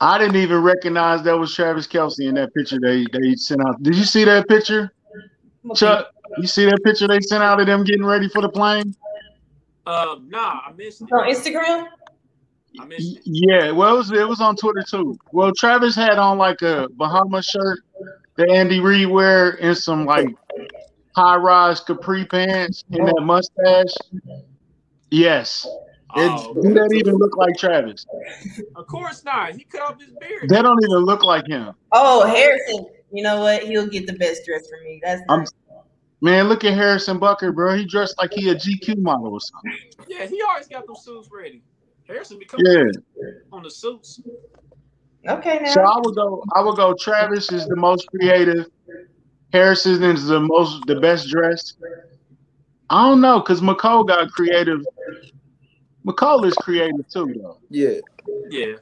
I 0.00 0.16
didn't 0.16 0.36
even 0.36 0.62
recognize 0.62 1.22
that 1.24 1.38
was 1.38 1.54
Travis 1.54 1.86
Kelce 1.86 2.20
in 2.20 2.36
that 2.36 2.54
picture 2.54 2.78
they 2.80 3.04
they 3.12 3.34
sent 3.34 3.60
out. 3.60 3.82
Did 3.82 3.96
you 3.96 4.04
see 4.04 4.24
that 4.24 4.48
picture, 4.48 4.94
Chuck? 5.74 6.08
You 6.38 6.46
see 6.46 6.64
that 6.64 6.82
picture 6.84 7.06
they 7.06 7.20
sent 7.20 7.42
out 7.42 7.60
of 7.60 7.66
them 7.66 7.84
getting 7.84 8.02
ready 8.02 8.30
for 8.30 8.40
the 8.40 8.48
plane? 8.48 8.94
Um, 9.86 10.26
nah, 10.30 10.60
I 10.66 10.72
missed 10.74 11.02
it. 11.02 11.12
On 11.12 11.28
Instagram, 11.28 11.86
I 12.80 12.84
missed 12.86 13.18
it. 13.18 13.22
Yeah, 13.26 13.72
well, 13.72 13.96
it 13.96 13.98
was, 13.98 14.12
it 14.12 14.26
was 14.26 14.40
on 14.40 14.56
Twitter 14.56 14.82
too. 14.82 15.18
Well, 15.32 15.52
Travis 15.52 15.94
had 15.94 16.16
on 16.16 16.38
like 16.38 16.62
a 16.62 16.88
Bahama 16.92 17.42
shirt 17.42 17.80
that 18.36 18.48
Andy 18.48 18.80
Reid 18.80 19.08
wear 19.08 19.62
and 19.62 19.76
some 19.76 20.06
like 20.06 20.28
high 21.14 21.36
rise 21.36 21.80
capri 21.80 22.24
pants 22.24 22.84
and 22.90 23.06
that 23.06 23.20
mustache. 23.20 23.92
Yes, 25.10 25.66
it, 26.16 26.30
Oh, 26.32 26.54
do 26.54 26.74
that 26.74 26.92
even 26.94 27.16
look 27.16 27.36
like 27.36 27.56
Travis? 27.56 28.04
of 28.76 28.86
course 28.86 29.24
not. 29.24 29.54
He 29.54 29.64
cut 29.64 29.82
off 29.82 30.00
his 30.00 30.10
beard. 30.20 30.48
That 30.48 30.62
don't 30.62 30.82
even 30.84 31.04
look 31.04 31.22
like 31.24 31.46
him. 31.46 31.72
oh 31.92 32.26
Harrison, 32.26 32.86
you 33.12 33.22
know 33.22 33.40
what? 33.40 33.62
He'll 33.64 33.86
get 33.88 34.06
the 34.06 34.14
best 34.14 34.44
dress 34.46 34.68
for 34.68 34.80
me. 34.84 35.00
That's 35.02 35.22
I'm- 35.28 35.40
nice. 35.40 35.52
Man, 36.22 36.48
look 36.50 36.64
at 36.64 36.74
Harrison 36.74 37.18
Butker, 37.18 37.54
bro. 37.54 37.74
He 37.78 37.86
dressed 37.86 38.18
like 38.18 38.32
he 38.34 38.50
a 38.50 38.54
GQ 38.54 38.98
model 38.98 39.32
or 39.32 39.40
something. 39.40 39.72
Yeah, 40.06 40.26
he 40.26 40.42
always 40.42 40.68
got 40.68 40.86
those 40.86 41.02
suits 41.02 41.30
ready. 41.32 41.62
Harrison 42.06 42.38
be 42.38 42.44
coming 42.44 42.66
Yeah. 42.66 43.30
on 43.52 43.62
the 43.62 43.70
suits. 43.70 44.20
okay 45.26 45.60
now. 45.62 45.70
So 45.72 45.80
I 45.80 45.96
would 46.04 46.14
go. 46.14 46.44
I 46.54 46.60
would 46.60 46.76
go. 46.76 46.92
Travis 47.00 47.50
is 47.50 47.66
the 47.68 47.76
most 47.76 48.06
creative. 48.08 48.66
Harrison 49.54 50.02
is 50.04 50.26
the 50.26 50.40
most, 50.40 50.84
the 50.86 51.00
best 51.00 51.28
dressed. 51.28 51.78
I 52.90 53.08
don't 53.08 53.20
know, 53.20 53.40
cause 53.40 53.60
Mecole 53.60 54.06
got 54.06 54.30
creative. 54.32 54.84
Mecole 56.06 56.44
is 56.46 56.54
creative 56.54 57.08
too, 57.08 57.34
though. 57.40 57.58
Yeah. 57.68 58.00
Yeah, 58.48 58.74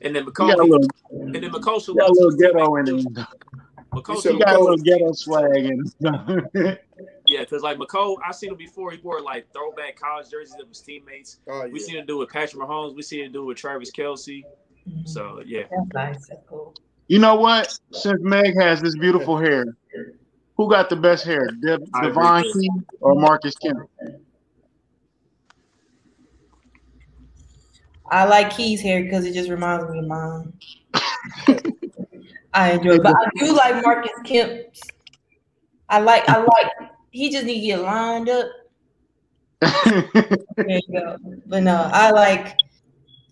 and 0.00 0.14
then 0.14 0.24
He 0.24 0.30
Mecole, 0.30 0.56
little, 0.56 0.88
and 1.10 1.34
then 1.34 1.42
Mecole 1.44 1.84
should 1.84 1.96
got 1.96 2.10
a 2.10 2.12
little 2.12 2.32
ghetto 2.32 2.76
in 2.76 2.86
him. 2.88 3.26
Mecole 3.94 4.14
You 4.16 4.20
should 4.22 4.32
He 4.32 4.38
said 4.38 4.46
got 4.46 4.56
a 4.56 4.58
little 4.58 4.76
ghetto 4.78 5.12
swag 5.12 5.56
in 5.64 5.84
him. 6.00 6.78
Yeah, 7.26 7.40
because 7.40 7.62
like 7.62 7.78
Mecole, 7.78 8.16
I 8.26 8.32
seen 8.32 8.50
him 8.50 8.56
before. 8.56 8.90
He 8.90 8.98
wore 8.98 9.20
like 9.20 9.46
throwback 9.52 9.96
college 9.96 10.28
jerseys 10.30 10.56
of 10.60 10.68
his 10.68 10.80
teammates. 10.80 11.38
Oh, 11.48 11.68
We 11.68 11.78
seen 11.78 11.96
him 11.96 12.06
do 12.06 12.16
it 12.16 12.18
with 12.20 12.28
Patrick 12.30 12.62
Mahomes. 12.62 12.94
We 12.96 13.02
seen 13.02 13.24
him 13.24 13.32
do 13.32 13.42
it 13.42 13.46
with 13.46 13.56
Travis 13.58 13.90
Kelce. 13.90 14.42
So 15.04 15.40
yeah, 15.46 15.62
That's 15.70 15.94
nice. 15.94 16.26
That's 16.28 16.42
cool. 16.48 16.74
you 17.08 17.18
know 17.20 17.36
what? 17.36 17.76
Since 17.92 18.20
Meg 18.22 18.54
has 18.60 18.82
this 18.82 18.96
beautiful 18.96 19.36
hair, 19.38 19.64
who 20.56 20.70
got 20.70 20.88
the 20.88 20.96
best 20.96 21.24
hair, 21.24 21.46
De- 21.60 21.78
Devon 22.02 22.42
with 22.42 22.52
Key 22.54 22.70
or 23.00 23.14
Marcus 23.14 23.54
Kemp? 23.56 23.88
I 28.10 28.24
like 28.24 28.54
Key's 28.54 28.80
hair 28.80 29.02
because 29.02 29.24
it 29.24 29.32
just 29.32 29.48
reminds 29.48 29.90
me 29.90 30.00
of 30.00 30.06
mine. 30.06 30.52
I 32.54 32.72
enjoy, 32.72 32.96
it. 32.96 33.02
but 33.02 33.14
I 33.16 33.30
do 33.36 33.54
like 33.54 33.82
Marcus 33.82 34.12
Kemp's. 34.24 34.82
I 35.88 36.00
like. 36.00 36.28
I 36.28 36.38
like. 36.38 36.90
He 37.10 37.30
just 37.30 37.46
need 37.46 37.60
to 37.60 37.66
get 37.66 37.80
lined 37.80 38.28
up. 38.28 38.46
There 40.56 40.78
you 40.86 40.92
go. 40.92 41.16
But 41.46 41.62
no, 41.62 41.88
I 41.92 42.10
like 42.10 42.56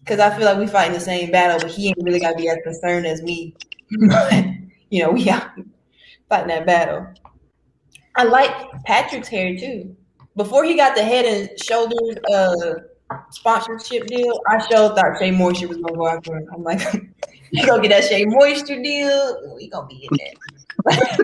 because 0.00 0.18
I 0.18 0.34
feel 0.36 0.46
like 0.46 0.58
we 0.58 0.66
fighting 0.66 0.94
the 0.94 1.00
same 1.00 1.30
battle, 1.30 1.58
but 1.60 1.70
he 1.70 1.88
ain't 1.88 1.98
really 2.02 2.20
got 2.20 2.32
to 2.32 2.36
be 2.36 2.48
as 2.48 2.58
concerned 2.64 3.06
as 3.06 3.22
me. 3.22 3.54
you 4.90 5.02
know, 5.02 5.10
we 5.10 5.28
out 5.28 5.50
fighting 6.30 6.48
that 6.48 6.64
battle. 6.64 7.06
I 8.16 8.24
like 8.24 8.50
Patrick's 8.84 9.28
hair 9.28 9.56
too. 9.58 9.94
Before 10.36 10.64
he 10.64 10.74
got 10.76 10.96
the 10.96 11.02
head 11.04 11.26
and 11.26 11.60
shoulders 11.60 12.16
uh 12.32 12.74
sponsorship 13.30 14.06
deal, 14.06 14.40
I 14.48 14.58
sure 14.66 14.94
thought 14.94 15.18
Shea 15.18 15.32
Moisture 15.32 15.68
was 15.68 15.76
gonna 15.78 15.96
go 15.96 16.08
after 16.08 16.36
him. 16.36 16.48
I'm 16.54 16.62
like, 16.62 16.80
you 17.50 17.66
gonna 17.66 17.82
get 17.82 17.90
that 17.90 18.04
Shea 18.08 18.24
Moisture 18.24 18.80
deal? 18.82 19.54
We 19.56 19.68
gonna 19.68 19.86
be 19.88 20.08
in 20.10 20.16
there. 20.16 21.18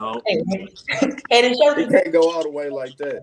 no, 0.00 0.20
Hey, 0.26 0.42
head 1.30 1.44
and 1.44 1.54
He 1.54 1.62
shoulders. 1.62 1.92
can't 1.92 2.12
go 2.12 2.30
all 2.32 2.42
the 2.42 2.50
way 2.50 2.68
like 2.70 2.96
that. 2.96 3.22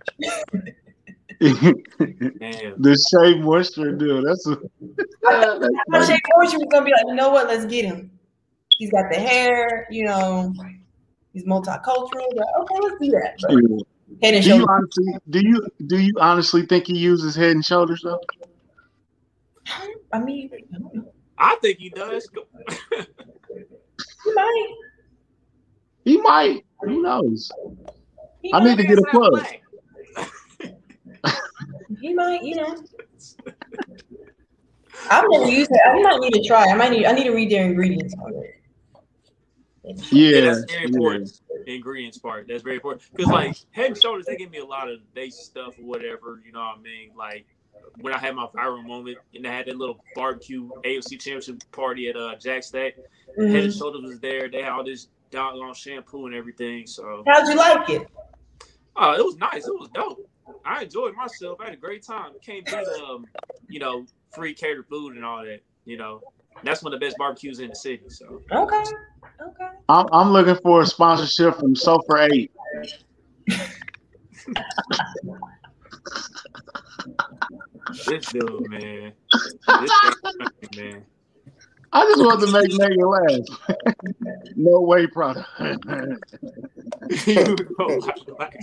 damn. 2.39 2.81
the 2.81 2.95
Shea 3.09 3.39
Moisture 3.41 3.91
deal. 3.93 4.23
That's 4.23 4.47
a 4.47 4.57
I 5.27 5.41
thought 5.91 6.07
Shea 6.07 6.19
Moisture 6.35 6.59
was 6.59 6.67
gonna 6.71 6.85
be 6.85 6.91
like, 6.91 7.05
you 7.07 7.15
know 7.15 7.29
what? 7.29 7.47
Let's 7.47 7.65
get 7.65 7.85
him. 7.85 8.11
He's 8.77 8.91
got 8.91 9.11
the 9.11 9.19
hair, 9.19 9.87
you 9.89 10.05
know. 10.05 10.53
He's 11.33 11.45
multicultural. 11.45 12.27
But 12.35 12.47
okay, 12.59 12.75
let's 12.81 12.95
do 13.01 13.11
that. 13.11 13.35
But 13.41 13.51
head 14.21 14.33
and 14.35 14.43
Do 14.43 14.49
you 14.49 14.57
shoulders. 14.57 14.67
honestly 14.69 15.13
do 15.29 15.39
you 15.41 15.67
do 15.87 15.97
you 15.99 16.13
honestly 16.19 16.65
think 16.65 16.87
he 16.87 16.97
uses 16.97 17.35
head 17.35 17.51
and 17.51 17.65
shoulders 17.65 18.01
though? 18.03 18.19
I 20.13 20.19
mean, 20.19 20.49
I. 21.37 21.51
I 21.53 21.55
think 21.61 21.79
he 21.79 21.89
does. 21.89 22.27
He 24.23 24.33
might. 24.33 24.67
He 26.05 26.17
might. 26.21 26.65
Who 26.81 27.01
knows? 27.01 27.51
He 28.41 28.53
I 28.53 28.63
need 28.63 28.77
to 28.77 28.83
get 28.83 28.97
a 28.99 29.01
That's 29.01 29.11
plug. 29.11 29.31
black. 29.31 29.61
You 31.99 32.15
might, 32.15 32.43
you 32.43 32.55
know. 32.55 32.75
I'm 35.09 35.29
gonna 35.29 35.49
use 35.51 35.67
it. 35.69 35.79
I 35.85 36.01
might 36.01 36.19
need 36.19 36.33
to 36.33 36.43
try. 36.47 36.65
I 36.69 36.75
might 36.75 36.91
need. 36.91 37.05
I 37.05 37.11
need 37.11 37.25
to 37.25 37.31
read 37.31 37.49
their 37.51 37.65
ingredients 37.65 38.13
on 38.23 38.33
it. 38.35 38.55
Yeah, 40.11 40.41
that's 40.41 40.71
very 40.71 40.85
important. 40.85 41.31
Ingredients 41.67 42.17
part. 42.17 42.47
That's 42.47 42.63
very 42.63 42.75
important. 42.77 43.03
Because 43.15 43.31
like 43.31 43.55
Head 43.71 43.87
and 43.87 43.97
Shoulders, 43.97 44.25
they 44.27 44.35
give 44.35 44.51
me 44.51 44.59
a 44.59 44.65
lot 44.65 44.89
of 44.89 44.99
base 45.13 45.37
stuff 45.37 45.75
or 45.79 45.85
whatever. 45.85 46.41
You 46.45 46.51
know 46.51 46.59
what 46.59 46.77
I 46.77 46.81
mean? 46.81 47.11
Like 47.17 47.47
when 48.01 48.13
I 48.13 48.19
had 48.19 48.35
my 48.35 48.47
viral 48.55 48.85
moment 48.85 49.19
and 49.33 49.47
I 49.47 49.53
had 49.53 49.67
that 49.67 49.77
little 49.77 50.01
barbecue 50.15 50.71
AFC 50.85 51.19
championship 51.19 51.57
party 51.71 52.09
at 52.09 52.17
uh 52.17 52.35
Jack 52.41 52.63
Stack. 52.63 52.93
Head 53.37 53.65
and 53.65 53.73
Mhm. 53.73 53.77
Shoulders 53.77 54.01
was 54.03 54.19
there. 54.19 54.49
They 54.49 54.61
had 54.61 54.71
all 54.71 54.83
this 54.83 55.07
doggone 55.31 55.73
shampoo 55.73 56.25
and 56.27 56.35
everything. 56.35 56.87
So 56.87 57.23
How'd 57.27 57.47
you 57.47 57.55
like 57.55 57.89
it? 57.89 58.07
uh, 58.95 59.15
it 59.19 59.23
was 59.25 59.35
nice. 59.37 59.67
It 59.67 59.79
was 59.79 59.89
dope. 59.93 60.19
I 60.65 60.83
enjoyed 60.83 61.15
myself. 61.15 61.59
I 61.61 61.65
had 61.65 61.73
a 61.73 61.77
great 61.77 62.05
time. 62.05 62.31
Can't 62.45 62.65
beat 62.65 62.87
um, 62.87 63.27
you 63.67 63.79
know, 63.79 64.05
free 64.31 64.53
catered 64.53 64.87
food 64.87 65.15
and 65.15 65.25
all 65.25 65.43
that. 65.43 65.61
You 65.85 65.97
know, 65.97 66.23
that's 66.63 66.81
one 66.83 66.93
of 66.93 66.99
the 66.99 67.05
best 67.05 67.17
barbecues 67.17 67.59
in 67.59 67.69
the 67.69 67.75
city. 67.75 68.03
So 68.09 68.41
Okay. 68.51 68.83
Okay. 69.41 69.67
I'm, 69.89 70.05
I'm 70.11 70.29
looking 70.31 70.55
for 70.63 70.81
a 70.81 70.85
sponsorship 70.85 71.59
from 71.59 71.75
Sulfur 71.75 72.17
Eight. 72.31 72.51
this 78.07 78.25
dude, 78.27 78.69
man, 78.69 79.13
this 79.31 79.51
dude, 80.61 80.77
man. 80.77 81.05
I 81.93 82.03
just 82.05 82.19
want 82.19 82.41
to 82.41 82.51
make 82.51 82.73
Megan 82.77 83.07
laugh. 83.07 84.47
no 84.55 84.81
way, 84.81 85.07
product. 85.07 85.47
You 87.27 87.55
go 87.55 87.85
like- 88.37 88.59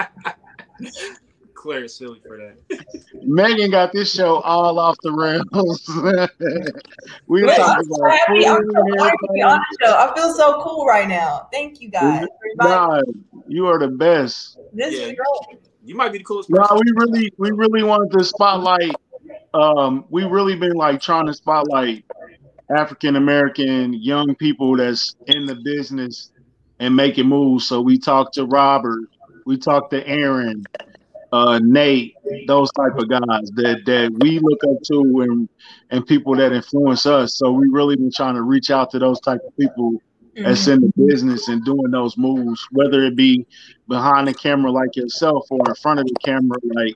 like- 0.00 1.18
Claire 1.62 1.84
is 1.84 1.94
silly 1.96 2.20
for 2.26 2.36
that. 2.38 2.84
Megan 3.22 3.70
got 3.70 3.92
this 3.92 4.12
show 4.12 4.40
all 4.40 4.80
off 4.80 4.96
the 5.04 5.12
rails. 5.12 5.88
we 7.28 7.42
were 7.42 7.46
Wait, 7.46 7.56
talking 7.56 7.76
I'm 7.76 7.84
so 7.84 7.94
about 8.04 8.10
happy. 8.18 8.46
I'm 8.46 8.64
so 8.64 8.80
and 8.80 9.00
happy 9.00 9.16
to 9.16 9.32
be 9.32 9.40
everything. 9.40 9.44
on 9.44 9.60
the 9.80 9.86
show. 9.86 9.92
I 9.96 10.12
feel 10.16 10.34
so 10.34 10.60
cool 10.62 10.84
right 10.86 11.06
now. 11.06 11.46
Thank 11.52 11.80
you 11.80 11.88
guys. 11.88 12.26
God, 12.60 13.04
you 13.46 13.68
are 13.68 13.78
the 13.78 13.86
best. 13.86 14.58
this 14.72 14.92
Yeah. 14.94 15.06
is 15.06 15.12
great. 15.14 15.60
You 15.84 15.94
might 15.94 16.10
be 16.10 16.18
the 16.18 16.24
coolest 16.24 16.50
No, 16.50 16.62
person. 16.62 16.78
we 16.84 16.92
really, 16.96 17.32
we 17.38 17.50
really 17.52 17.84
wanted 17.84 18.10
to 18.18 18.24
spotlight. 18.24 18.94
Um, 19.54 20.04
we 20.10 20.24
really 20.24 20.56
been 20.56 20.72
like 20.74 21.00
trying 21.00 21.26
to 21.26 21.34
spotlight 21.34 22.04
African 22.76 23.14
American 23.14 23.92
young 23.94 24.34
people 24.34 24.76
that's 24.76 25.14
in 25.26 25.46
the 25.46 25.54
business 25.54 26.32
and 26.80 26.96
making 26.96 27.28
moves. 27.28 27.68
So 27.68 27.80
we 27.80 27.98
talked 27.98 28.34
to 28.34 28.46
Robert, 28.46 29.04
we 29.46 29.56
talked 29.58 29.92
to 29.92 30.04
Aaron, 30.08 30.64
uh, 31.32 31.58
Nate, 31.62 32.14
those 32.46 32.70
type 32.72 32.96
of 32.98 33.08
guys 33.08 33.50
that 33.54 33.82
that 33.86 34.12
we 34.20 34.38
look 34.38 34.60
up 34.64 34.82
to 34.92 35.20
and 35.22 35.48
and 35.90 36.06
people 36.06 36.36
that 36.36 36.52
influence 36.52 37.06
us. 37.06 37.36
So 37.36 37.50
we 37.50 37.68
really 37.68 37.96
been 37.96 38.12
trying 38.12 38.34
to 38.34 38.42
reach 38.42 38.70
out 38.70 38.90
to 38.90 38.98
those 38.98 39.20
type 39.20 39.40
of 39.46 39.56
people 39.56 40.00
that's 40.36 40.66
in 40.66 40.80
the 40.80 40.92
business 41.06 41.48
and 41.48 41.64
doing 41.64 41.90
those 41.90 42.16
moves, 42.16 42.66
whether 42.72 43.02
it 43.02 43.16
be 43.16 43.46
behind 43.88 44.28
the 44.28 44.34
camera 44.34 44.70
like 44.70 44.96
yourself 44.96 45.46
or 45.50 45.60
in 45.68 45.74
front 45.74 46.00
of 46.00 46.06
the 46.06 46.14
camera 46.24 46.56
like 46.74 46.94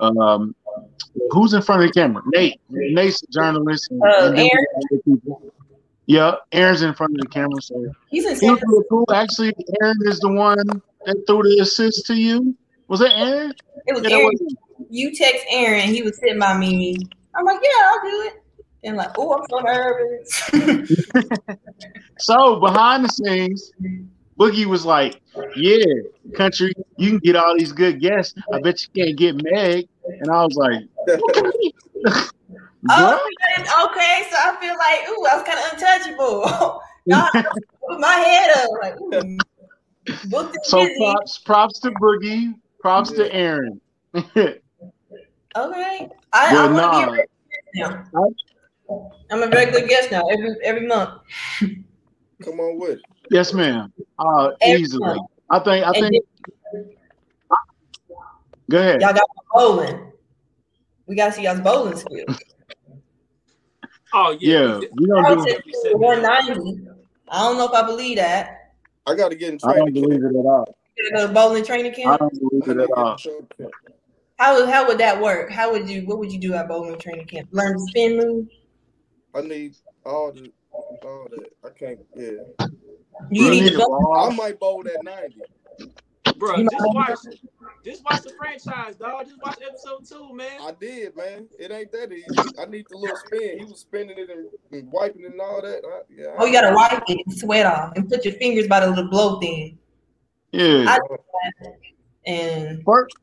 um 0.00 0.54
who's 1.30 1.52
in 1.52 1.62
front 1.62 1.82
of 1.82 1.88
the 1.88 1.92
camera? 1.92 2.22
Nate. 2.26 2.60
Nate's 2.70 3.22
a 3.22 3.26
journalist. 3.26 3.90
And, 3.90 4.02
Uh, 4.02 4.06
Aaron? 4.06 4.36
got 4.36 4.84
other 4.92 5.02
people. 5.04 5.52
Yeah, 6.06 6.34
Aaron's 6.50 6.82
in 6.82 6.94
front 6.94 7.14
of 7.14 7.20
the 7.20 7.28
camera. 7.28 7.60
So 7.62 7.86
He's 8.10 8.26
in 8.26 8.36
he 8.36 8.48
really 8.48 8.84
cool. 8.90 9.06
Actually, 9.12 9.54
Aaron 9.80 9.96
is 10.04 10.18
the 10.20 10.32
one 10.32 10.56
that 11.06 11.24
threw 11.26 11.42
the 11.42 11.58
assist 11.62 12.06
to 12.06 12.14
you. 12.14 12.56
Was 12.92 13.00
that 13.00 13.16
Aaron? 13.18 13.54
It 13.86 13.94
was 13.94 14.02
Yeah, 14.02 14.16
Aaron. 14.18 14.28
was- 14.38 14.54
You 14.90 15.14
text 15.14 15.46
Aaron. 15.50 15.88
He 15.88 16.02
was 16.02 16.18
sitting 16.18 16.38
by 16.38 16.58
me. 16.58 16.98
I'm 17.34 17.42
like, 17.46 17.58
yeah, 17.62 17.86
I'll 17.86 18.02
do 18.02 18.22
it. 18.28 18.42
And 18.84 18.98
like, 18.98 19.12
oh, 19.16 19.32
I'm 19.32 19.46
so 19.48 19.60
nervous. 19.60 20.50
So 22.18 22.60
behind 22.60 23.04
the 23.04 23.08
scenes, 23.08 23.72
Boogie 24.38 24.66
was 24.66 24.84
like, 24.84 25.20
"Yeah, 25.56 25.84
country, 26.36 26.72
you 26.98 27.08
can 27.10 27.18
get 27.18 27.34
all 27.34 27.56
these 27.58 27.72
good 27.72 28.00
guests. 28.00 28.34
I 28.52 28.60
bet 28.60 28.80
you 28.82 28.88
can't 29.04 29.16
get 29.18 29.42
Meg." 29.42 29.88
And 30.20 30.30
I 30.30 30.44
was 30.44 30.54
like, 30.54 30.84
oh, 32.90 33.18
okay. 33.90 34.26
So 34.30 34.36
I 34.38 34.56
feel 34.60 34.76
like, 34.76 35.08
ooh, 35.08 35.26
I 35.30 35.36
was 35.36 35.44
kind 35.44 35.58
of 35.58 35.72
untouchable. 35.72 36.80
Y'all 37.06 37.28
put 37.88 37.98
my 37.98 38.12
head 38.14 38.50
up. 38.58 38.68
Like, 38.80 39.00
ooh, 39.00 39.38
So 40.64 40.84
busy. 40.84 40.94
props, 40.98 41.38
props 41.38 41.80
to 41.80 41.90
Boogie, 41.92 42.54
props 42.82 43.12
to 43.12 43.32
Aaron. 43.34 43.80
Okay. 45.54 46.08
I, 46.32 46.50
But 46.54 46.58
I 46.58 46.72
want 46.72 46.76
to 46.76 46.80
nah. 46.80 46.98
be 46.98 47.02
a 47.02 47.10
regular 47.12 47.26
guest 47.52 48.10
now. 48.14 48.26
I'm 49.30 49.42
a 49.42 49.48
regular 49.48 49.86
guest 49.86 50.10
now 50.10 50.22
every 50.30 50.56
every 50.64 50.86
month. 50.86 51.10
Come 52.42 52.58
on 52.58 52.78
with 52.80 52.92
it. 52.92 53.00
yes, 53.30 53.52
ma'am. 53.52 53.92
Uh, 54.18 54.52
Every 54.62 54.80
easily. 54.80 55.04
month. 55.04 55.20
I 55.50 55.58
think. 55.58 55.84
I 55.86 55.90
And 55.90 55.96
think. 55.96 56.24
Go 58.70 58.78
ahead. 58.78 59.02
Y'all 59.02 59.12
got 59.12 59.28
bowling. 59.52 60.10
We 61.06 61.16
gotta 61.16 61.32
see 61.32 61.42
y'all's 61.42 61.60
bowling 61.60 61.96
skills. 61.96 62.38
Oh 64.14 64.36
yeah, 64.40 64.58
Yeah, 64.58 64.78
we- 64.78 64.88
we 65.06 65.12
I 65.20 65.28
don't 65.34 65.38
do. 65.38 65.44
definitely 65.52 65.72
said 65.82 65.92
that. 65.92 65.98
190. 65.98 66.88
I 67.28 67.38
don't 67.40 67.56
know 67.58 67.66
if 67.66 67.72
I 67.72 67.82
believe 67.86 68.16
that. 68.18 68.74
I 69.06 69.14
got 69.14 69.30
to 69.30 69.34
get 69.36 69.52
in 69.54 69.58
I 69.64 69.74
don't 69.76 69.92
believe 69.92 70.22
it 70.22 70.28
at 70.28 70.34
all. 70.34 70.76
You 71.02 71.10
gotta 71.10 71.22
go 71.22 71.26
to 71.28 71.32
bowling 71.34 71.64
training 71.64 71.92
I 71.92 71.94
camp. 71.94 72.18
don't 72.20 72.38
believe 72.38 72.68
it 72.68 72.82
at 72.82 72.90
all. 72.96 73.16
How 74.38 74.58
would 74.58 74.68
how 74.68 74.86
would 74.86 74.98
that 74.98 75.20
work? 75.20 75.50
How 75.50 75.70
would 75.72 75.88
you 75.88 76.02
what 76.06 76.18
would 76.18 76.32
you 76.32 76.38
do 76.38 76.54
at 76.54 76.68
bowling 76.68 76.98
training 76.98 77.26
camp? 77.26 77.48
Learn 77.52 77.74
the 77.74 77.86
spin 77.90 78.16
move? 78.18 78.48
I 79.34 79.40
need 79.42 79.76
all 80.04 80.32
the 80.32 80.52
all 81.04 81.28
that. 81.30 81.48
I 81.64 81.68
can't. 81.78 82.00
Yeah, 82.16 82.30
You 83.30 83.42
Bro, 83.44 83.50
need 83.50 83.60
need 83.62 83.70
to 83.72 83.78
bowl. 83.78 84.16
I 84.18 84.34
might 84.34 84.58
bowl 84.60 84.82
that 84.84 84.98
ninety. 85.02 85.40
bro. 86.38 86.56
You 86.56 86.68
Just 86.70 86.84
watch, 86.94 87.18
just 87.84 88.04
watch 88.04 88.22
the 88.22 88.32
franchise, 88.38 88.96
dog. 88.96 89.26
Just 89.26 89.40
watch 89.42 89.58
episode 89.66 90.04
two, 90.06 90.34
man. 90.34 90.60
I 90.60 90.72
did, 90.80 91.16
man. 91.16 91.46
It 91.58 91.70
ain't 91.70 91.92
that 91.92 92.12
easy. 92.12 92.26
I 92.60 92.64
need 92.66 92.86
the 92.90 92.96
little 92.98 93.16
spin. 93.16 93.58
He 93.58 93.64
was 93.64 93.80
spinning 93.80 94.18
it 94.18 94.28
and, 94.30 94.48
and 94.72 94.90
wiping 94.92 95.22
it 95.24 95.32
and 95.32 95.40
all 95.40 95.62
that. 95.62 95.82
I, 95.84 96.00
yeah. 96.14 96.34
Oh, 96.38 96.46
you 96.46 96.52
gotta 96.52 96.74
wipe 96.74 97.02
it 97.08 97.18
and 97.26 97.36
sweat 97.38 97.66
off 97.66 97.92
and 97.96 98.08
put 98.08 98.24
your 98.24 98.34
fingers 98.34 98.66
by 98.66 98.80
the 98.80 98.88
little 98.88 99.08
blow 99.08 99.38
thing. 99.40 99.78
Yeah. 100.52 100.84
I- 100.88 100.98
And 102.26 102.82
First, 102.84 103.16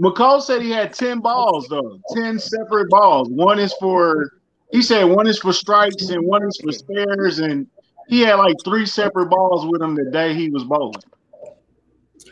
Mecole 0.00 0.42
said 0.42 0.62
he 0.62 0.70
had 0.70 0.92
10 0.92 1.20
balls, 1.20 1.66
though. 1.68 1.98
10 2.14 2.38
separate 2.38 2.90
balls. 2.90 3.28
One 3.30 3.58
is 3.58 3.72
for, 3.80 4.32
he 4.70 4.82
said 4.82 5.04
one 5.04 5.26
is 5.26 5.38
for 5.38 5.52
strikes 5.52 6.08
and 6.10 6.26
one 6.26 6.46
is 6.46 6.58
for 6.62 6.72
spares. 6.72 7.38
And 7.38 7.66
he 8.08 8.20
had 8.20 8.34
like 8.34 8.56
three 8.64 8.84
separate 8.84 9.26
balls 9.30 9.64
with 9.66 9.80
him 9.80 9.94
the 9.94 10.10
day 10.10 10.34
he 10.34 10.50
was 10.50 10.64
bowling. 10.64 11.02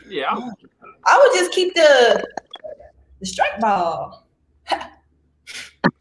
Yeah, 0.07 0.25
I, 0.31 0.49
I 1.05 1.17
would 1.17 1.37
just 1.39 1.51
keep 1.51 1.73
the 1.73 2.23
the 3.19 3.25
strike 3.25 3.59
ball. 3.59 4.27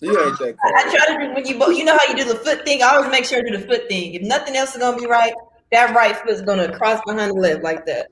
You 0.02 0.10
ain't 0.18 0.38
that 0.38 0.56
I, 0.64 0.68
I 0.76 0.82
try 0.82 1.14
to 1.16 1.28
do 1.28 1.34
when 1.34 1.46
you 1.46 1.58
bowl, 1.58 1.72
you 1.72 1.84
know 1.84 1.96
how 1.96 2.06
you 2.08 2.16
do 2.16 2.24
the 2.24 2.34
foot 2.36 2.64
thing. 2.64 2.82
I 2.82 2.96
always 2.96 3.10
make 3.10 3.24
sure 3.24 3.38
I 3.38 3.42
do 3.42 3.56
the 3.56 3.66
foot 3.66 3.86
thing. 3.88 4.14
If 4.14 4.22
nothing 4.22 4.56
else 4.56 4.74
is 4.74 4.78
gonna 4.80 4.96
be 4.96 5.06
right, 5.06 5.32
that 5.72 5.94
right 5.94 6.16
foot's 6.16 6.42
gonna 6.42 6.76
cross 6.76 7.00
behind 7.06 7.30
the 7.30 7.40
left 7.40 7.62
like 7.62 7.86
that. 7.86 8.08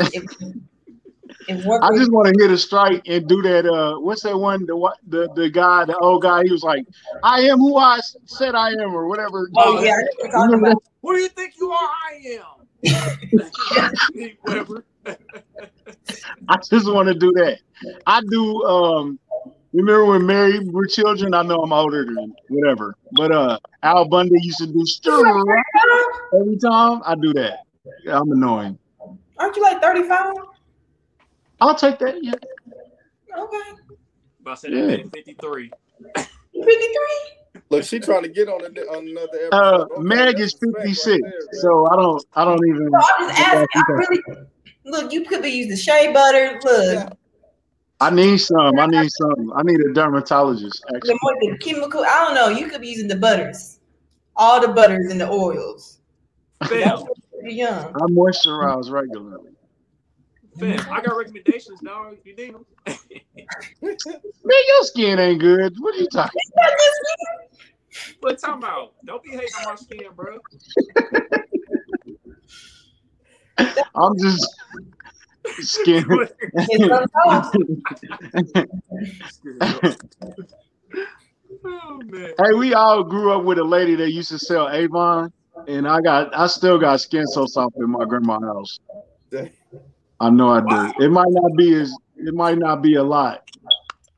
If, 0.00 0.24
if 1.48 1.66
I 1.82 1.96
just 1.96 2.12
want 2.12 2.34
to 2.34 2.42
hit 2.42 2.50
a 2.50 2.58
strike 2.58 3.02
and 3.06 3.26
do 3.26 3.42
that. 3.42 3.66
Uh, 3.66 3.98
what's 4.00 4.22
that 4.22 4.36
one? 4.36 4.66
The 4.66 4.76
what? 4.76 4.98
The 5.08 5.28
the 5.34 5.50
guy, 5.50 5.84
the 5.84 5.96
old 5.98 6.22
guy. 6.22 6.42
He 6.44 6.52
was 6.52 6.62
like, 6.62 6.84
"I 7.22 7.40
am 7.40 7.58
who 7.58 7.76
I 7.76 8.00
said 8.26 8.54
I 8.54 8.70
am," 8.70 8.94
or 8.94 9.08
whatever. 9.08 9.48
oh 9.56 9.82
yeah, 9.82 9.92
I 9.92 9.96
know 9.96 10.02
what 10.02 10.18
you're 10.18 10.30
talking 10.30 10.58
about. 10.60 10.82
who 11.02 11.14
do 11.14 11.22
you 11.22 11.28
think 11.28 11.54
you 11.58 11.70
are? 11.70 11.88
I 11.88 12.38
am. 12.38 12.58
Whatever. 14.42 14.84
I 16.48 16.56
just 16.70 16.92
want 16.92 17.08
to 17.08 17.14
do 17.14 17.32
that. 17.32 17.58
I 18.06 18.20
do. 18.28 18.62
Um, 18.64 19.18
remember 19.72 20.04
when 20.06 20.26
Married 20.26 20.72
with 20.72 20.90
Children? 20.90 21.34
I 21.34 21.42
know 21.42 21.60
I'm 21.62 21.72
older 21.72 22.04
than 22.04 22.34
whatever, 22.48 22.94
but 23.12 23.32
uh, 23.32 23.58
Al 23.82 24.06
Bundy 24.06 24.38
used 24.42 24.58
to 24.58 24.66
do 24.66 24.84
stir 24.86 25.22
every 26.34 26.58
time. 26.58 27.02
I 27.04 27.14
do 27.20 27.32
that. 27.34 27.60
Yeah, 28.04 28.20
I'm 28.20 28.30
annoying. 28.32 28.78
Aren't 29.38 29.56
you 29.56 29.62
like 29.62 29.80
35? 29.80 30.34
I'll 31.60 31.74
take 31.74 31.98
that. 31.98 32.22
Yeah. 32.22 32.32
Okay. 33.36 33.58
But 34.42 34.50
I 34.50 34.54
said 34.54 34.72
that 34.72 35.10
53. 35.12 35.70
53? 36.14 36.28
Look, 37.70 37.84
she 37.84 37.98
trying 37.98 38.22
to 38.22 38.28
get 38.28 38.48
on, 38.48 38.62
a, 38.62 38.68
on 38.96 39.08
another 39.08 39.38
episode. 39.46 39.52
Uh, 39.52 39.86
Okay, 39.92 40.02
Meg 40.02 40.36
that's 40.38 40.54
is 40.54 40.58
56, 40.74 41.06
right 41.06 41.20
there, 41.22 41.60
so 41.60 41.86
I 41.90 41.96
don't. 41.96 42.24
I 42.34 42.44
don't 42.44 42.66
even. 42.66 42.88
No, 42.90 43.00
I'm 43.18 43.28
just 43.28 43.40
asking. 43.40 43.68
I 43.74 43.92
really 43.92 44.22
look. 44.84 45.12
You 45.12 45.24
could 45.24 45.42
be 45.42 45.50
using 45.50 45.76
shea 45.76 46.12
butter. 46.12 46.58
Look, 46.64 46.94
Yeah. 46.94 47.08
I 48.00 48.10
need 48.10 48.38
some. 48.38 48.78
I 48.78 48.86
need 48.86 49.10
some. 49.10 49.52
I 49.56 49.62
need 49.62 49.80
a 49.80 49.92
dermatologist. 49.92 50.84
Actually, 50.94 51.14
the 51.14 51.18
more 51.22 51.34
the 51.40 51.58
chemical. 51.58 52.04
I 52.04 52.24
don't 52.24 52.34
know. 52.34 52.48
You 52.48 52.68
could 52.68 52.80
be 52.80 52.88
using 52.88 53.08
the 53.08 53.16
butters, 53.16 53.80
all 54.36 54.60
the 54.60 54.68
butters 54.68 55.10
and 55.10 55.20
the 55.20 55.28
oils. 55.28 55.98
Fam, 56.66 57.04
You're 57.42 57.50
young. 57.50 57.94
I 57.94 58.06
moisturize 58.10 58.90
regularly. 58.90 59.50
Fam, 60.58 60.80
I 60.90 61.00
got 61.00 61.16
recommendations, 61.16 61.80
dog. 61.80 62.18
You 62.24 62.36
need 62.36 62.54
them. 62.54 62.64
Man, 63.82 63.96
your 64.68 64.84
skin 64.84 65.18
ain't 65.18 65.40
good. 65.40 65.74
What 65.78 65.94
are 65.94 65.98
you 65.98 66.08
talking? 66.08 66.40
but 68.20 68.38
talking 68.38 68.62
about, 68.62 68.94
don't 69.04 69.22
be 69.22 69.30
hating 69.30 69.48
on 69.60 69.64
my 69.64 69.74
skin, 69.76 70.06
bro. 70.14 70.38
I'm 73.96 74.16
just 74.18 74.56
skin. 75.60 76.04
It's 76.54 77.10
soft. 77.24 77.56
oh 81.64 82.00
man. 82.04 82.32
Hey, 82.42 82.52
we 82.56 82.74
all 82.74 83.02
grew 83.04 83.32
up 83.32 83.44
with 83.44 83.58
a 83.58 83.64
lady 83.64 83.94
that 83.96 84.12
used 84.12 84.30
to 84.30 84.38
sell 84.38 84.68
Avon, 84.68 85.32
and 85.66 85.86
I 85.88 86.00
got, 86.00 86.36
I 86.36 86.46
still 86.46 86.78
got 86.78 87.00
skin 87.00 87.26
so 87.26 87.46
soft 87.46 87.76
in 87.76 87.90
my 87.90 88.04
grandma's 88.04 88.42
house. 88.42 88.78
I 90.20 90.30
know 90.30 90.48
I 90.48 90.60
do. 90.60 90.66
Wow. 90.66 90.92
It 90.98 91.10
might 91.10 91.28
not 91.28 91.56
be 91.56 91.74
as, 91.74 91.94
it 92.16 92.34
might 92.34 92.58
not 92.58 92.82
be 92.82 92.96
a 92.96 93.02
lot, 93.04 93.48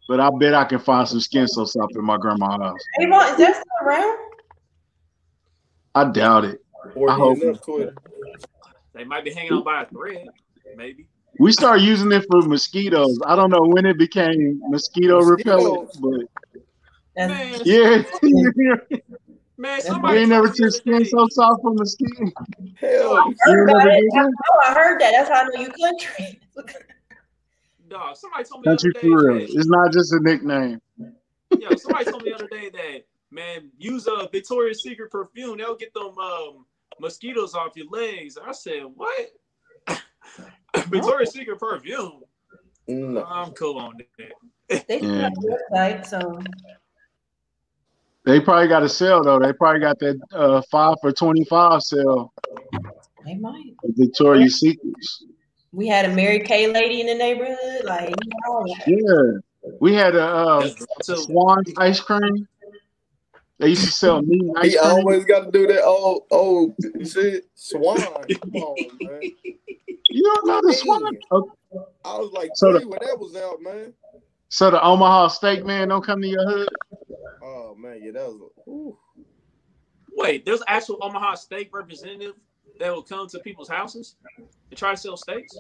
but 0.08 0.18
I 0.18 0.30
bet 0.38 0.54
I 0.54 0.64
can 0.64 0.78
find 0.78 1.06
some 1.06 1.20
skin 1.20 1.46
so 1.46 1.64
soft 1.64 1.94
in 1.94 2.04
my 2.04 2.16
grandma's 2.16 2.60
house. 2.60 2.80
Avon, 3.00 3.32
is 3.32 3.36
that 3.38 3.54
still 3.54 3.86
around? 3.86 4.18
I 5.94 6.04
doubt 6.10 6.44
it. 6.44 6.60
Or 6.94 7.10
I 7.10 7.14
hope- 7.14 7.38
enough 7.38 7.60
They 8.94 9.04
might 9.04 9.24
be 9.24 9.32
hanging 9.32 9.52
on 9.52 9.64
by 9.64 9.82
a 9.82 9.86
thread, 9.86 10.26
maybe. 10.76 11.06
We 11.40 11.52
started 11.52 11.82
using 11.82 12.12
it 12.12 12.26
for 12.30 12.42
mosquitoes. 12.42 13.18
I 13.24 13.34
don't 13.34 13.48
know 13.48 13.62
when 13.62 13.86
it 13.86 13.96
became 13.96 14.60
mosquito 14.68 15.22
repellent, 15.22 15.88
but 15.98 16.20
That's, 17.16 17.32
Man, 17.32 17.60
yeah, 17.64 18.02
man, 19.56 19.80
we 20.02 20.18
ain't 20.18 20.28
never 20.28 20.48
told 20.48 20.58
me 20.58 20.66
the 20.66 20.66
took 20.66 20.66
other 20.66 20.70
skin 20.70 21.04
so 21.06 21.26
soft 21.30 21.62
from 21.62 21.76
mosquito. 21.76 22.30
Hell, 22.78 23.16
I 23.16 23.32
heard 23.40 23.66
never 23.66 23.80
about 23.80 23.86
it. 23.86 24.04
I 24.12 24.16
that? 24.16 24.24
know 24.24 24.60
I 24.66 24.74
heard 24.74 25.00
that. 25.00 25.12
That's 25.12 25.30
how 25.30 25.36
I 25.36 25.44
know 25.44 25.62
you 25.62 25.72
country. 25.72 26.40
Dog, 27.88 28.16
somebody 28.16 28.44
told 28.44 28.60
me 28.60 28.64
the 28.66 28.70
Country 28.72 28.90
other 28.90 29.00
for 29.00 29.24
real. 29.24 29.38
that, 29.38 29.44
It's 29.54 29.66
not 29.66 29.92
just 29.92 30.12
a 30.12 30.20
nickname. 30.20 30.78
yo, 31.58 31.74
somebody 31.76 32.04
told 32.04 32.22
me 32.22 32.32
the 32.32 32.36
other 32.36 32.48
day 32.48 32.68
that 32.68 33.06
man, 33.30 33.70
use 33.78 34.06
a 34.06 34.28
Victoria's 34.30 34.82
Secret 34.82 35.10
perfume, 35.10 35.56
they'll 35.56 35.74
get 35.74 35.94
them 35.94 36.18
um 36.18 36.66
mosquitoes 37.00 37.54
off 37.54 37.76
your 37.76 37.86
legs. 37.88 38.36
I 38.36 38.52
said, 38.52 38.82
What? 38.94 39.30
Victoria's 40.88 41.32
Secret 41.32 41.58
perfume. 41.58 42.22
no. 42.88 43.24
I'm 43.24 43.52
cool 43.52 43.78
on 43.78 43.96
that. 43.98 44.86
They 44.88 45.00
Yeah. 45.00 45.22
have 45.24 45.32
a 45.32 45.74
website, 45.76 46.06
so 46.06 46.38
They 48.24 48.38
probably 48.40 48.68
got 48.68 48.82
a 48.82 48.88
sale 48.88 49.22
though. 49.24 49.38
They 49.38 49.52
probably 49.52 49.80
got 49.80 49.98
that 50.00 50.20
uh, 50.32 50.62
five 50.70 50.96
for 51.00 51.10
twenty 51.12 51.44
five 51.44 51.82
sale 51.82 52.32
they 53.24 53.34
might. 53.34 53.74
at 53.84 53.90
Victoria's 53.96 54.60
Secrets. 54.60 55.24
We 55.72 55.86
had 55.88 56.04
a 56.04 56.14
Mary 56.14 56.40
Kay 56.40 56.66
lady 56.70 57.00
in 57.00 57.06
the 57.06 57.14
neighborhood. 57.14 57.84
Like, 57.84 58.10
you 58.10 58.30
know, 58.46 58.66
Yeah, 58.86 59.72
we 59.80 59.94
had 59.94 60.14
a 60.16 60.24
uh, 60.26 60.68
So 61.02 61.14
Swan 61.14 61.64
ice 61.78 62.00
cream. 62.00 62.46
They 63.60 63.68
used 63.68 63.84
to 63.84 63.92
sell 63.92 64.22
meat 64.22 64.40
and 64.42 64.64
He 64.64 64.70
cream. 64.76 64.80
always 64.82 65.24
got 65.26 65.44
to 65.44 65.50
do 65.52 65.66
that 65.66 65.84
old 65.84 66.22
old 66.30 66.74
shit. 67.06 67.44
Swan. 67.54 67.96
Come 67.98 68.54
on, 68.54 68.98
man. 69.02 69.20
You 70.08 70.22
don't 70.24 70.46
know 70.46 70.60
the 70.66 70.72
Swan? 70.72 71.06
Okay. 71.06 71.18
Oh. 71.30 71.52
I 72.04 72.18
was 72.18 72.32
like 72.32 72.50
So 72.54 72.72
three 72.72 72.80
the- 72.80 72.88
when 72.88 72.98
that 73.02 73.18
was 73.18 73.36
out, 73.36 73.60
man. 73.62 73.92
So 74.48 74.70
the 74.70 74.82
Omaha 74.82 75.28
steak 75.28 75.64
man 75.64 75.88
don't 75.88 76.04
come 76.04 76.20
to 76.22 76.26
your 76.26 76.44
hood. 76.48 76.68
Oh 77.42 77.74
man, 77.78 78.00
yeah, 78.02 78.10
that 78.12 78.26
was. 78.26 78.40
A, 78.66 78.70
ooh. 78.70 78.98
wait, 80.16 80.44
there's 80.44 80.62
actual 80.66 80.98
Omaha 81.02 81.34
steak 81.36 81.70
representative 81.72 82.34
that 82.80 82.92
will 82.92 83.02
come 83.02 83.28
to 83.28 83.38
people's 83.40 83.68
houses 83.68 84.16
and 84.38 84.76
try 84.76 84.90
to 84.92 84.96
sell 84.96 85.16
steaks. 85.16 85.54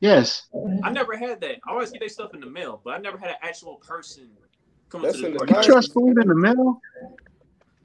Yes. 0.00 0.46
I 0.82 0.90
never 0.90 1.16
had 1.16 1.40
that. 1.42 1.56
I 1.66 1.70
always 1.70 1.90
get 1.90 2.00
their 2.00 2.08
stuff 2.08 2.34
in 2.34 2.40
the 2.40 2.50
mail, 2.50 2.80
but 2.84 2.94
I 2.94 2.98
never 2.98 3.16
had 3.18 3.30
an 3.30 3.36
actual 3.42 3.76
person 3.76 4.30
come 4.88 5.02
That's 5.02 5.16
to 5.20 5.30
the 5.30 5.38
the. 5.38 5.54
You 5.56 5.62
trust 5.62 5.92
food 5.92 6.18
in 6.20 6.28
the 6.28 6.34
mail? 6.34 6.80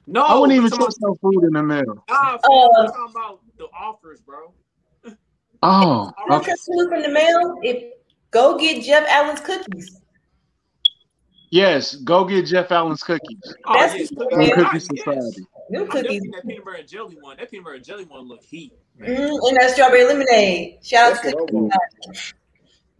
No, 0.06 0.22
I 0.22 0.34
wouldn't 0.38 0.56
even 0.56 0.72
I'm 0.72 0.78
trust 0.78 0.98
no 1.00 1.14
food 1.22 1.44
in 1.44 1.52
the 1.52 1.62
mail. 1.62 1.82
about- 1.82 2.04
Nah, 2.08 2.38
fam. 2.38 2.40
I'm 2.76 2.86
talking 2.88 3.06
about 3.10 3.40
the 3.56 3.66
offers, 3.78 4.20
bro. 4.20 4.52
Oh, 5.62 6.10
I 6.18 6.28
don't 6.28 6.44
trust 6.44 6.66
food 6.66 6.88
from 6.88 7.02
the 7.02 7.08
mail. 7.10 7.58
If 7.62 7.92
go 8.32 8.58
get 8.58 8.82
Jeff 8.84 9.06
Allen's 9.08 9.40
cookies. 9.40 10.00
Yes, 11.50 11.96
go 11.96 12.24
get 12.24 12.46
Jeff 12.46 12.72
Allen's 12.72 13.02
cookies. 13.02 13.38
Oh, 13.66 13.74
That's 13.74 13.94
yes, 13.94 14.08
the 14.08 14.16
cookies. 14.16 14.32
from 14.32 14.40
Yeah. 14.42 14.54
Cookie 14.54 14.70
Yes. 14.74 14.86
Society. 14.86 15.46
New 15.70 15.86
cookies. 15.86 16.02
definitely 16.22 16.30
that 16.32 16.46
peanut 16.48 16.64
butter 16.64 16.76
and 16.78 16.88
jelly 16.88 17.16
one. 17.20 17.36
That 17.36 17.50
peanut 17.50 17.64
butter 17.64 17.76
and 17.76 17.84
jelly 17.84 18.04
one 18.06 18.26
look 18.26 18.42
heat. 18.42 18.72
Mm, 19.00 19.38
and 19.48 19.56
that 19.58 19.70
strawberry 19.72 20.04
lemonade. 20.04 20.78
Shout 20.82 21.12
out 21.12 21.22
That's 21.22 21.30
to 21.30 21.36
what 21.36 21.42
I 21.42 21.46
Cookie. 21.46 21.56
want. 21.56 22.34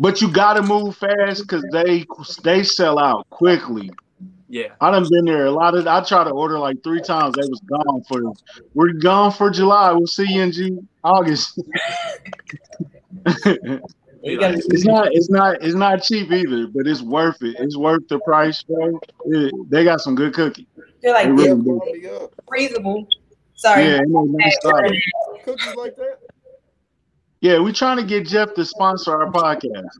But 0.02 0.20
you 0.20 0.32
gotta 0.32 0.62
move 0.62 0.96
fast 0.96 1.42
because 1.42 1.64
they 1.72 2.04
they 2.42 2.64
sell 2.64 2.98
out 2.98 3.30
quickly. 3.30 3.88
Yeah. 4.48 4.70
I 4.80 4.90
done 4.90 5.06
been 5.08 5.24
there 5.24 5.46
a 5.46 5.52
lot 5.52 5.76
of. 5.76 5.86
I 5.86 6.02
tried 6.02 6.24
to 6.24 6.30
order 6.30 6.58
like 6.58 6.82
three 6.82 7.00
times. 7.00 7.36
They 7.36 7.46
was 7.48 7.60
gone 7.60 8.02
for. 8.08 8.20
We're 8.74 8.94
gone 8.94 9.30
for 9.30 9.48
July. 9.48 9.92
We'll 9.92 10.08
see 10.08 10.26
you 10.28 10.42
in 10.42 10.50
June, 10.52 10.88
August. 11.04 11.58
It's 14.24 14.84
not. 14.84 15.08
It's 15.10 15.28
not. 15.30 15.62
It's 15.62 15.74
not 15.74 16.02
cheap 16.02 16.30
either, 16.30 16.68
but 16.68 16.86
it's 16.86 17.02
worth 17.02 17.42
it. 17.42 17.56
It's 17.58 17.76
worth 17.76 18.06
the 18.08 18.20
price, 18.20 18.62
bro. 18.62 19.00
It- 19.26 19.52
they 19.70 19.82
got 19.82 20.00
some 20.00 20.14
good 20.14 20.32
cookies. 20.32 20.66
They're 21.02 21.12
like 21.12 21.26
They 21.28 21.34
this 21.34 21.46
really 21.48 21.62
do. 21.62 21.70
Warm 21.72 22.00
me 22.00 22.08
up. 22.08 22.32
freezable. 22.46 23.06
Sorry. 23.54 23.84
Yeah, 23.84 23.96
ain't 23.96 24.08
no 24.10 24.22
nice 24.22 24.56
stuff. 24.60 24.74
Cookies 25.44 25.74
like 25.74 25.96
that. 25.96 26.18
Yeah. 27.42 27.58
we're 27.58 27.72
trying 27.72 27.98
to 27.98 28.04
get 28.04 28.26
Jeff 28.26 28.54
to 28.54 28.64
sponsor 28.64 29.12
our 29.12 29.30
podcast. 29.30 29.90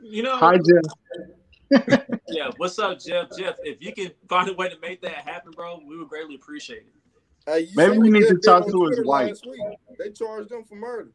You 0.00 0.22
know, 0.22 0.36
Hi, 0.38 0.56
Jeff. 0.56 2.08
yeah. 2.28 2.50
What's 2.56 2.78
up, 2.78 2.98
Jeff? 2.98 3.28
Jeff, 3.38 3.56
if 3.62 3.82
you 3.82 3.92
can 3.92 4.10
find 4.28 4.48
a 4.48 4.54
way 4.54 4.70
to 4.70 4.76
make 4.80 5.02
that 5.02 5.12
happen, 5.28 5.52
bro, 5.52 5.82
we 5.86 5.98
would 5.98 6.08
greatly 6.08 6.36
appreciate 6.36 6.84
it. 6.86 6.94
Hey, 7.46 7.68
Maybe 7.74 7.98
we 7.98 8.10
need 8.10 8.26
to 8.28 8.36
talk 8.38 8.66
to 8.66 8.84
his 8.86 9.04
wife. 9.04 9.38
They 9.98 10.10
charged 10.10 10.50
him 10.50 10.64
for 10.64 10.76
murder. 10.76 11.10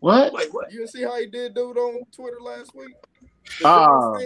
What? 0.00 0.32
Wait, 0.32 0.52
what? 0.52 0.72
You 0.72 0.86
see 0.86 1.02
how 1.02 1.16
he 1.18 1.26
did 1.26 1.54
dude 1.54 1.76
on 1.76 2.02
Twitter 2.12 2.40
last 2.40 2.74
week? 2.74 2.94
Ah. 3.64 4.12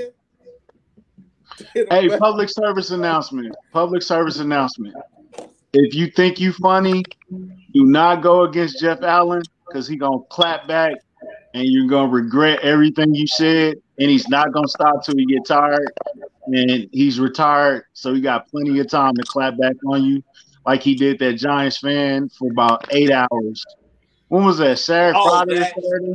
The 1.74 1.86
Hey, 1.90 2.08
fan? 2.08 2.18
public 2.18 2.48
service 2.48 2.92
announcement. 2.92 3.54
Public 3.72 4.02
service 4.02 4.38
announcement. 4.38 4.96
If 5.74 5.94
you 5.94 6.06
think 6.10 6.40
you 6.40 6.50
funny, 6.54 7.02
do 7.74 7.84
not 7.84 8.22
go 8.22 8.42
against 8.44 8.80
Jeff 8.80 9.02
Allen 9.02 9.42
because 9.66 9.86
he 9.88 9.96
gonna 9.96 10.18
clap 10.30 10.66
back 10.66 10.94
and 11.54 11.64
you're 11.64 11.88
gonna 11.88 12.10
regret 12.10 12.60
everything 12.62 13.14
you 13.14 13.26
said. 13.26 13.76
And 13.98 14.10
he's 14.10 14.28
not 14.28 14.52
gonna 14.52 14.68
stop 14.68 15.04
till 15.04 15.16
he 15.16 15.26
get 15.26 15.44
tired. 15.46 15.88
And 16.46 16.88
he's 16.92 17.20
retired, 17.20 17.84
so 17.92 18.12
he 18.14 18.20
got 18.20 18.48
plenty 18.48 18.78
of 18.80 18.88
time 18.88 19.14
to 19.14 19.22
clap 19.24 19.56
back 19.58 19.76
on 19.86 20.04
you, 20.04 20.22
like 20.66 20.82
he 20.82 20.94
did 20.94 21.18
that 21.20 21.34
Giants 21.34 21.78
fan 21.78 22.28
for 22.30 22.50
about 22.50 22.86
eight 22.90 23.10
hours. 23.10 23.64
When 24.28 24.44
was 24.44 24.58
that? 24.58 24.78
Saturday, 24.78 25.18
Oh, 25.20 25.28
Friday, 25.30 25.58
that. 25.60 25.74
Saturday? 25.74 26.12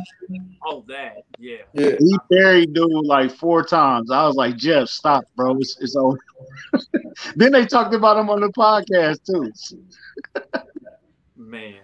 Oh, 0.66 0.84
that. 0.88 1.18
Yeah. 1.38 1.58
yeah. 1.74 1.92
He 2.00 2.18
buried 2.30 2.74
dude 2.74 2.90
like 3.06 3.32
four 3.32 3.64
times. 3.64 4.12
I 4.12 4.26
was 4.26 4.36
like, 4.36 4.58
Jeff, 4.58 4.90
stop, 4.90 5.24
bro. 5.36 5.56
It's, 5.60 5.78
it's 5.80 5.96
over. 5.96 6.18
then 7.36 7.52
they 7.52 7.66
talked 7.66 7.94
about 7.94 8.18
him 8.18 8.30
on 8.30 8.42
the 8.42 8.50
podcast 8.50 9.20
too. 9.26 9.52
Man. 11.48 11.76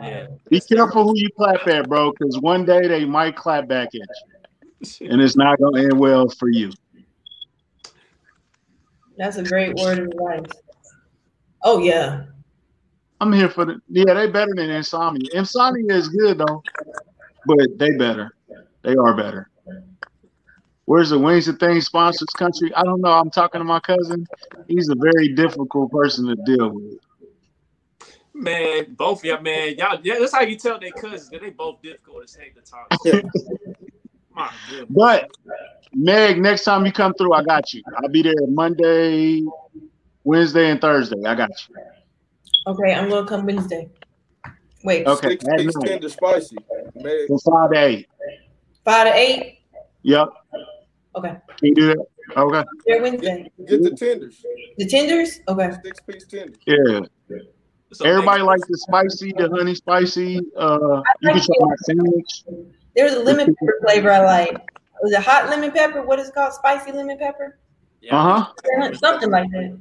Yeah. 0.00 0.26
Be 0.48 0.60
careful 0.60 1.02
who 1.02 1.12
you 1.16 1.28
clap 1.36 1.66
at, 1.66 1.88
bro, 1.88 2.12
because 2.12 2.38
one 2.38 2.64
day 2.64 2.86
they 2.86 3.04
might 3.04 3.34
clap 3.34 3.66
back 3.66 3.88
at 3.88 5.00
you, 5.00 5.08
and 5.10 5.20
it's 5.20 5.36
not 5.36 5.58
gonna 5.60 5.82
end 5.82 5.98
well 5.98 6.28
for 6.28 6.48
you. 6.48 6.70
That's 9.16 9.36
a 9.36 9.42
great 9.42 9.74
word 9.74 9.98
of 9.98 10.06
advice. 10.06 10.52
Oh 11.64 11.80
yeah. 11.80 12.26
I'm 13.20 13.32
here 13.32 13.48
for 13.48 13.64
the 13.64 13.80
yeah. 13.88 14.14
They 14.14 14.30
better 14.30 14.54
than 14.54 14.70
insomnia. 14.70 15.28
Insomnia 15.34 15.96
is 15.96 16.08
good 16.08 16.38
though, 16.38 16.62
but 17.44 17.76
they 17.76 17.90
better. 17.96 18.30
They 18.82 18.94
are 18.94 19.16
better. 19.16 19.50
Where's 20.84 21.10
the 21.10 21.18
Wings 21.18 21.48
of 21.48 21.58
Things 21.58 21.86
sponsors 21.86 22.28
country? 22.28 22.72
I 22.74 22.82
don't 22.84 23.00
know. 23.00 23.10
I'm 23.10 23.30
talking 23.30 23.58
to 23.60 23.64
my 23.64 23.80
cousin. 23.80 24.26
He's 24.68 24.88
a 24.88 24.94
very 24.94 25.34
difficult 25.34 25.90
person 25.90 26.28
to 26.28 26.36
deal 26.46 26.70
with. 26.70 26.98
Man, 28.38 28.94
both 28.96 29.18
of 29.18 29.24
y'all, 29.24 29.40
man. 29.40 29.74
Y'all, 29.76 29.98
yeah, 30.02 30.18
that's 30.20 30.32
how 30.32 30.42
you 30.42 30.56
tell 30.56 30.78
their 30.78 30.92
cousins 30.92 31.28
that 31.30 31.40
they 31.40 31.50
both 31.50 31.82
difficult 31.82 32.22
as 32.22 32.34
heck 32.36 32.54
to 32.54 32.60
talk 32.60 32.88
to. 33.02 33.22
My. 34.32 34.52
But 34.88 35.28
Meg, 35.92 36.40
next 36.40 36.62
time 36.62 36.86
you 36.86 36.92
come 36.92 37.14
through, 37.14 37.32
I 37.32 37.42
got 37.42 37.74
you. 37.74 37.82
I'll 37.96 38.08
be 38.08 38.22
there 38.22 38.34
Monday, 38.46 39.42
Wednesday, 40.22 40.70
and 40.70 40.80
Thursday. 40.80 41.16
I 41.26 41.34
got 41.34 41.50
you. 41.68 41.74
Okay, 42.68 42.94
I'm 42.94 43.08
gonna 43.08 43.26
come 43.26 43.44
Wednesday. 43.44 43.90
Wait, 44.84 45.04
Okay, 45.04 45.30
Six 45.30 45.44
at 45.48 45.58
piece 45.58 45.76
night. 45.76 45.86
tender 45.88 46.08
spicy. 46.08 46.56
Man, 46.94 47.26
From 47.26 47.38
five 47.40 47.72
to 47.72 47.78
eight. 47.78 48.06
five 48.84 49.08
to 49.08 49.18
eight. 49.18 49.58
Yep. 50.02 50.28
Okay. 51.16 51.28
Can 51.28 51.38
you 51.62 51.74
do 51.74 51.86
that? 51.88 52.06
Okay. 52.36 52.64
There 52.86 53.02
Wednesday. 53.02 53.50
get 53.66 53.82
the 53.82 53.90
tenders. 53.90 54.44
The 54.76 54.86
tenders? 54.86 55.40
Okay. 55.48 55.72
Six 55.82 56.00
piece 56.02 56.26
tenders. 56.26 56.58
Yeah. 56.66 57.00
So 57.92 58.04
Everybody 58.04 58.40
Megan, 58.40 58.46
likes 58.46 58.68
the 58.68 58.78
spicy, 58.78 59.32
the 59.32 59.48
honey 59.48 59.74
spicy. 59.74 60.40
Uh, 60.56 61.02
you 61.20 61.30
can 61.30 61.40
try 61.40 61.54
my 61.60 61.74
sandwich. 61.82 62.44
There's 62.94 63.14
a 63.14 63.20
lemon 63.20 63.54
pepper 63.54 63.78
flavor 63.82 64.10
I 64.10 64.24
like. 64.24 64.70
Was 65.02 65.12
it 65.12 65.22
hot 65.22 65.48
lemon 65.48 65.70
pepper? 65.70 66.02
What 66.02 66.18
is 66.18 66.28
it 66.28 66.34
called? 66.34 66.52
Spicy 66.52 66.92
lemon 66.92 67.18
pepper? 67.18 67.58
yeah. 68.00 68.16
Uh 68.16 68.44
huh. 68.44 68.94
Something 68.94 69.30
like 69.30 69.50
that. 69.50 69.78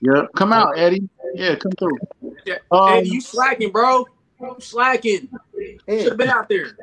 Yeah, 0.00 0.22
come 0.34 0.52
out, 0.52 0.78
Eddie. 0.78 1.08
Yeah, 1.34 1.56
come 1.56 1.72
through. 1.72 1.98
Yeah. 2.44 2.56
Um, 2.70 2.94
Eddie, 2.94 3.10
you 3.10 3.20
slacking, 3.20 3.70
bro. 3.70 4.06
You 4.40 4.56
slacking. 4.58 5.28
Should 5.88 6.04
have 6.08 6.16
been 6.16 6.30
out 6.30 6.48
there. 6.48 6.76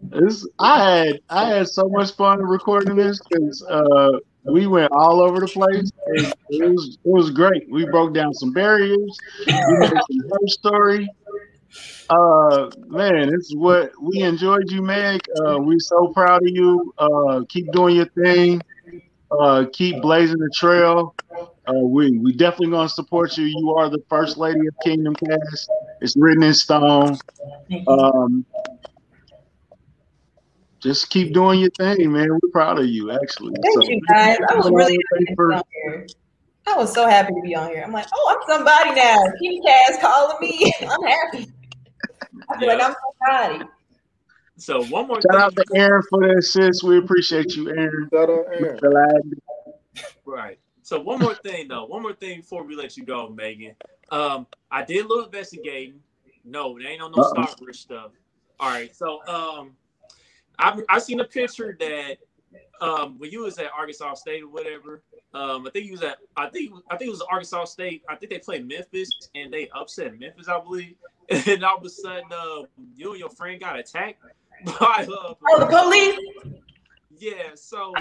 This 0.00 0.46
I 0.60 0.94
had 0.94 1.20
I 1.28 1.48
had 1.48 1.68
so 1.68 1.88
much 1.88 2.12
fun 2.12 2.40
recording 2.40 2.94
this 2.94 3.20
because 3.20 3.64
uh, 3.68 4.18
we 4.44 4.66
went 4.66 4.92
all 4.92 5.20
over 5.20 5.40
the 5.40 5.48
place. 5.48 5.90
It, 6.06 6.34
was 6.50 6.98
it 7.04 7.10
was 7.10 7.30
great. 7.30 7.70
We 7.70 7.84
broke 7.86 8.14
down 8.14 8.32
some 8.34 8.52
barriers. 8.52 9.18
We 9.46 9.76
made 9.76 9.90
some 9.90 10.30
her 10.30 10.46
story. 10.46 11.10
Uh, 12.10 12.70
man, 12.86 13.28
it's 13.34 13.54
what 13.54 13.92
we 14.00 14.22
enjoyed 14.22 14.70
you, 14.70 14.80
Meg. 14.80 15.20
Uh, 15.46 15.58
we 15.58 15.78
so 15.78 16.08
proud 16.14 16.42
of 16.42 16.48
you. 16.48 16.92
Uh, 16.96 17.42
keep 17.48 17.70
doing 17.72 17.96
your 17.96 18.08
thing. 18.08 18.62
Uh, 19.30 19.66
keep 19.72 20.00
blazing 20.00 20.38
the 20.38 20.50
trail. 20.54 21.14
Uh, 21.68 21.72
we 21.74 22.18
we 22.18 22.32
definitely 22.32 22.70
gonna 22.70 22.88
support 22.88 23.36
you. 23.36 23.44
You 23.44 23.74
are 23.76 23.90
the 23.90 24.02
first 24.08 24.38
lady 24.38 24.66
of 24.66 24.74
Kingdom 24.82 25.14
Kast. 25.14 25.70
It's 26.00 26.16
written 26.16 26.42
in 26.42 26.54
stone. 26.54 27.18
Um, 27.86 28.46
just 30.80 31.10
keep 31.10 31.32
doing 31.32 31.60
your 31.60 31.70
thing, 31.70 32.12
man. 32.12 32.28
We're 32.30 32.50
proud 32.50 32.78
of 32.78 32.86
you, 32.86 33.10
actually. 33.10 33.54
Thank 33.62 33.88
you 33.88 34.00
guys. 34.08 34.38
I 34.50 34.56
was 34.56 34.70
really 34.70 34.98
happy 35.12 35.24
to 35.26 35.36
be 35.36 35.54
on 35.54 35.62
here. 35.72 36.06
I 36.66 36.76
was 36.76 36.92
so 36.92 37.08
happy 37.08 37.34
to 37.34 37.40
be 37.42 37.54
on 37.54 37.68
here. 37.70 37.82
I'm 37.84 37.92
like, 37.92 38.06
oh, 38.12 38.36
I'm 38.36 38.56
somebody 38.56 38.94
now. 38.94 39.18
Comcast 39.42 40.00
calling 40.00 40.36
me. 40.40 40.72
I'm 40.82 41.02
happy. 41.02 41.52
I 42.50 42.58
feel 42.58 42.68
like 42.68 42.82
I'm 42.82 42.94
somebody. 43.20 43.64
So 44.56 44.84
one 44.86 45.06
more 45.06 45.20
Shout 45.22 45.30
thing. 45.30 45.40
out 45.40 45.56
to 45.56 45.64
Aaron 45.76 46.02
for 46.10 46.26
that, 46.26 46.42
sis. 46.42 46.82
We 46.82 46.98
appreciate 46.98 47.54
you, 47.54 47.70
Aaron. 47.70 48.08
Shout 48.12 48.28
out 48.28 48.46
Aaron. 48.52 49.32
Right. 50.24 50.58
So 50.82 51.00
one 51.00 51.20
more 51.20 51.34
thing 51.34 51.68
though. 51.68 51.84
One 51.84 52.02
more 52.02 52.12
thing 52.12 52.40
before 52.40 52.64
we 52.64 52.74
let 52.74 52.96
you 52.96 53.04
go, 53.04 53.28
Megan. 53.28 53.76
Um, 54.10 54.46
I 54.70 54.84
did 54.84 55.04
a 55.04 55.08
little 55.08 55.26
investigating. 55.26 56.00
No, 56.44 56.78
they 56.78 56.86
ain't 56.86 57.02
on 57.02 57.12
no 57.12 57.22
Uh-oh. 57.22 57.44
Stockbridge 57.44 57.78
stuff. 57.78 58.12
All 58.58 58.70
right. 58.70 58.94
So 58.96 59.24
um, 59.26 59.76
I 60.58 60.80
I 60.88 60.98
seen 60.98 61.20
a 61.20 61.24
picture 61.24 61.76
that 61.80 62.18
um 62.80 63.18
when 63.18 63.30
you 63.30 63.40
was 63.40 63.58
at 63.58 63.70
Arkansas 63.76 64.14
State 64.14 64.42
or 64.42 64.48
whatever. 64.48 65.02
Um, 65.34 65.66
I 65.66 65.70
think 65.70 65.84
you 65.86 65.92
was 65.92 66.02
at 66.02 66.18
I 66.36 66.48
think 66.48 66.72
I 66.90 66.96
think 66.96 67.08
it 67.08 67.12
was 67.12 67.20
Arkansas 67.22 67.66
State. 67.66 68.02
I 68.08 68.16
think 68.16 68.30
they 68.30 68.38
played 68.38 68.66
Memphis 68.66 69.10
and 69.34 69.52
they 69.52 69.68
upset 69.74 70.18
Memphis, 70.18 70.48
I 70.48 70.60
believe. 70.60 70.94
And 71.30 71.62
all 71.62 71.76
of 71.76 71.84
a 71.84 71.90
sudden, 71.90 72.24
uh, 72.32 72.62
you 72.96 73.10
and 73.10 73.20
your 73.20 73.28
friend 73.28 73.60
got 73.60 73.78
attacked 73.78 74.22
by 74.64 75.06
uh, 75.06 75.34
Oh, 75.50 75.58
the 75.58 75.66
police. 75.66 76.18
yeah. 77.18 77.50
So 77.54 77.94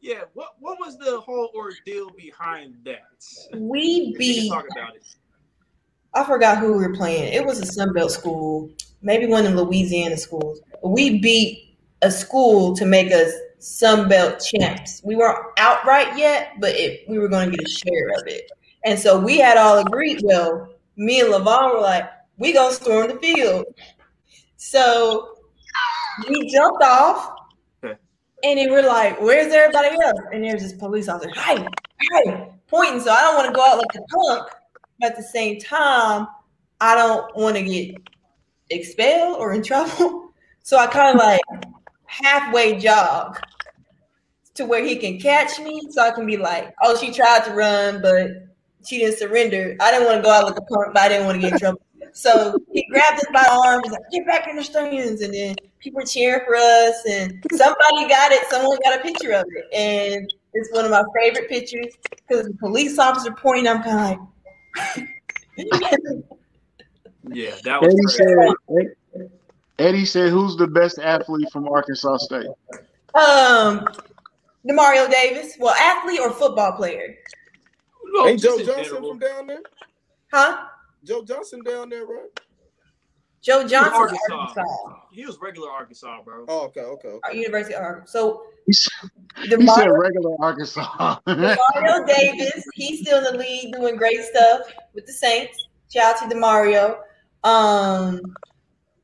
yeah, 0.00 0.20
what 0.34 0.54
what 0.60 0.78
was 0.78 0.96
the 0.96 1.18
whole 1.20 1.50
ordeal 1.56 2.10
behind 2.10 2.76
that? 2.84 3.02
We 3.56 4.14
If 4.14 4.20
you 4.20 4.34
can 4.34 4.42
beat. 4.44 4.48
talk 4.48 4.66
about 4.70 4.94
it. 4.94 5.02
I 6.14 6.24
forgot 6.24 6.58
who 6.58 6.72
we 6.72 6.86
were 6.86 6.94
playing. 6.94 7.32
It 7.32 7.44
was 7.44 7.60
a 7.60 7.64
Sunbelt 7.64 8.10
school, 8.10 8.70
maybe 9.02 9.26
one 9.26 9.46
of 9.46 9.54
the 9.54 9.62
Louisiana 9.62 10.16
schools. 10.16 10.60
We 10.82 11.20
beat 11.20 11.76
a 12.02 12.10
school 12.10 12.74
to 12.76 12.86
make 12.86 13.12
us 13.12 13.32
Sunbelt 13.60 14.44
champs. 14.44 15.00
We 15.04 15.16
weren't 15.16 15.38
outright 15.58 16.16
yet, 16.16 16.52
but 16.60 16.74
it, 16.74 17.08
we 17.08 17.18
were 17.18 17.28
going 17.28 17.50
to 17.50 17.56
get 17.56 17.66
a 17.66 17.70
share 17.70 18.08
of 18.16 18.26
it. 18.26 18.50
And 18.84 18.98
so 18.98 19.18
we 19.18 19.38
had 19.38 19.56
all 19.56 19.78
agreed. 19.78 20.20
Well, 20.22 20.68
me 20.96 21.20
and 21.20 21.32
Levon 21.32 21.74
were 21.74 21.80
like, 21.80 22.08
"We 22.38 22.52
gonna 22.52 22.72
storm 22.72 23.08
the 23.08 23.16
field." 23.16 23.66
So 24.56 25.36
we 26.28 26.50
jumped 26.50 26.82
off, 26.82 27.32
and 27.82 27.98
then 28.42 28.70
we're 28.70 28.86
like, 28.86 29.20
"Where's 29.20 29.52
everybody 29.52 29.96
else?" 30.00 30.20
And 30.32 30.44
there's 30.44 30.62
this 30.62 30.72
police 30.74 31.08
officer, 31.08 31.30
"Hey, 31.40 31.66
hey," 32.12 32.48
pointing. 32.68 33.00
So 33.00 33.10
I 33.10 33.20
don't 33.22 33.34
want 33.34 33.48
to 33.48 33.52
go 33.52 33.64
out 33.64 33.78
like 33.78 33.94
a 33.96 34.02
punk, 34.14 34.48
but 34.98 35.10
at 35.10 35.16
the 35.16 35.22
same 35.22 35.58
time, 35.60 36.26
I 36.80 36.94
don't 36.94 37.34
want 37.36 37.56
to 37.56 37.62
get 37.62 37.96
expelled 38.70 39.38
or 39.38 39.52
in 39.52 39.62
trouble. 39.70 40.30
So 40.62 40.76
I 40.76 40.86
kind 40.86 41.18
of 41.18 41.24
like 41.24 41.40
halfway 42.06 42.78
jog 42.78 43.38
to 44.54 44.66
where 44.66 44.84
he 44.84 44.96
can 44.96 45.18
catch 45.18 45.58
me, 45.60 45.80
so 45.90 46.02
I 46.02 46.10
can 46.10 46.26
be 46.26 46.36
like, 46.36 46.74
"Oh, 46.82 46.96
she 46.96 47.12
tried 47.12 47.44
to 47.44 47.52
run, 47.52 48.02
but 48.02 48.28
she 48.84 48.98
didn't 48.98 49.18
surrender." 49.18 49.76
I 49.80 49.90
didn't 49.92 50.06
want 50.06 50.18
to 50.18 50.22
go 50.22 50.30
out 50.30 50.44
like 50.44 50.58
a 50.58 50.62
punk, 50.62 50.92
but 50.92 51.02
I 51.02 51.08
didn't 51.08 51.26
want 51.26 51.36
to 51.36 51.40
get 51.40 51.52
in 51.54 51.58
trouble. 51.58 51.80
So 52.12 52.58
he 52.72 52.84
grabbed 52.90 53.18
us 53.18 53.26
by 53.32 53.44
the 53.44 53.52
arms, 53.52 53.88
like, 53.90 54.02
"Get 54.10 54.26
back 54.26 54.48
in 54.48 54.56
the 54.56 54.64
stands!" 54.64 55.22
And 55.22 55.32
then 55.32 55.56
people 55.78 56.00
were 56.00 56.06
cheering 56.06 56.44
for 56.44 56.56
us, 56.56 57.02
and 57.08 57.42
somebody 57.52 58.08
got 58.08 58.32
it. 58.32 58.44
Someone 58.50 58.76
got 58.84 58.98
a 58.98 59.02
picture 59.02 59.32
of 59.32 59.46
it, 59.48 59.66
and 59.72 60.32
it's 60.54 60.72
one 60.72 60.84
of 60.84 60.90
my 60.90 61.04
favorite 61.16 61.48
pictures 61.48 61.94
because 62.10 62.46
the 62.46 62.54
police 62.54 62.98
officer 62.98 63.32
pointing. 63.32 63.68
I'm 63.68 63.82
kind 63.82 63.98
of 63.98 64.04
like. 64.04 64.28
Yeah, 67.30 67.54
that 67.64 67.80
was 67.82 67.94
Eddie 67.94 68.26
great. 68.74 68.88
said, 69.08 69.28
Eddie 69.78 70.04
said, 70.04 70.30
who's 70.30 70.56
the 70.56 70.66
best 70.66 70.98
athlete 70.98 71.48
from 71.52 71.68
Arkansas 71.68 72.16
State? 72.18 72.46
Um, 73.14 73.86
Demario 74.66 75.10
Davis. 75.10 75.54
Well, 75.58 75.74
athlete 75.74 76.20
or 76.20 76.30
football 76.30 76.72
player? 76.72 77.16
No, 78.04 78.26
Ain't 78.28 78.40
Joe 78.40 78.58
Johnson 78.58 78.84
general. 78.84 79.10
from 79.10 79.18
down 79.18 79.46
there? 79.46 79.60
Huh? 80.32 80.66
Joe 81.04 81.22
Johnson 81.22 81.62
down 81.62 81.90
there, 81.90 82.06
right? 82.06 82.40
Joe 83.40 83.66
Johnson, 83.66 83.92
Arkansas. 83.94 84.34
Arkansas. 84.34 84.94
He 85.12 85.24
was 85.24 85.38
regular 85.40 85.70
Arkansas, 85.70 86.22
bro. 86.22 86.44
Oh, 86.48 86.66
okay, 86.66 86.80
okay. 86.80 87.08
okay. 87.08 87.38
University 87.38 87.74
of 87.74 87.82
Arkansas. 87.82 88.12
So 88.12 88.42
He 88.66 88.72
said, 88.72 89.10
he 89.36 89.66
said 89.66 89.86
regular 89.86 90.34
Arkansas. 90.40 91.18
Demario 91.26 92.06
Davis, 92.06 92.64
he's 92.74 93.00
still 93.02 93.18
in 93.18 93.24
the 93.24 93.38
league 93.38 93.72
doing 93.74 93.96
great 93.96 94.22
stuff 94.24 94.62
with 94.94 95.06
the 95.06 95.12
Saints. 95.12 95.68
Shout 95.92 96.16
out 96.22 96.30
to 96.30 96.34
Demario. 96.34 96.98
Um, 97.44 98.20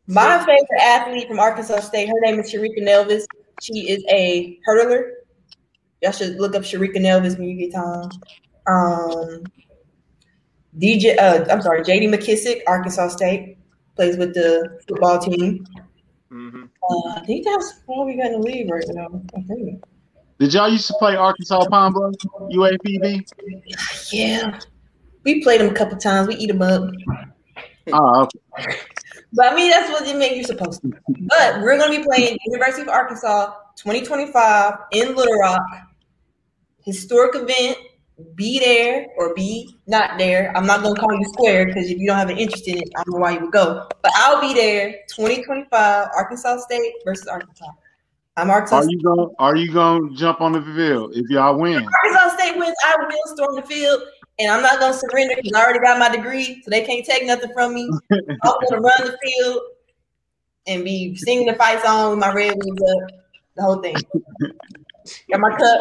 my 0.07 0.39
favorite 0.39 0.83
athlete 0.83 1.29
from 1.29 1.41
Arkansas 1.41 1.81
State, 1.81 2.09
her 2.09 2.21
name 2.21 2.39
is 2.41 2.53
Sharika 2.53 2.81
Nelvis. 2.81 3.25
She 3.63 3.89
is 3.91 4.05
a 4.11 4.59
hurdler. 4.69 5.11
Y'all 6.03 6.13
should 6.13 6.37
look 6.37 6.55
up 6.55 6.63
Sharika 6.63 6.97
Nelvis 6.97 7.39
when 7.39 7.49
you 7.49 7.57
get 7.57 7.73
time. 7.73 8.11
Um, 8.67 9.45
DJ, 10.79 11.17
uh, 11.19 11.47
I'm 11.51 11.63
sorry, 11.63 11.83
JD 11.83 12.13
McKissick, 12.13 12.63
Arkansas 12.67 13.09
State, 13.09 13.54
plays 13.97 14.17
with 14.17 14.35
the 14.35 14.79
football 14.89 15.19
team. 15.19 15.67
hmm 16.31 16.65
Uh, 16.89 17.09
I 17.17 17.21
think 17.27 17.45
that's 17.45 17.81
all 17.87 18.07
we 18.07 18.17
got 18.17 18.27
in 18.27 18.33
the 18.33 18.39
league 18.39 18.71
right 18.71 18.85
now. 18.89 19.09
I 19.37 19.41
think. 19.43 19.83
Did 20.41 20.53
y'all 20.53 20.69
used 20.69 20.87
to 20.89 20.95
play 20.99 21.15
Arkansas 21.17 21.65
Pine 21.69 21.93
Bluff, 21.93 22.15
UAPB? 22.51 23.23
Yeah, 24.13 24.59
we 25.25 25.43
played 25.43 25.61
them 25.61 25.71
a 25.71 25.75
couple 25.75 25.97
times. 25.97 26.29
We 26.29 26.35
eat 26.37 26.49
them 26.49 26.61
up, 26.63 26.91
Oh, 27.93 28.23
okay. 28.23 28.77
but 29.33 29.53
I 29.53 29.55
mean 29.55 29.71
that's 29.71 29.91
what 29.91 30.07
you 30.09 30.17
make. 30.19 30.37
you 30.37 30.43
supposed 30.45 30.83
to. 30.83 30.93
But 31.29 31.61
we're 31.63 31.79
gonna 31.79 31.97
be 31.97 32.03
playing 32.03 32.37
University 32.47 32.83
of 32.83 32.89
Arkansas 32.89 33.53
2025 33.77 34.75
in 34.93 35.15
Little 35.15 35.39
Rock. 35.39 35.61
Historic 36.85 37.35
event. 37.37 37.79
Be 38.37 38.61
there 38.61 39.09
or 39.17 39.35
be 39.35 39.77
not 39.87 40.19
there. 40.19 40.53
I'm 40.57 40.67
not 40.67 40.83
gonna 40.83 40.95
call 40.95 41.15
you 41.15 41.25
square 41.25 41.67
because 41.67 41.91
if 41.91 41.99
you 41.99 42.07
don't 42.07 42.19
have 42.19 42.31
an 42.31 42.39
interest 42.39 42.69
in 42.69 42.79
it, 42.79 42.89
I 42.97 43.03
don't 43.03 43.15
know 43.15 43.21
why 43.21 43.33
you 43.33 43.41
would 43.41 43.53
go. 43.53 43.89
But 44.03 44.13
I'll 44.15 44.41
be 44.41 44.55
there. 44.55 45.01
2025 45.09 46.09
Arkansas 46.17 46.59
State 46.59 46.93
versus 47.05 47.27
Arkansas. 47.27 47.71
I'm 48.37 48.51
Arkansas. 48.51 48.77
Are 48.77 48.85
you 48.89 49.03
going? 49.03 49.31
Are 49.39 49.57
you 49.57 49.73
going 49.73 50.11
to 50.11 50.17
jump 50.17 50.41
on 50.41 50.53
the 50.53 50.63
field 50.63 51.13
if 51.17 51.29
y'all 51.29 51.59
win? 51.59 51.83
If 51.83 51.85
Arkansas 52.05 52.37
State 52.37 52.57
wins, 52.57 52.77
I 52.85 52.97
will 52.99 53.35
storm 53.35 53.57
the 53.57 53.63
field, 53.63 54.03
and 54.39 54.51
I'm 54.51 54.63
not 54.63 54.79
gonna 54.79 54.95
surrender 54.95 55.35
because 55.37 55.53
I 55.53 55.65
already 55.65 55.81
got 55.81 55.99
my 55.99 56.15
degree, 56.15 56.63
so 56.63 56.71
they 56.71 56.85
can't 56.85 57.05
take 57.05 57.27
nothing 57.27 57.53
from 57.53 57.75
me. 57.75 57.91
I'm 58.13 58.53
gonna 58.69 58.81
run 58.81 59.07
the 59.07 59.19
field 59.25 59.61
and 60.67 60.85
be 60.85 61.17
singing 61.17 61.47
the 61.47 61.55
fight 61.55 61.83
song 61.83 62.11
with 62.11 62.19
my 62.21 62.33
red 62.33 62.55
wings 62.57 62.81
up, 62.81 63.11
the 63.57 63.63
whole 63.63 63.83
thing. 63.83 63.97
Got 65.31 65.41
my 65.41 65.51
cup. 65.51 65.81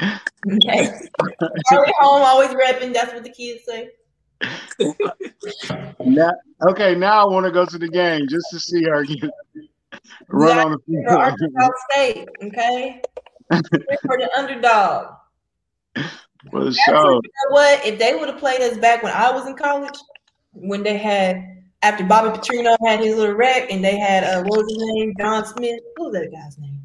Okay. 0.00 0.90
Early 1.72 1.92
home, 1.98 2.22
always 2.22 2.50
repping. 2.50 2.92
That's 2.92 3.12
what 3.12 3.24
the 3.24 3.30
kids 3.30 3.64
say. 3.64 3.90
Now, 6.00 6.32
okay, 6.68 6.94
now 6.94 7.26
I 7.26 7.32
want 7.32 7.46
to 7.46 7.52
go 7.52 7.64
to 7.64 7.78
the 7.78 7.88
game 7.88 8.26
just 8.28 8.46
to 8.50 8.60
see 8.60 8.84
her 8.84 9.04
get, 9.04 9.30
run 10.28 10.58
on 10.58 10.72
the 10.72 10.78
field. 10.86 11.06
Arkansas 11.08 11.70
State, 11.90 12.28
okay. 12.42 13.00
For 13.50 14.18
the 14.18 14.30
underdog. 14.36 15.14
For 16.50 16.64
the 16.64 16.72
show. 16.72 17.14
you 17.14 17.20
know 17.22 17.50
what? 17.54 17.84
If 17.84 17.98
they 17.98 18.14
would 18.14 18.28
have 18.28 18.38
played 18.38 18.60
us 18.60 18.76
back 18.76 19.02
when 19.02 19.12
I 19.12 19.30
was 19.30 19.46
in 19.46 19.56
college, 19.56 19.98
when 20.52 20.82
they 20.82 20.96
had 20.96 21.56
after 21.82 22.04
Bobby 22.04 22.36
Petrino 22.36 22.76
had 22.86 23.00
his 23.00 23.16
little 23.16 23.34
wreck 23.34 23.70
and 23.70 23.84
they 23.84 23.98
had 23.98 24.24
uh 24.24 24.42
what 24.42 24.64
was 24.64 24.66
his 24.68 24.94
name? 24.94 25.14
John 25.18 25.44
Smith. 25.46 25.80
What 25.96 26.12
was 26.12 26.20
that 26.20 26.32
guy's 26.32 26.58
name? 26.58 26.80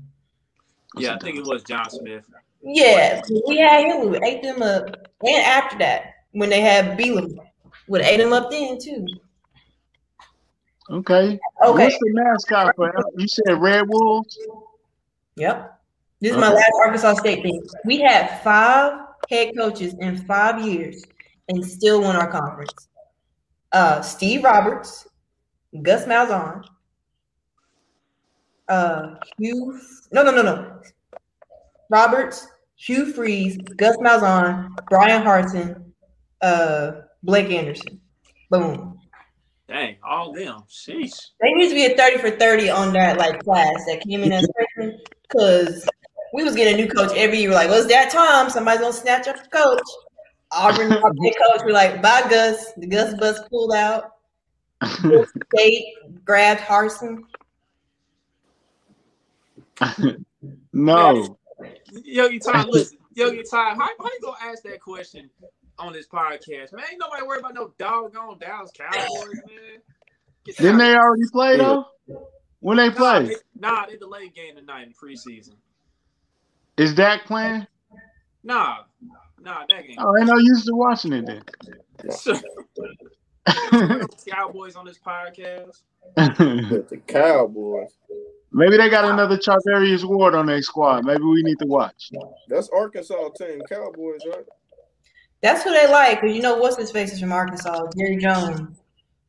Yeah, 0.97 1.15
I 1.15 1.19
think 1.19 1.37
it 1.37 1.45
was 1.45 1.63
John 1.63 1.89
Smith. 1.89 2.25
Yeah, 2.63 3.21
we 3.47 3.57
had 3.57 3.85
him. 3.85 4.09
We 4.09 4.19
ate 4.23 4.43
them 4.43 4.61
up. 4.61 4.85
And 5.23 5.45
after 5.45 5.77
that, 5.79 6.13
when 6.31 6.49
they 6.49 6.61
had 6.61 6.97
Bielema. 6.97 7.47
Would 7.87 8.01
ate 8.01 8.17
them 8.17 8.31
up 8.31 8.49
then 8.49 8.79
too. 8.79 9.05
Okay. 10.89 11.39
Okay. 11.63 11.83
What's 11.83 11.97
the 11.99 12.11
mascot 12.13 12.75
for? 12.75 12.93
You 13.17 13.27
said 13.27 13.61
Red 13.61 13.83
Wolves. 13.87 14.37
Yep. 15.35 15.79
This 16.19 16.31
is 16.31 16.37
my 16.37 16.53
last 16.53 16.71
Arkansas 16.83 17.15
State 17.15 17.41
thing. 17.41 17.61
We 17.85 17.99
had 17.99 18.41
five 18.43 19.07
head 19.29 19.51
coaches 19.57 19.93
in 19.99 20.17
five 20.25 20.61
years 20.65 21.03
and 21.49 21.65
still 21.65 22.01
won 22.01 22.15
our 22.15 22.29
conference. 22.29 22.73
Uh, 23.71 24.01
Steve 24.01 24.43
Roberts, 24.43 25.07
Gus 25.81 26.05
Malzahn, 26.05 26.63
uh, 28.67 29.15
Hugh. 29.37 29.79
No, 30.11 30.23
no, 30.23 30.31
no, 30.31 30.41
no. 30.43 30.81
Roberts, 31.89 32.47
Hugh 32.81 33.13
Freeze, 33.13 33.57
Gus 33.77 33.95
Malzahn, 33.97 34.69
Bryan 34.89 35.21
Harsin, 35.21 35.83
uh, 36.41 37.01
Blake 37.21 37.51
Anderson. 37.51 38.01
Boom. 38.49 38.99
Dang, 39.67 39.97
all 40.03 40.33
them. 40.33 40.63
Sheesh. 40.67 41.13
They 41.39 41.49
used 41.49 41.69
to 41.69 41.75
be 41.75 41.85
a 41.85 41.95
30 41.95 42.17
for 42.17 42.31
30 42.31 42.71
on 42.71 42.91
that 42.93 43.19
like 43.19 43.43
class 43.43 43.85
that 43.85 44.01
came 44.01 44.23
in 44.23 44.31
as 44.31 44.49
freshmen 44.55 44.99
because 45.21 45.87
we 46.33 46.43
was 46.43 46.55
getting 46.55 46.73
a 46.73 46.77
new 46.77 46.91
coach 46.91 47.15
every 47.15 47.41
year. 47.41 47.51
Like, 47.51 47.69
well, 47.69 47.77
it's 47.77 47.87
that 47.91 48.09
time. 48.09 48.49
Somebody's 48.49 48.81
gonna 48.81 48.93
snatch 48.93 49.27
up 49.27 49.43
the 49.43 49.49
coach. 49.49 49.79
Auburn, 50.51 50.91
our 50.91 51.13
big 51.21 51.33
coach, 51.35 51.61
we're 51.63 51.73
like, 51.73 52.01
bye 52.01 52.25
Gus. 52.31 52.73
The 52.77 52.87
Gus 52.87 53.13
bus 53.13 53.39
pulled 53.49 53.73
out. 53.73 54.13
State 55.53 55.85
grabbed 56.25 56.61
Harsin. 56.61 57.19
no. 60.73 61.37
Yogi 62.03 62.39
Time, 62.39 62.67
listen. 62.69 62.97
Yogi 63.13 63.43
Time, 63.49 63.77
how, 63.77 63.89
how 63.99 64.05
you 64.05 64.19
gonna 64.21 64.37
ask 64.43 64.63
that 64.63 64.79
question 64.79 65.29
on 65.79 65.93
this 65.93 66.07
podcast? 66.07 66.73
Man, 66.73 66.85
ain't 66.89 66.99
nobody 66.99 67.23
worried 67.23 67.39
about 67.39 67.53
no 67.55 67.73
doggone 67.77 68.37
Dallas 68.39 68.71
Cowboys, 68.71 69.41
man. 69.47 69.81
Didn't 70.45 70.77
they 70.77 70.95
already 70.95 71.23
play 71.31 71.57
though? 71.57 71.85
When 72.61 72.77
they 72.77 72.89
Nah, 72.89 72.95
play? 72.95 73.25
they, 73.25 73.35
nah, 73.59 73.85
they 73.85 73.97
delayed 73.97 74.33
game 74.33 74.55
tonight 74.55 74.87
in 74.87 74.93
preseason. 74.93 75.55
Is 76.77 76.93
Dak 76.93 77.25
playing? 77.25 77.65
Nah, 78.43 78.77
nah, 79.39 79.65
that 79.69 79.87
game. 79.87 79.97
Oh, 79.99 80.15
ain't 80.17 80.27
no 80.27 80.37
use 80.37 80.65
to 80.65 80.75
watching 80.75 81.13
it 81.13 81.25
then. 81.25 81.43
Cowboys 84.27 84.75
on 84.75 84.85
this 84.85 84.99
podcast. 84.99 85.81
the 86.15 87.01
Cowboys. 87.07 87.91
Maybe 88.53 88.77
they 88.77 88.89
got 88.89 89.05
another 89.05 89.37
Charvarius 89.37 90.03
Ward 90.03 90.35
on 90.35 90.45
their 90.45 90.61
squad. 90.61 91.05
Maybe 91.05 91.23
we 91.23 91.41
need 91.43 91.57
to 91.59 91.65
watch. 91.65 92.11
That's 92.49 92.69
Arkansas 92.69 93.29
team, 93.37 93.61
Cowboys, 93.69 94.21
right? 94.29 94.45
That's 95.41 95.63
who 95.63 95.71
they 95.71 95.89
like. 95.89 96.21
Cause 96.21 96.31
you 96.31 96.41
know 96.41 96.57
what's 96.57 96.77
his 96.77 96.91
face 96.91 97.13
is 97.13 97.19
from 97.19 97.31
Arkansas, 97.31 97.87
Jerry 97.97 98.17
Jones. 98.17 98.77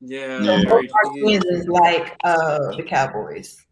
Yeah, 0.00 0.42
so 0.42 0.80
is 0.80 1.68
like 1.68 2.16
uh, 2.24 2.76
the 2.76 2.82
Cowboys. 2.82 3.64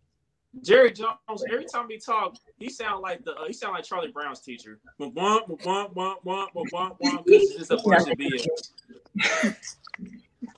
Jerry 0.62 0.92
Jones. 0.92 1.44
Every 1.52 1.64
time 1.64 1.86
he 1.88 1.98
talk, 1.98 2.36
he 2.58 2.68
sound 2.68 3.02
like 3.02 3.24
the 3.24 3.32
uh, 3.32 3.46
he 3.46 3.52
sound 3.52 3.74
like 3.74 3.84
Charlie 3.84 4.12
Brown's 4.12 4.40
teacher. 4.40 4.78
A 5.00 5.08
bunch 5.10 5.44
of 5.48 5.58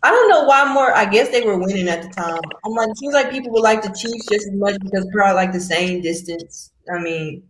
I 0.02 0.10
don't 0.10 0.28
know 0.28 0.44
why 0.44 0.72
more. 0.72 0.94
I 0.94 1.04
guess 1.06 1.30
they 1.30 1.42
were 1.42 1.58
winning 1.58 1.88
at 1.88 2.02
the 2.02 2.08
time. 2.08 2.40
I'm 2.64 2.72
like, 2.72 2.90
it 2.90 2.98
seems 2.98 3.14
like 3.14 3.30
people 3.30 3.50
would 3.52 3.62
like 3.62 3.82
the 3.82 3.88
Chiefs 3.88 4.28
just 4.28 4.46
as 4.46 4.52
much 4.52 4.78
because 4.80 5.04
we're 5.06 5.12
probably 5.12 5.34
like 5.34 5.52
the 5.52 5.60
same 5.60 6.00
distance. 6.00 6.72
I 6.92 6.98
mean, 6.98 7.42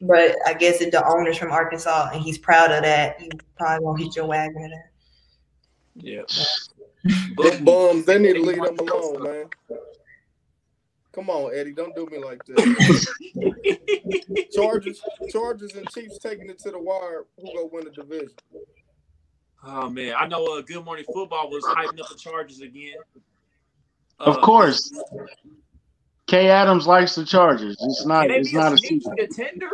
but 0.00 0.36
I 0.46 0.54
guess 0.54 0.80
if 0.80 0.90
the 0.90 1.06
owner's 1.06 1.38
from 1.38 1.52
Arkansas 1.52 2.10
and 2.12 2.22
he's 2.22 2.38
proud 2.38 2.72
of 2.72 2.82
that, 2.82 3.20
you 3.20 3.30
probably 3.56 3.84
won't 3.84 4.00
hit 4.00 4.16
your 4.16 4.26
wagon 4.26 4.64
at 4.64 4.70
that. 4.70 4.90
Yeah. 5.94 6.22
Them 7.36 7.64
bums, 7.64 8.04
they 8.04 8.18
need 8.18 8.34
to 8.34 8.42
leave 8.42 8.62
them 8.62 8.78
alone, 8.78 9.22
man. 9.22 9.44
Come 11.12 11.30
on, 11.30 11.54
Eddie, 11.54 11.72
don't 11.72 11.94
do 11.94 12.06
me 12.06 12.18
like 12.18 12.42
this. 12.44 13.08
Chargers, 14.54 15.00
Chargers 15.30 15.74
and 15.74 15.88
Chiefs 15.90 16.18
taking 16.18 16.50
it 16.50 16.58
to 16.58 16.70
the 16.70 16.78
wire. 16.78 17.24
Who 17.38 17.46
gonna 17.46 17.66
win 17.66 17.84
the 17.84 17.90
division? 17.90 18.32
Oh 19.68 19.90
man, 19.90 20.14
I 20.16 20.26
know. 20.26 20.44
Uh, 20.46 20.60
Good 20.62 20.84
Morning 20.84 21.04
Football 21.12 21.50
was 21.50 21.64
hyping 21.64 22.00
up 22.00 22.08
the 22.08 22.14
Chargers 22.16 22.60
again. 22.60 22.94
Of 24.20 24.36
Uh, 24.36 24.40
course. 24.40 24.92
Kay 26.26 26.48
Adams 26.50 26.86
likes 26.86 27.14
the 27.14 27.24
Chargers. 27.24 27.76
It's 27.80 28.06
not. 28.06 28.28
Can 28.28 28.40
It's 28.40 28.52
not 28.52 28.72
a 28.72 28.78
sneaky 28.78 29.00
secret. 29.00 29.30
contender? 29.34 29.70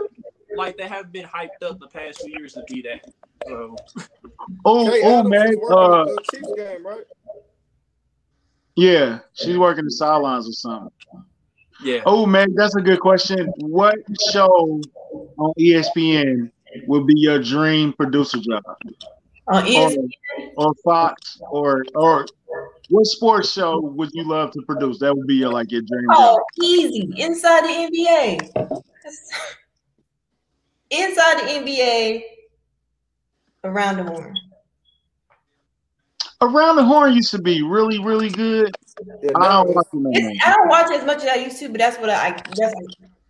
Like 0.57 0.77
they 0.77 0.87
have 0.89 1.13
been 1.13 1.25
hyped 1.27 1.63
up 1.63 1.79
the 1.79 1.89
past 1.89 2.21
few 2.23 2.39
years 2.39 2.53
to 2.55 2.63
be 2.69 2.83
that. 2.83 3.07
So 3.47 3.77
Oh, 4.65 4.91
Hey, 4.91 5.01
oh 5.05 5.19
Adams 5.21 5.31
man. 5.31 5.57
Uh, 5.71 6.05
the 6.05 6.23
Chiefs 6.31 6.53
game, 6.57 6.87
right? 6.87 7.05
yeah, 8.77 9.19
she's 9.35 9.59
working 9.59 9.85
the 9.85 9.91
sidelines 9.91 10.49
or 10.49 10.53
something. 10.53 10.91
yeah. 11.83 12.01
Oh 12.07 12.25
man, 12.27 12.55
that's 12.55 12.77
a 12.77 12.81
good 12.81 13.01
question. 13.01 13.47
What 13.59 13.97
show 14.33 14.81
on 15.39 15.53
ESPN 15.59 16.51
would 16.87 17.07
be 17.07 17.15
your 17.17 17.39
dream 17.43 17.93
producer 17.93 18.39
job? 18.39 18.63
Uh, 19.53 19.57
on 19.57 19.65
Or, 19.65 19.67
ESPN, 19.67 20.09
or 20.57 20.75
Fox 20.85 21.41
or 21.51 21.85
or 21.95 22.27
what 22.89 23.07
sports 23.07 23.53
show 23.53 23.81
would 23.81 24.11
you 24.13 24.27
love 24.27 24.51
to 24.53 24.63
produce? 24.63 24.99
That 24.99 25.17
would 25.17 25.27
be 25.27 25.37
your 25.37 25.53
like 25.53 25.71
your 25.71 25.83
dream 25.83 26.07
oh, 26.11 26.37
job. 26.37 26.41
oh, 26.41 26.65
easy 26.65 27.13
inside 27.17 27.63
the 27.63 27.89
NBA. 27.91 28.83
Inside 30.95 31.39
the 31.39 31.45
NBA, 31.45 32.23
around 33.65 33.97
the 33.97 34.05
horn. 34.05 34.37
Around 36.43 36.77
the 36.77 36.85
Horn 36.85 37.15
used 37.15 37.31
to 37.31 37.41
be 37.41 37.63
really, 37.63 37.99
really 37.99 38.29
good. 38.29 38.75
Yeah, 39.23 39.31
I 39.37 39.49
don't 39.49 39.75
watch 39.75 39.87
it 39.87 39.97
no 39.97 40.01
more. 40.01 40.13
It's, 40.15 40.45
I 40.45 40.53
don't 40.53 40.69
watch 40.69 40.91
it 40.91 41.01
as 41.01 41.07
much 41.07 41.23
as 41.23 41.29
I 41.29 41.37
used 41.37 41.59
to, 41.61 41.69
but 41.71 41.79
that's 41.79 41.99
what 41.99 42.11
I 42.11 42.33
that's 42.33 42.75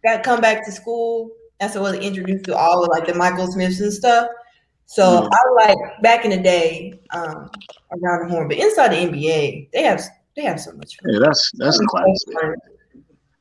got 0.02 0.16
to 0.16 0.22
come 0.22 0.40
back 0.40 0.64
to 0.64 0.72
school. 0.72 1.30
That's 1.60 1.76
what 1.76 1.94
I 1.94 1.96
was 1.98 2.00
introduced 2.00 2.46
to 2.46 2.56
all 2.56 2.82
of 2.82 2.88
like 2.88 3.06
the 3.06 3.14
Michael 3.14 3.46
Smiths 3.46 3.80
and 3.80 3.92
stuff. 3.92 4.28
So 4.94 5.22
Yeah. 5.22 5.28
I 5.32 5.66
like 5.68 6.02
back 6.02 6.24
in 6.26 6.30
the 6.30 6.36
day, 6.36 7.00
um, 7.14 7.50
around 7.92 8.28
the 8.28 8.34
horn. 8.34 8.48
But 8.48 8.58
inside 8.58 8.88
the 8.92 8.96
NBA, 8.96 9.70
they 9.72 9.82
have 9.84 10.02
they 10.36 10.42
have 10.42 10.60
so 10.60 10.72
much 10.72 10.96
fun. 10.96 11.12
Yeah, 11.14 11.20
that's 11.24 11.50
that's 11.56 11.78
classic. 11.78 12.58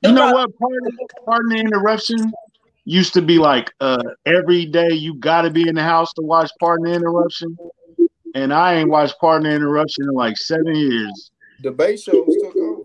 You 0.04 0.12
know 0.14 0.32
what? 0.32 0.50
Pardon, 0.58 0.98
pardon 1.26 1.50
the 1.50 1.58
interruption. 1.58 2.32
Used 2.86 3.14
to 3.14 3.22
be 3.22 3.38
like 3.38 3.72
uh 3.82 4.02
every 4.26 4.66
day 4.66 4.92
you 4.92 5.14
got 5.16 5.44
to 5.44 5.50
be 5.52 5.68
in 5.68 5.76
the 5.76 5.84
house 5.84 6.12
to 6.14 6.22
watch 6.24 6.50
Pardon 6.60 6.86
the 6.86 6.94
Interruption, 6.96 7.56
and 8.34 8.52
I 8.54 8.76
ain't 8.76 8.90
watched 8.90 9.20
Pardon 9.20 9.50
the 9.50 9.56
Interruption 9.56 10.06
in 10.06 10.16
like 10.16 10.38
seven 10.38 10.74
years. 10.76 11.32
debate 11.62 12.00
shows 12.00 12.36
took 12.42 12.56
over. 12.56 12.82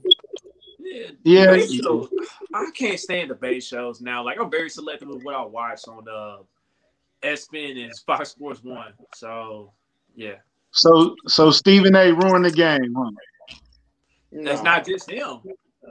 Yeah, 1.25 1.55
Yeah. 1.55 1.67
show- 1.67 2.09
I 2.53 2.71
can't 2.75 2.99
stand 3.01 3.29
debate 3.29 3.63
shows 3.63 4.01
now. 4.03 4.23
Like 4.25 4.39
I'm 4.41 4.51
very 4.51 4.69
selective 4.69 5.09
with 5.09 5.23
what 5.23 5.35
I 5.35 5.45
watch 5.45 5.87
on 5.89 6.05
uh 6.09 6.39
ESPN 7.23 7.85
and 7.85 7.93
Fox 8.07 8.31
Sports 8.31 8.63
One. 8.63 8.93
So 9.15 9.73
yeah, 10.15 10.37
So 10.73 11.15
so 11.27 11.51
Stephen 11.51 11.95
A. 11.97 12.13
ruined 12.13 12.45
the 12.45 12.51
game, 12.51 12.95
huh? 12.97 13.11
that's 14.45 14.63
Nah. 14.63 14.77
not 14.77 14.87
just 14.87 15.11
him. 15.11 15.41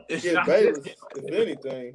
It's 0.09 0.25
Yeah, 0.25 0.33
not 0.33 0.45
Bayless, 0.47 0.77
just 0.79 0.87
him. 0.87 0.95
if 1.15 1.33
anything, 1.33 1.93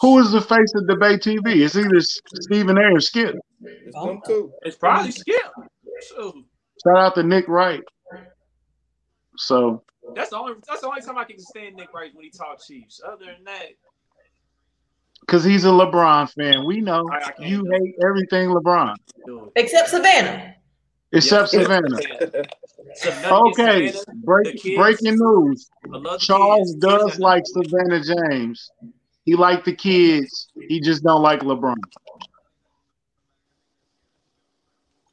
Who 0.00 0.18
is 0.20 0.30
the 0.30 0.40
face 0.40 0.72
of 0.76 0.86
debate 0.86 1.20
TV? 1.22 1.64
It's 1.64 1.74
either 1.76 2.00
Stephen 2.00 2.78
A. 2.78 2.92
or 2.94 3.00
Skip. 3.00 3.34
it's 3.62 3.94
them 3.96 4.20
too. 4.26 4.52
It's 4.62 4.76
probably 4.76 5.10
Skip. 5.10 5.36
Shoot. 6.08 6.34
Shout 6.86 6.96
out 6.96 7.14
to 7.16 7.22
Nick 7.24 7.48
Wright. 7.48 7.82
So 9.36 9.82
That's 10.14 10.30
the 10.30 10.36
only 10.38 10.54
that's 10.68 10.82
the 10.82 10.86
only 10.88 11.00
time 11.02 11.18
I 11.18 11.24
can 11.24 11.38
stand 11.38 11.74
Nick 11.76 11.92
Wright 11.92 12.10
when 12.14 12.24
he 12.24 12.30
talks 12.30 12.66
Chiefs. 12.68 13.00
Other 13.04 13.24
than 13.26 13.42
that, 13.44 13.70
because 15.26 15.42
he's 15.44 15.64
a 15.64 15.68
LeBron 15.68 16.30
fan, 16.32 16.64
we 16.66 16.80
know 16.80 17.08
I- 17.10 17.32
I 17.38 17.44
you 17.46 17.64
hate 17.70 17.94
everything 18.04 18.48
LeBron. 18.50 18.94
Except 19.56 19.88
Savannah. 19.88 20.54
except 21.12 21.52
Yeah. 21.52 21.62
Savannah. 21.62 21.98
Savannah- 22.96 23.48
Okay, 23.48 23.88
Savannah, 23.92 24.18
break, 24.24 24.62
breaking 24.76 25.16
news. 25.18 25.70
I 25.84 25.96
love 25.96 26.02
the 26.04 26.18
Charles 26.18 26.72
kids. 26.72 26.80
does 26.80 27.04
Kids- 27.12 27.18
like 27.20 27.42
Savannah 27.46 28.00
James. 28.04 28.70
He 29.24 29.34
like 29.34 29.64
the 29.64 29.74
kids. 29.74 30.48
He 30.68 30.80
just 30.80 31.02
don't 31.02 31.22
like 31.22 31.40
LeBron. 31.40 31.76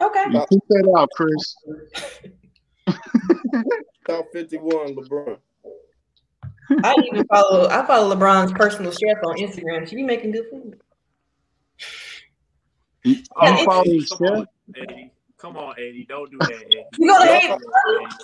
Okay. 0.01 0.23
You 0.31 0.45
keep 0.49 0.63
that 0.69 0.93
out, 0.97 1.09
Chris. 1.15 1.55
Top 4.07 4.25
51, 4.33 4.95
LeBron. 4.95 5.37
I 6.83 6.95
even 7.05 7.25
follow 7.27 7.67
I 7.69 7.85
follow 7.85 8.15
LeBron's 8.15 8.53
personal 8.53 8.91
chef 8.91 9.17
on 9.23 9.37
Instagram. 9.37 9.87
She 9.87 9.95
be 9.95 10.03
making 10.03 10.31
good 10.31 10.45
food. 10.49 10.79
You 13.03 13.15
you 13.15 13.65
follow 13.65 13.81
Eddie, 13.81 14.05
come 14.05 14.27
on, 14.27 14.37
chef? 14.37 14.47
Eddie. 14.77 15.11
Come 15.37 15.57
on, 15.57 15.73
Eddie. 15.77 16.05
Don't 16.07 16.31
do 16.31 16.37
that, 16.37 16.51
Eddie. 16.51 16.85
You 16.99 17.07
gonna 17.07 17.25
hate 17.25 17.47
Don't 17.47 17.59
do 17.59 17.67
that, 17.67 18.03
Eddie. 18.03 18.15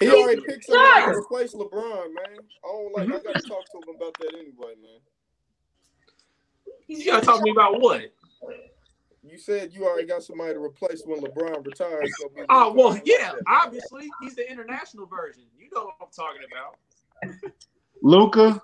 He 0.00 0.10
already 0.10 0.40
picked 0.40 0.64
somebody 0.64 0.88
to 0.88 1.00
Giants. 1.02 1.18
replace 1.18 1.54
LeBron, 1.54 2.06
man. 2.14 2.38
I 2.38 2.66
don't 2.66 2.92
like. 2.94 3.02
I 3.02 3.10
mm-hmm. 3.12 3.26
gotta 3.26 3.48
talk 3.48 3.64
to 3.70 3.78
him 3.78 3.96
about 3.96 4.14
that 4.18 4.34
anyway, 4.34 4.74
man. 4.82 5.00
You 6.88 7.04
gotta 7.04 7.24
talk 7.24 7.38
to 7.38 7.44
me 7.44 7.50
about 7.50 7.80
what? 7.80 8.02
you 9.22 9.38
said 9.38 9.72
you 9.72 9.86
already 9.86 10.06
got 10.06 10.22
somebody 10.22 10.52
to 10.54 10.60
replace 10.60 11.02
when 11.04 11.20
LeBron 11.20 11.64
retires. 11.64 12.10
So 12.18 12.30
Oh 12.48 12.72
well, 12.72 13.00
yeah. 13.04 13.32
Obviously, 13.46 14.10
he's 14.20 14.34
the 14.34 14.50
international 14.50 15.06
version. 15.06 15.44
You 15.58 15.68
know 15.74 15.84
what 15.84 15.96
I'm 16.00 16.08
talking 16.14 16.42
about. 16.50 17.52
Luka. 18.02 18.60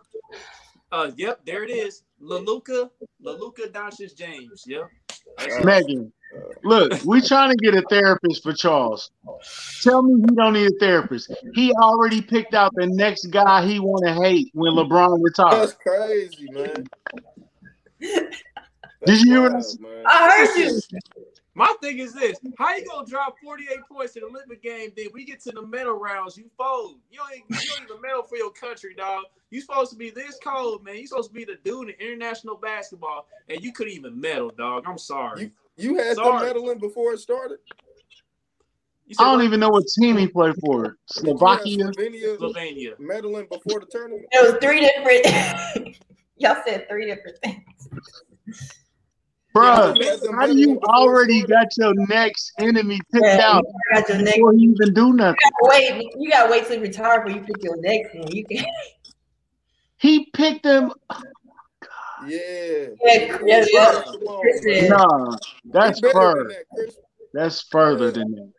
Uh, 0.93 1.11
yep, 1.17 1.41
there 1.47 1.63
it 1.63 1.71
is. 1.71 2.03
Laluca, 2.23 2.91
Laluca 3.25 3.71
Doncic 3.71 4.17
James. 4.17 4.65
Yep. 4.67 4.89
Uh, 5.39 5.65
Megan. 5.65 6.13
Look, 6.63 7.03
we're 7.05 7.23
trying 7.23 7.51
to 7.51 7.57
get 7.57 7.75
a 7.75 7.83
therapist 7.89 8.43
for 8.43 8.53
Charles. 8.53 9.11
Tell 9.83 10.03
me 10.03 10.21
he 10.21 10.37
don't 10.37 10.53
need 10.53 10.67
a 10.67 10.79
therapist. 10.79 11.33
He 11.55 11.73
already 11.73 12.23
picked 12.23 12.55
out 12.55 12.73
the 12.75 12.87
next 12.87 13.27
guy 13.27 13.67
he 13.67 13.81
want 13.81 14.07
to 14.07 14.15
hate 14.15 14.51
when 14.53 14.75
LeBron 14.75 15.19
retires. 15.23 15.73
That's 15.73 15.83
crazy, 15.83 16.49
man. 16.53 16.87
Did 19.07 19.23
you 19.23 19.33
hear 19.33 19.43
what 19.43 19.53
I 19.53 19.55
wild, 19.55 19.65
said? 19.65 19.81
man. 19.81 20.05
I 20.07 20.47
heard 20.47 20.59
you. 20.59 20.81
My 21.61 21.75
thing 21.83 21.99
is 21.99 22.15
this: 22.15 22.39
How 22.57 22.75
you 22.75 22.87
gonna 22.87 23.07
drop 23.07 23.37
48 23.45 23.81
points 23.87 24.17
in 24.17 24.23
the 24.23 24.29
Olympic 24.29 24.63
game? 24.63 24.93
Then 24.97 25.09
we 25.13 25.27
get 25.27 25.41
to 25.43 25.53
the 25.53 25.61
medal 25.61 25.93
rounds, 25.93 26.39
you 26.39 26.49
fold. 26.57 27.01
You 27.11 27.21
ain't 27.35 27.45
you 27.51 27.69
don't 27.69 27.83
even 27.83 28.01
medal 28.01 28.23
for 28.23 28.37
your 28.37 28.51
country, 28.51 28.95
dog. 28.95 29.25
You 29.51 29.61
supposed 29.61 29.91
to 29.91 29.99
be 29.99 30.09
this 30.09 30.39
cold, 30.43 30.83
man. 30.83 30.97
You 30.97 31.07
supposed 31.07 31.29
to 31.29 31.35
be 31.35 31.45
the 31.45 31.59
dude 31.63 31.91
in 31.91 31.97
international 32.01 32.57
basketball, 32.57 33.27
and 33.51 33.63
you 33.63 33.75
couldn't 33.75 33.93
even 33.93 34.19
medal, 34.19 34.51
dog. 34.57 34.85
I'm 34.87 34.97
sorry. 34.97 35.53
You 35.77 35.99
had 35.99 36.17
Sorry. 36.17 36.49
them 36.49 36.63
medaling 36.63 36.81
before 36.81 37.13
it 37.13 37.21
started. 37.21 37.59
Said 39.13 39.23
I 39.23 39.27
don't 39.27 39.41
what? 39.41 39.45
even 39.45 39.61
know 39.61 39.69
what 39.69 39.85
team 40.01 40.17
he 40.17 40.29
played 40.29 40.55
for. 40.63 40.97
You 41.23 41.37
had 41.37 41.37
Slovakia. 41.37 41.91
Slovenia 41.91 42.39
Slovenia. 42.39 42.97
medaling 42.99 43.51
before 43.51 43.81
the 43.81 43.87
tournament. 43.91 44.25
It 44.33 44.51
was 44.51 44.59
three 44.63 44.81
different. 44.81 45.97
Y'all 46.39 46.57
said 46.67 46.89
three 46.89 47.05
different 47.05 47.37
things. 47.45 47.91
Bruh, 49.55 49.97
You 49.97 50.03
had 50.09 50.21
them 50.21 50.35
how 50.35 50.47
do 50.47 50.57
you 50.57 50.79
already 50.85 51.43
got 51.43 51.67
your 51.77 51.93
next 52.09 52.53
enemy 52.61 53.01
picked 53.13 53.25
Yeah, 53.27 53.43
out 53.43 53.65
you 53.65 54.01
got 54.01 54.09
your 54.09 54.19
next. 54.19 54.37
before 54.37 54.55
you 54.55 54.73
even 54.73 54.95
do 54.95 55.13
nothing? 55.13 55.39
Wait, 55.63 56.07
you 56.19 56.31
gotta 56.31 56.51
wait 56.51 56.67
till 56.67 56.77
you 56.77 56.83
retire 56.83 57.25
before 57.25 57.41
you 57.41 57.45
pick 57.45 57.63
your 57.63 57.77
next 57.81 58.15
one. 58.15 58.31
You 58.31 58.47
can. 58.47 58.65
He 59.97 60.31
picked 60.33 60.65
him. 60.65 60.93
Yeah. 62.29 62.39
Yeah, 63.03 63.39
yeah, 63.45 63.65
yeah. 63.73 64.03
Come 64.05 64.23
on, 64.27 64.41
Chris 64.43 64.65
man. 64.65 64.81
said- 64.81 64.89
Nah, 64.91 65.37
that's 65.73 65.99
He 65.99 66.03
better 66.03 66.13
than 66.13 66.13
further. 66.13 66.49
that, 66.77 66.95
That's 67.35 67.63
further 67.63 68.11
than 68.13 68.31
that. 68.33 68.53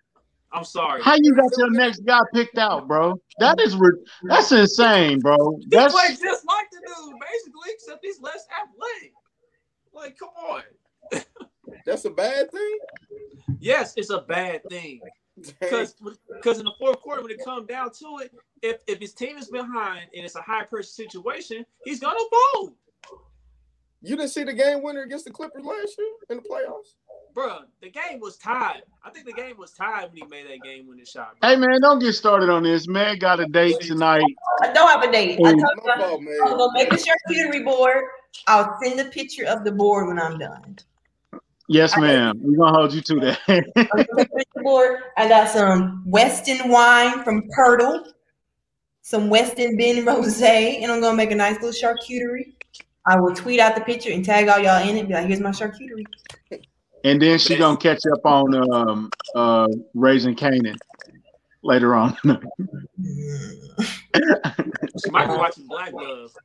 I'm 0.54 0.66
sorry. 0.66 1.02
How 1.02 1.16
you 1.16 1.34
got 1.34 1.50
your 1.58 1.72
next 1.72 2.00
guy 2.02 2.20
picked 2.34 2.58
out, 2.58 2.88
bro? 2.88 3.16
That 3.40 3.60
is 3.62 3.76
re- 3.78 3.92
that's 4.24 4.52
insane, 4.52 5.20
bro. 5.22 5.58
He 5.62 5.68
That's 5.70 5.94
played 5.94 6.20
just 6.22 6.46
like 6.46 6.70
the 6.72 6.80
dude, 6.86 7.16
basically, 7.20 7.70
except 7.70 8.04
he's 8.04 8.20
less 8.20 8.46
athletic. 8.62 9.14
Like, 9.94 10.18
come 10.18 10.30
on. 10.38 10.62
That's 11.86 12.06
a 12.06 12.10
bad 12.10 12.52
thing. 12.52 12.78
Yes, 13.60 13.94
it's 13.98 14.10
a 14.10 14.22
bad 14.22 14.62
thing. 14.70 15.02
Because 15.60 15.96
because 16.36 16.60
in 16.60 16.66
the 16.66 16.74
fourth 16.80 17.00
quarter, 17.02 17.22
when 17.22 17.32
it 17.32 17.44
comes 17.44 17.68
down 17.68 17.92
to 17.94 18.20
it, 18.24 18.32
if 18.62 18.82
if 18.88 19.00
his 19.00 19.14
team 19.14 19.38
is 19.38 19.48
behind 19.50 20.08
and 20.16 20.26
it's 20.26 20.36
a 20.36 20.42
high 20.42 20.64
pressure 20.64 20.88
situation, 20.88 21.66
he's 21.86 22.00
gonna 22.00 22.20
fold. 22.54 22.74
you 24.02 24.16
didn't 24.16 24.30
see 24.30 24.44
the 24.44 24.54
game 24.54 24.84
winner 24.84 25.02
against 25.04 25.26
the 25.26 25.32
Clippers 25.32 25.64
last 25.64 25.96
year 25.98 26.08
in 26.30 26.38
the 26.38 26.44
playoffs. 26.44 26.96
Bruh, 27.34 27.62
the 27.82 27.90
game 27.90 28.20
was 28.20 28.36
tied. 28.38 28.84
I 29.06 29.10
think 29.10 29.26
the 29.26 29.32
game 29.32 29.56
was 29.58 29.72
tied 29.72 30.10
when 30.10 30.18
he 30.18 30.26
made 30.26 30.48
that 30.48 30.62
game 30.64 30.86
winning 30.86 31.06
shot. 31.06 31.38
hey 31.42 31.56
man, 31.56 31.80
don't 31.82 32.00
get 32.00 32.12
started 32.14 32.50
on 32.50 32.64
this. 32.64 32.88
Man 32.90 33.18
got 33.18 33.40
a 33.40 33.46
date 33.46 33.80
tonight. 33.80 34.26
I 34.62 34.74
don't 34.74 34.90
have 34.90 35.02
a 35.02 35.12
date. 35.12 35.40
I 35.44 35.50
Hey. 35.50 35.56
told 35.56 35.62
you 35.62 35.82
My 35.86 35.94
I'm 35.94 36.52
I'm 36.52 36.58
gonna 36.58 36.74
make 36.74 36.92
a 36.92 36.98
charcuterie 36.98 37.64
board. 37.64 38.04
I'll 38.48 38.78
send 38.84 39.00
a 39.00 39.06
picture 39.06 39.46
of 39.46 39.64
the 39.64 39.72
board 39.72 40.08
when 40.08 40.20
I'm 40.20 40.38
done. 40.38 40.78
Yes, 41.72 41.98
ma'am. 41.98 42.38
We're 42.44 42.58
gonna 42.58 42.78
hold 42.78 42.94
you 42.94 43.00
to 43.00 43.20
that. 43.22 43.40
I'm 43.48 43.64
gonna 43.86 44.06
make 44.14 44.28
a 44.28 44.36
picture 44.36 44.62
board. 44.62 45.00
I 45.16 45.30
got 45.30 45.48
some 45.48 46.04
Weston 46.06 46.70
wine 46.70 47.24
from 47.24 47.48
Purtle, 47.56 48.12
some 49.02 49.30
Weston 49.30 49.78
Ben 49.78 50.06
Rose, 50.06 50.42
and 50.42 50.92
I'm 50.92 51.00
gonna 51.00 51.16
make 51.16 51.32
a 51.32 51.36
nice 51.36 51.62
little 51.62 51.70
charcuterie. 51.72 52.56
I 53.08 53.18
will 53.18 53.34
tweet 53.34 53.62
out 53.62 53.76
the 53.76 53.82
picture 53.82 54.12
and 54.12 54.24
tag 54.26 54.50
all 54.50 54.60
y'all 54.60 54.86
in 54.86 54.98
it. 54.98 55.08
Be 55.08 55.14
like, 55.14 55.28
here's 55.28 55.40
my 55.40 55.52
charcuterie. 55.52 56.04
and 57.06 57.22
then 57.22 57.40
she 57.40 57.56
gonna 57.56 57.78
catch 57.78 58.02
up 58.12 58.26
on 58.26 58.74
um 58.74 59.10
uh 59.34 59.70
Raising 59.94 60.36
Kanan 60.36 60.76
later 61.64 61.96
on. 61.96 62.18
She 65.04 65.10
might 65.10 65.28
be 65.28 65.38
watching 65.38 65.66
Black 65.68 65.92
Glove. 65.92 66.36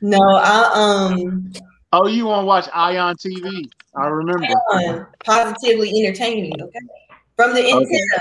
No, 0.00 0.18
I 0.18 0.70
um 0.74 1.52
oh, 1.92 2.06
you 2.06 2.26
wanna 2.26 2.46
watch 2.46 2.68
Ion 2.72 3.16
TV? 3.16 3.70
I 3.94 4.06
remember. 4.06 5.10
positively 5.24 6.04
entertaining. 6.04 6.60
Okay, 6.60 6.80
from 7.36 7.54
the 7.54 7.70
antenna, 7.70 8.20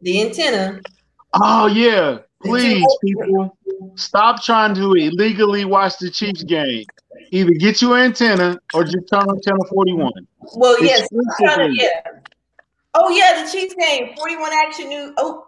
the 0.00 0.22
antenna. 0.22 0.80
Oh 1.34 1.66
yeah. 1.66 2.18
Please, 2.44 2.84
people, 3.04 3.56
stop 3.94 4.42
trying 4.42 4.74
to 4.74 4.92
illegally 4.94 5.64
watch 5.64 5.98
the 5.98 6.10
Chiefs 6.10 6.42
game. 6.42 6.84
Either 7.30 7.52
get 7.52 7.80
your 7.80 7.96
antenna 7.96 8.58
or 8.74 8.84
just 8.84 9.08
turn 9.08 9.22
on 9.22 9.40
channel 9.42 9.64
41. 9.70 10.12
Well, 10.56 10.82
yes, 10.82 11.08
Exclusively. 11.12 11.76
yeah. 11.80 12.00
Oh 12.94 13.10
yeah, 13.10 13.42
the 13.42 13.50
Chiefs 13.50 13.74
game, 13.74 14.14
41 14.16 14.50
action 14.66 14.88
news. 14.88 15.14
Oh, 15.18 15.46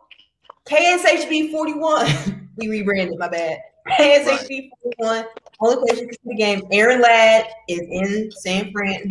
KSHB 0.67 1.51
41. 1.51 2.49
we 2.57 2.69
rebranded, 2.69 3.19
my 3.19 3.29
bad. 3.29 3.59
KSHB 3.99 4.71
41. 4.99 5.27
Only 5.61 5.77
place 5.77 6.01
you 6.01 6.07
can 6.09 6.15
see 6.15 6.21
the 6.27 6.35
game. 6.37 6.63
Aaron 6.73 7.01
Ladd 7.01 7.47
is 7.69 7.81
in 7.81 8.31
San 8.33 8.73
Fran. 8.73 9.11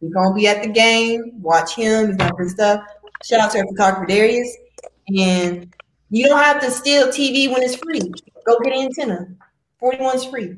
He's 0.00 0.12
gonna 0.12 0.34
be 0.34 0.46
at 0.48 0.62
the 0.62 0.68
game. 0.68 1.32
Watch 1.40 1.74
him. 1.74 2.08
He's 2.08 2.16
gonna 2.16 2.34
bring 2.34 2.48
stuff. 2.48 2.84
Shout 3.22 3.40
out 3.40 3.50
to 3.52 3.58
our 3.58 3.66
photographer 3.68 4.06
Darius. 4.06 4.54
And 5.16 5.72
you 6.10 6.26
don't 6.28 6.42
have 6.42 6.60
to 6.60 6.70
steal 6.70 7.08
TV 7.08 7.50
when 7.50 7.62
it's 7.62 7.76
free. 7.76 8.00
Go 8.46 8.58
get 8.60 8.72
an 8.74 8.84
antenna. 8.86 9.26
41's 9.80 10.26
free. 10.26 10.56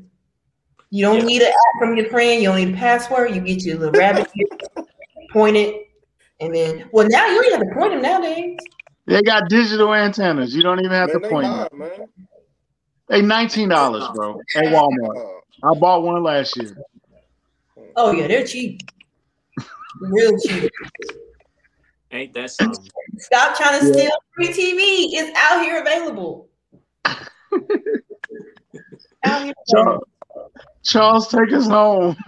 You 0.89 1.03
don't 1.05 1.19
Yeah. 1.19 1.25
need 1.25 1.41
an 1.41 1.47
app 1.49 1.79
from 1.79 1.97
your 1.97 2.07
friend. 2.09 2.41
You 2.41 2.49
don't 2.49 2.57
need 2.57 2.73
a 2.73 2.77
password. 2.77 3.35
You 3.35 3.41
get 3.41 3.63
your 3.63 3.77
little 3.77 3.93
rabbit, 3.99 4.27
point 5.31 5.57
it, 5.57 5.87
and 6.39 6.53
then 6.55 6.89
well 6.91 7.07
now 7.09 7.27
you 7.27 7.35
don't 7.35 7.45
even 7.45 7.59
have 7.59 7.67
to 7.69 7.75
point 7.75 7.91
them 7.93 8.01
nowadays. 8.01 8.57
They 9.05 9.21
got 9.21 9.49
digital 9.49 9.93
antennas. 9.93 10.53
You 10.55 10.63
don't 10.63 10.79
even 10.79 10.91
have 10.91 11.09
Man, 11.13 11.21
to 11.21 11.29
point 11.29 11.47
high, 11.47 11.67
them. 11.69 11.79
man. 11.79 12.07
They 13.09 13.21
$19, 13.21 14.13
bro, 14.13 14.41
at 14.55 14.65
Walmart. 14.65 15.39
I 15.63 15.73
bought 15.79 16.03
one 16.03 16.23
last 16.23 16.57
year. 16.57 16.75
Oh 17.95 18.11
yeah, 18.11 18.27
they're 18.27 18.45
cheap. 18.45 18.81
Real 19.99 20.37
cheap. 20.39 20.69
Ain't 22.11 22.33
that 22.33 22.51
something? 22.51 22.89
Stop 23.17 23.57
trying 23.57 23.79
to 23.79 23.87
Yeah. 23.87 23.93
steal 23.93 24.11
free 24.35 24.47
TV. 24.49 25.07
It's 25.13 25.37
out 25.37 25.63
here 25.63 25.81
available. 25.81 26.49
out 27.05 27.19
here 29.43 29.53
Charles, 29.69 30.03
Charles 30.83 31.27
take 31.29 31.51
us 31.53 31.67
home. 31.67 32.15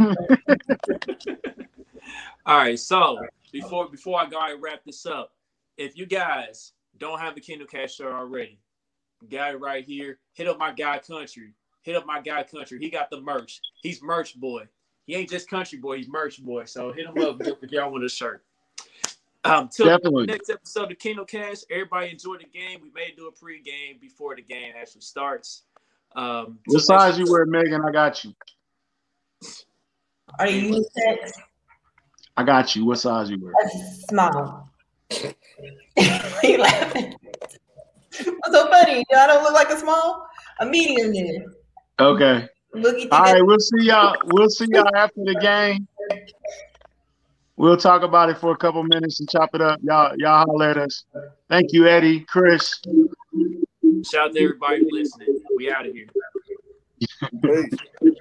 All 2.45 2.57
right, 2.57 2.80
so 2.80 3.19
before 3.51 3.89
before 3.89 4.19
I 4.19 4.27
go 4.27 4.39
and 4.41 4.61
wrap 4.61 4.84
this 4.86 5.05
up, 5.05 5.34
if 5.77 5.97
you 5.97 6.05
guys 6.05 6.73
don't 6.97 7.19
have 7.19 7.36
the 7.36 7.41
Kingdom 7.41 7.67
Kast 7.67 7.97
shirt 7.97 8.11
already, 8.11 8.59
got 9.28 9.53
it 9.53 9.59
right 9.59 9.86
here. 9.86 10.20
Hit 10.34 10.47
up 10.47 10.57
my 10.57 10.72
guy 10.72 10.99
Country. 10.99 11.53
Hit 11.82 11.95
up 11.95 12.05
my 12.05 12.22
guy 12.22 12.43
Country. 12.43 12.80
He 12.80 12.89
got 12.89 13.09
the 13.09 13.22
merch. 13.22 13.61
He's 13.82 14.01
merch 14.01 14.39
boy. 14.39 14.67
He 15.05 15.15
ain't 15.15 15.30
just 15.30 15.49
country 15.49 15.80
boy. 15.80 15.97
He's 15.97 16.07
merch 16.07 16.43
boy. 16.43 16.65
So 16.65 16.91
hit 16.91 17.07
him 17.07 17.20
up 17.24 17.41
if 17.41 17.63
if 17.63 17.72
y'all 17.72 17.91
want 17.91 18.03
a 18.03 18.09
shirt. 18.09 18.43
Um, 19.43 19.70
till 19.70 19.88
Definitely. 19.88 20.28
the 20.28 20.34
next 20.34 20.49
episode 20.49 20.91
of 20.91 20.99
Kingdom 20.99 21.26
Kast. 21.26 21.65
Everybody 21.72 22.11
enjoy 22.11 22.38
the 22.38 22.43
game. 22.43 22.82
We 22.84 22.91
may 22.91 23.13
do 23.17 23.28
a 23.28 23.32
pre-game 23.32 23.97
before 23.99 24.36
the 24.36 24.41
game 24.41 24.74
actually 24.80 25.01
starts. 25.01 25.63
Um, 26.15 26.59
till 26.67 26.76
What 26.76 26.84
size 26.84 27.17
you 27.17 27.26
wear, 27.28 27.45
Megan? 27.45 27.82
I 27.84 27.91
got 27.91 28.24
you. 28.24 28.36
Are 30.38 30.47
you 30.47 30.76
unisex? 30.76 31.32
I 32.38 32.43
got 32.43 32.76
you. 32.76 32.86
What 32.86 32.99
size 32.99 33.30
you 33.32 33.39
wear? 33.41 33.53
That's 33.63 34.07
small. 34.07 34.70
Why 35.95 36.39
you 36.43 36.57
laughing? 36.59 37.15
What's 38.26 38.51
so 38.51 38.70
funny? 38.70 39.05
I 39.15 39.28
don't 39.28 39.43
look 39.43 39.53
like 39.53 39.70
a 39.70 39.78
small? 39.80 40.28
A 40.59 40.65
medium 40.65 41.13
then. 41.13 41.45
Okay. 41.99 42.47
Look 42.74 42.97
at 42.99 43.11
All 43.11 43.28
you. 43.28 43.34
right. 43.34 43.45
We'll 43.45 43.59
see 43.59 43.86
y'all. 43.86 44.15
We'll 44.26 44.49
see 44.49 44.65
y'all 44.70 44.95
after 44.95 45.22
the 45.24 45.36
game. 45.41 45.88
We'll 47.57 47.78
talk 47.78 48.03
about 48.03 48.30
it 48.30 48.38
for 48.38 48.51
a 48.53 48.57
couple 48.57 48.84
minutes 48.84 49.20
and 49.20 49.30
chop 49.30 49.49
it 49.53 49.61
up. 49.61 49.80
Y'all, 49.84 50.15
y'all 50.17 50.45
holler 50.45 50.70
at 50.70 50.78
us. 50.78 51.03
Thank 51.49 51.74
you, 51.74 51.88
Eddie, 51.88 52.22
Chris. 52.22 52.80
Shout 54.09 54.30
out 54.30 54.34
to 54.34 54.39
everybody 54.41 54.86
listening. 54.89 55.41
We 55.57 55.70
out 55.70 55.86
of 55.86 55.93
here. 55.93 56.07
peace. 57.41 58.15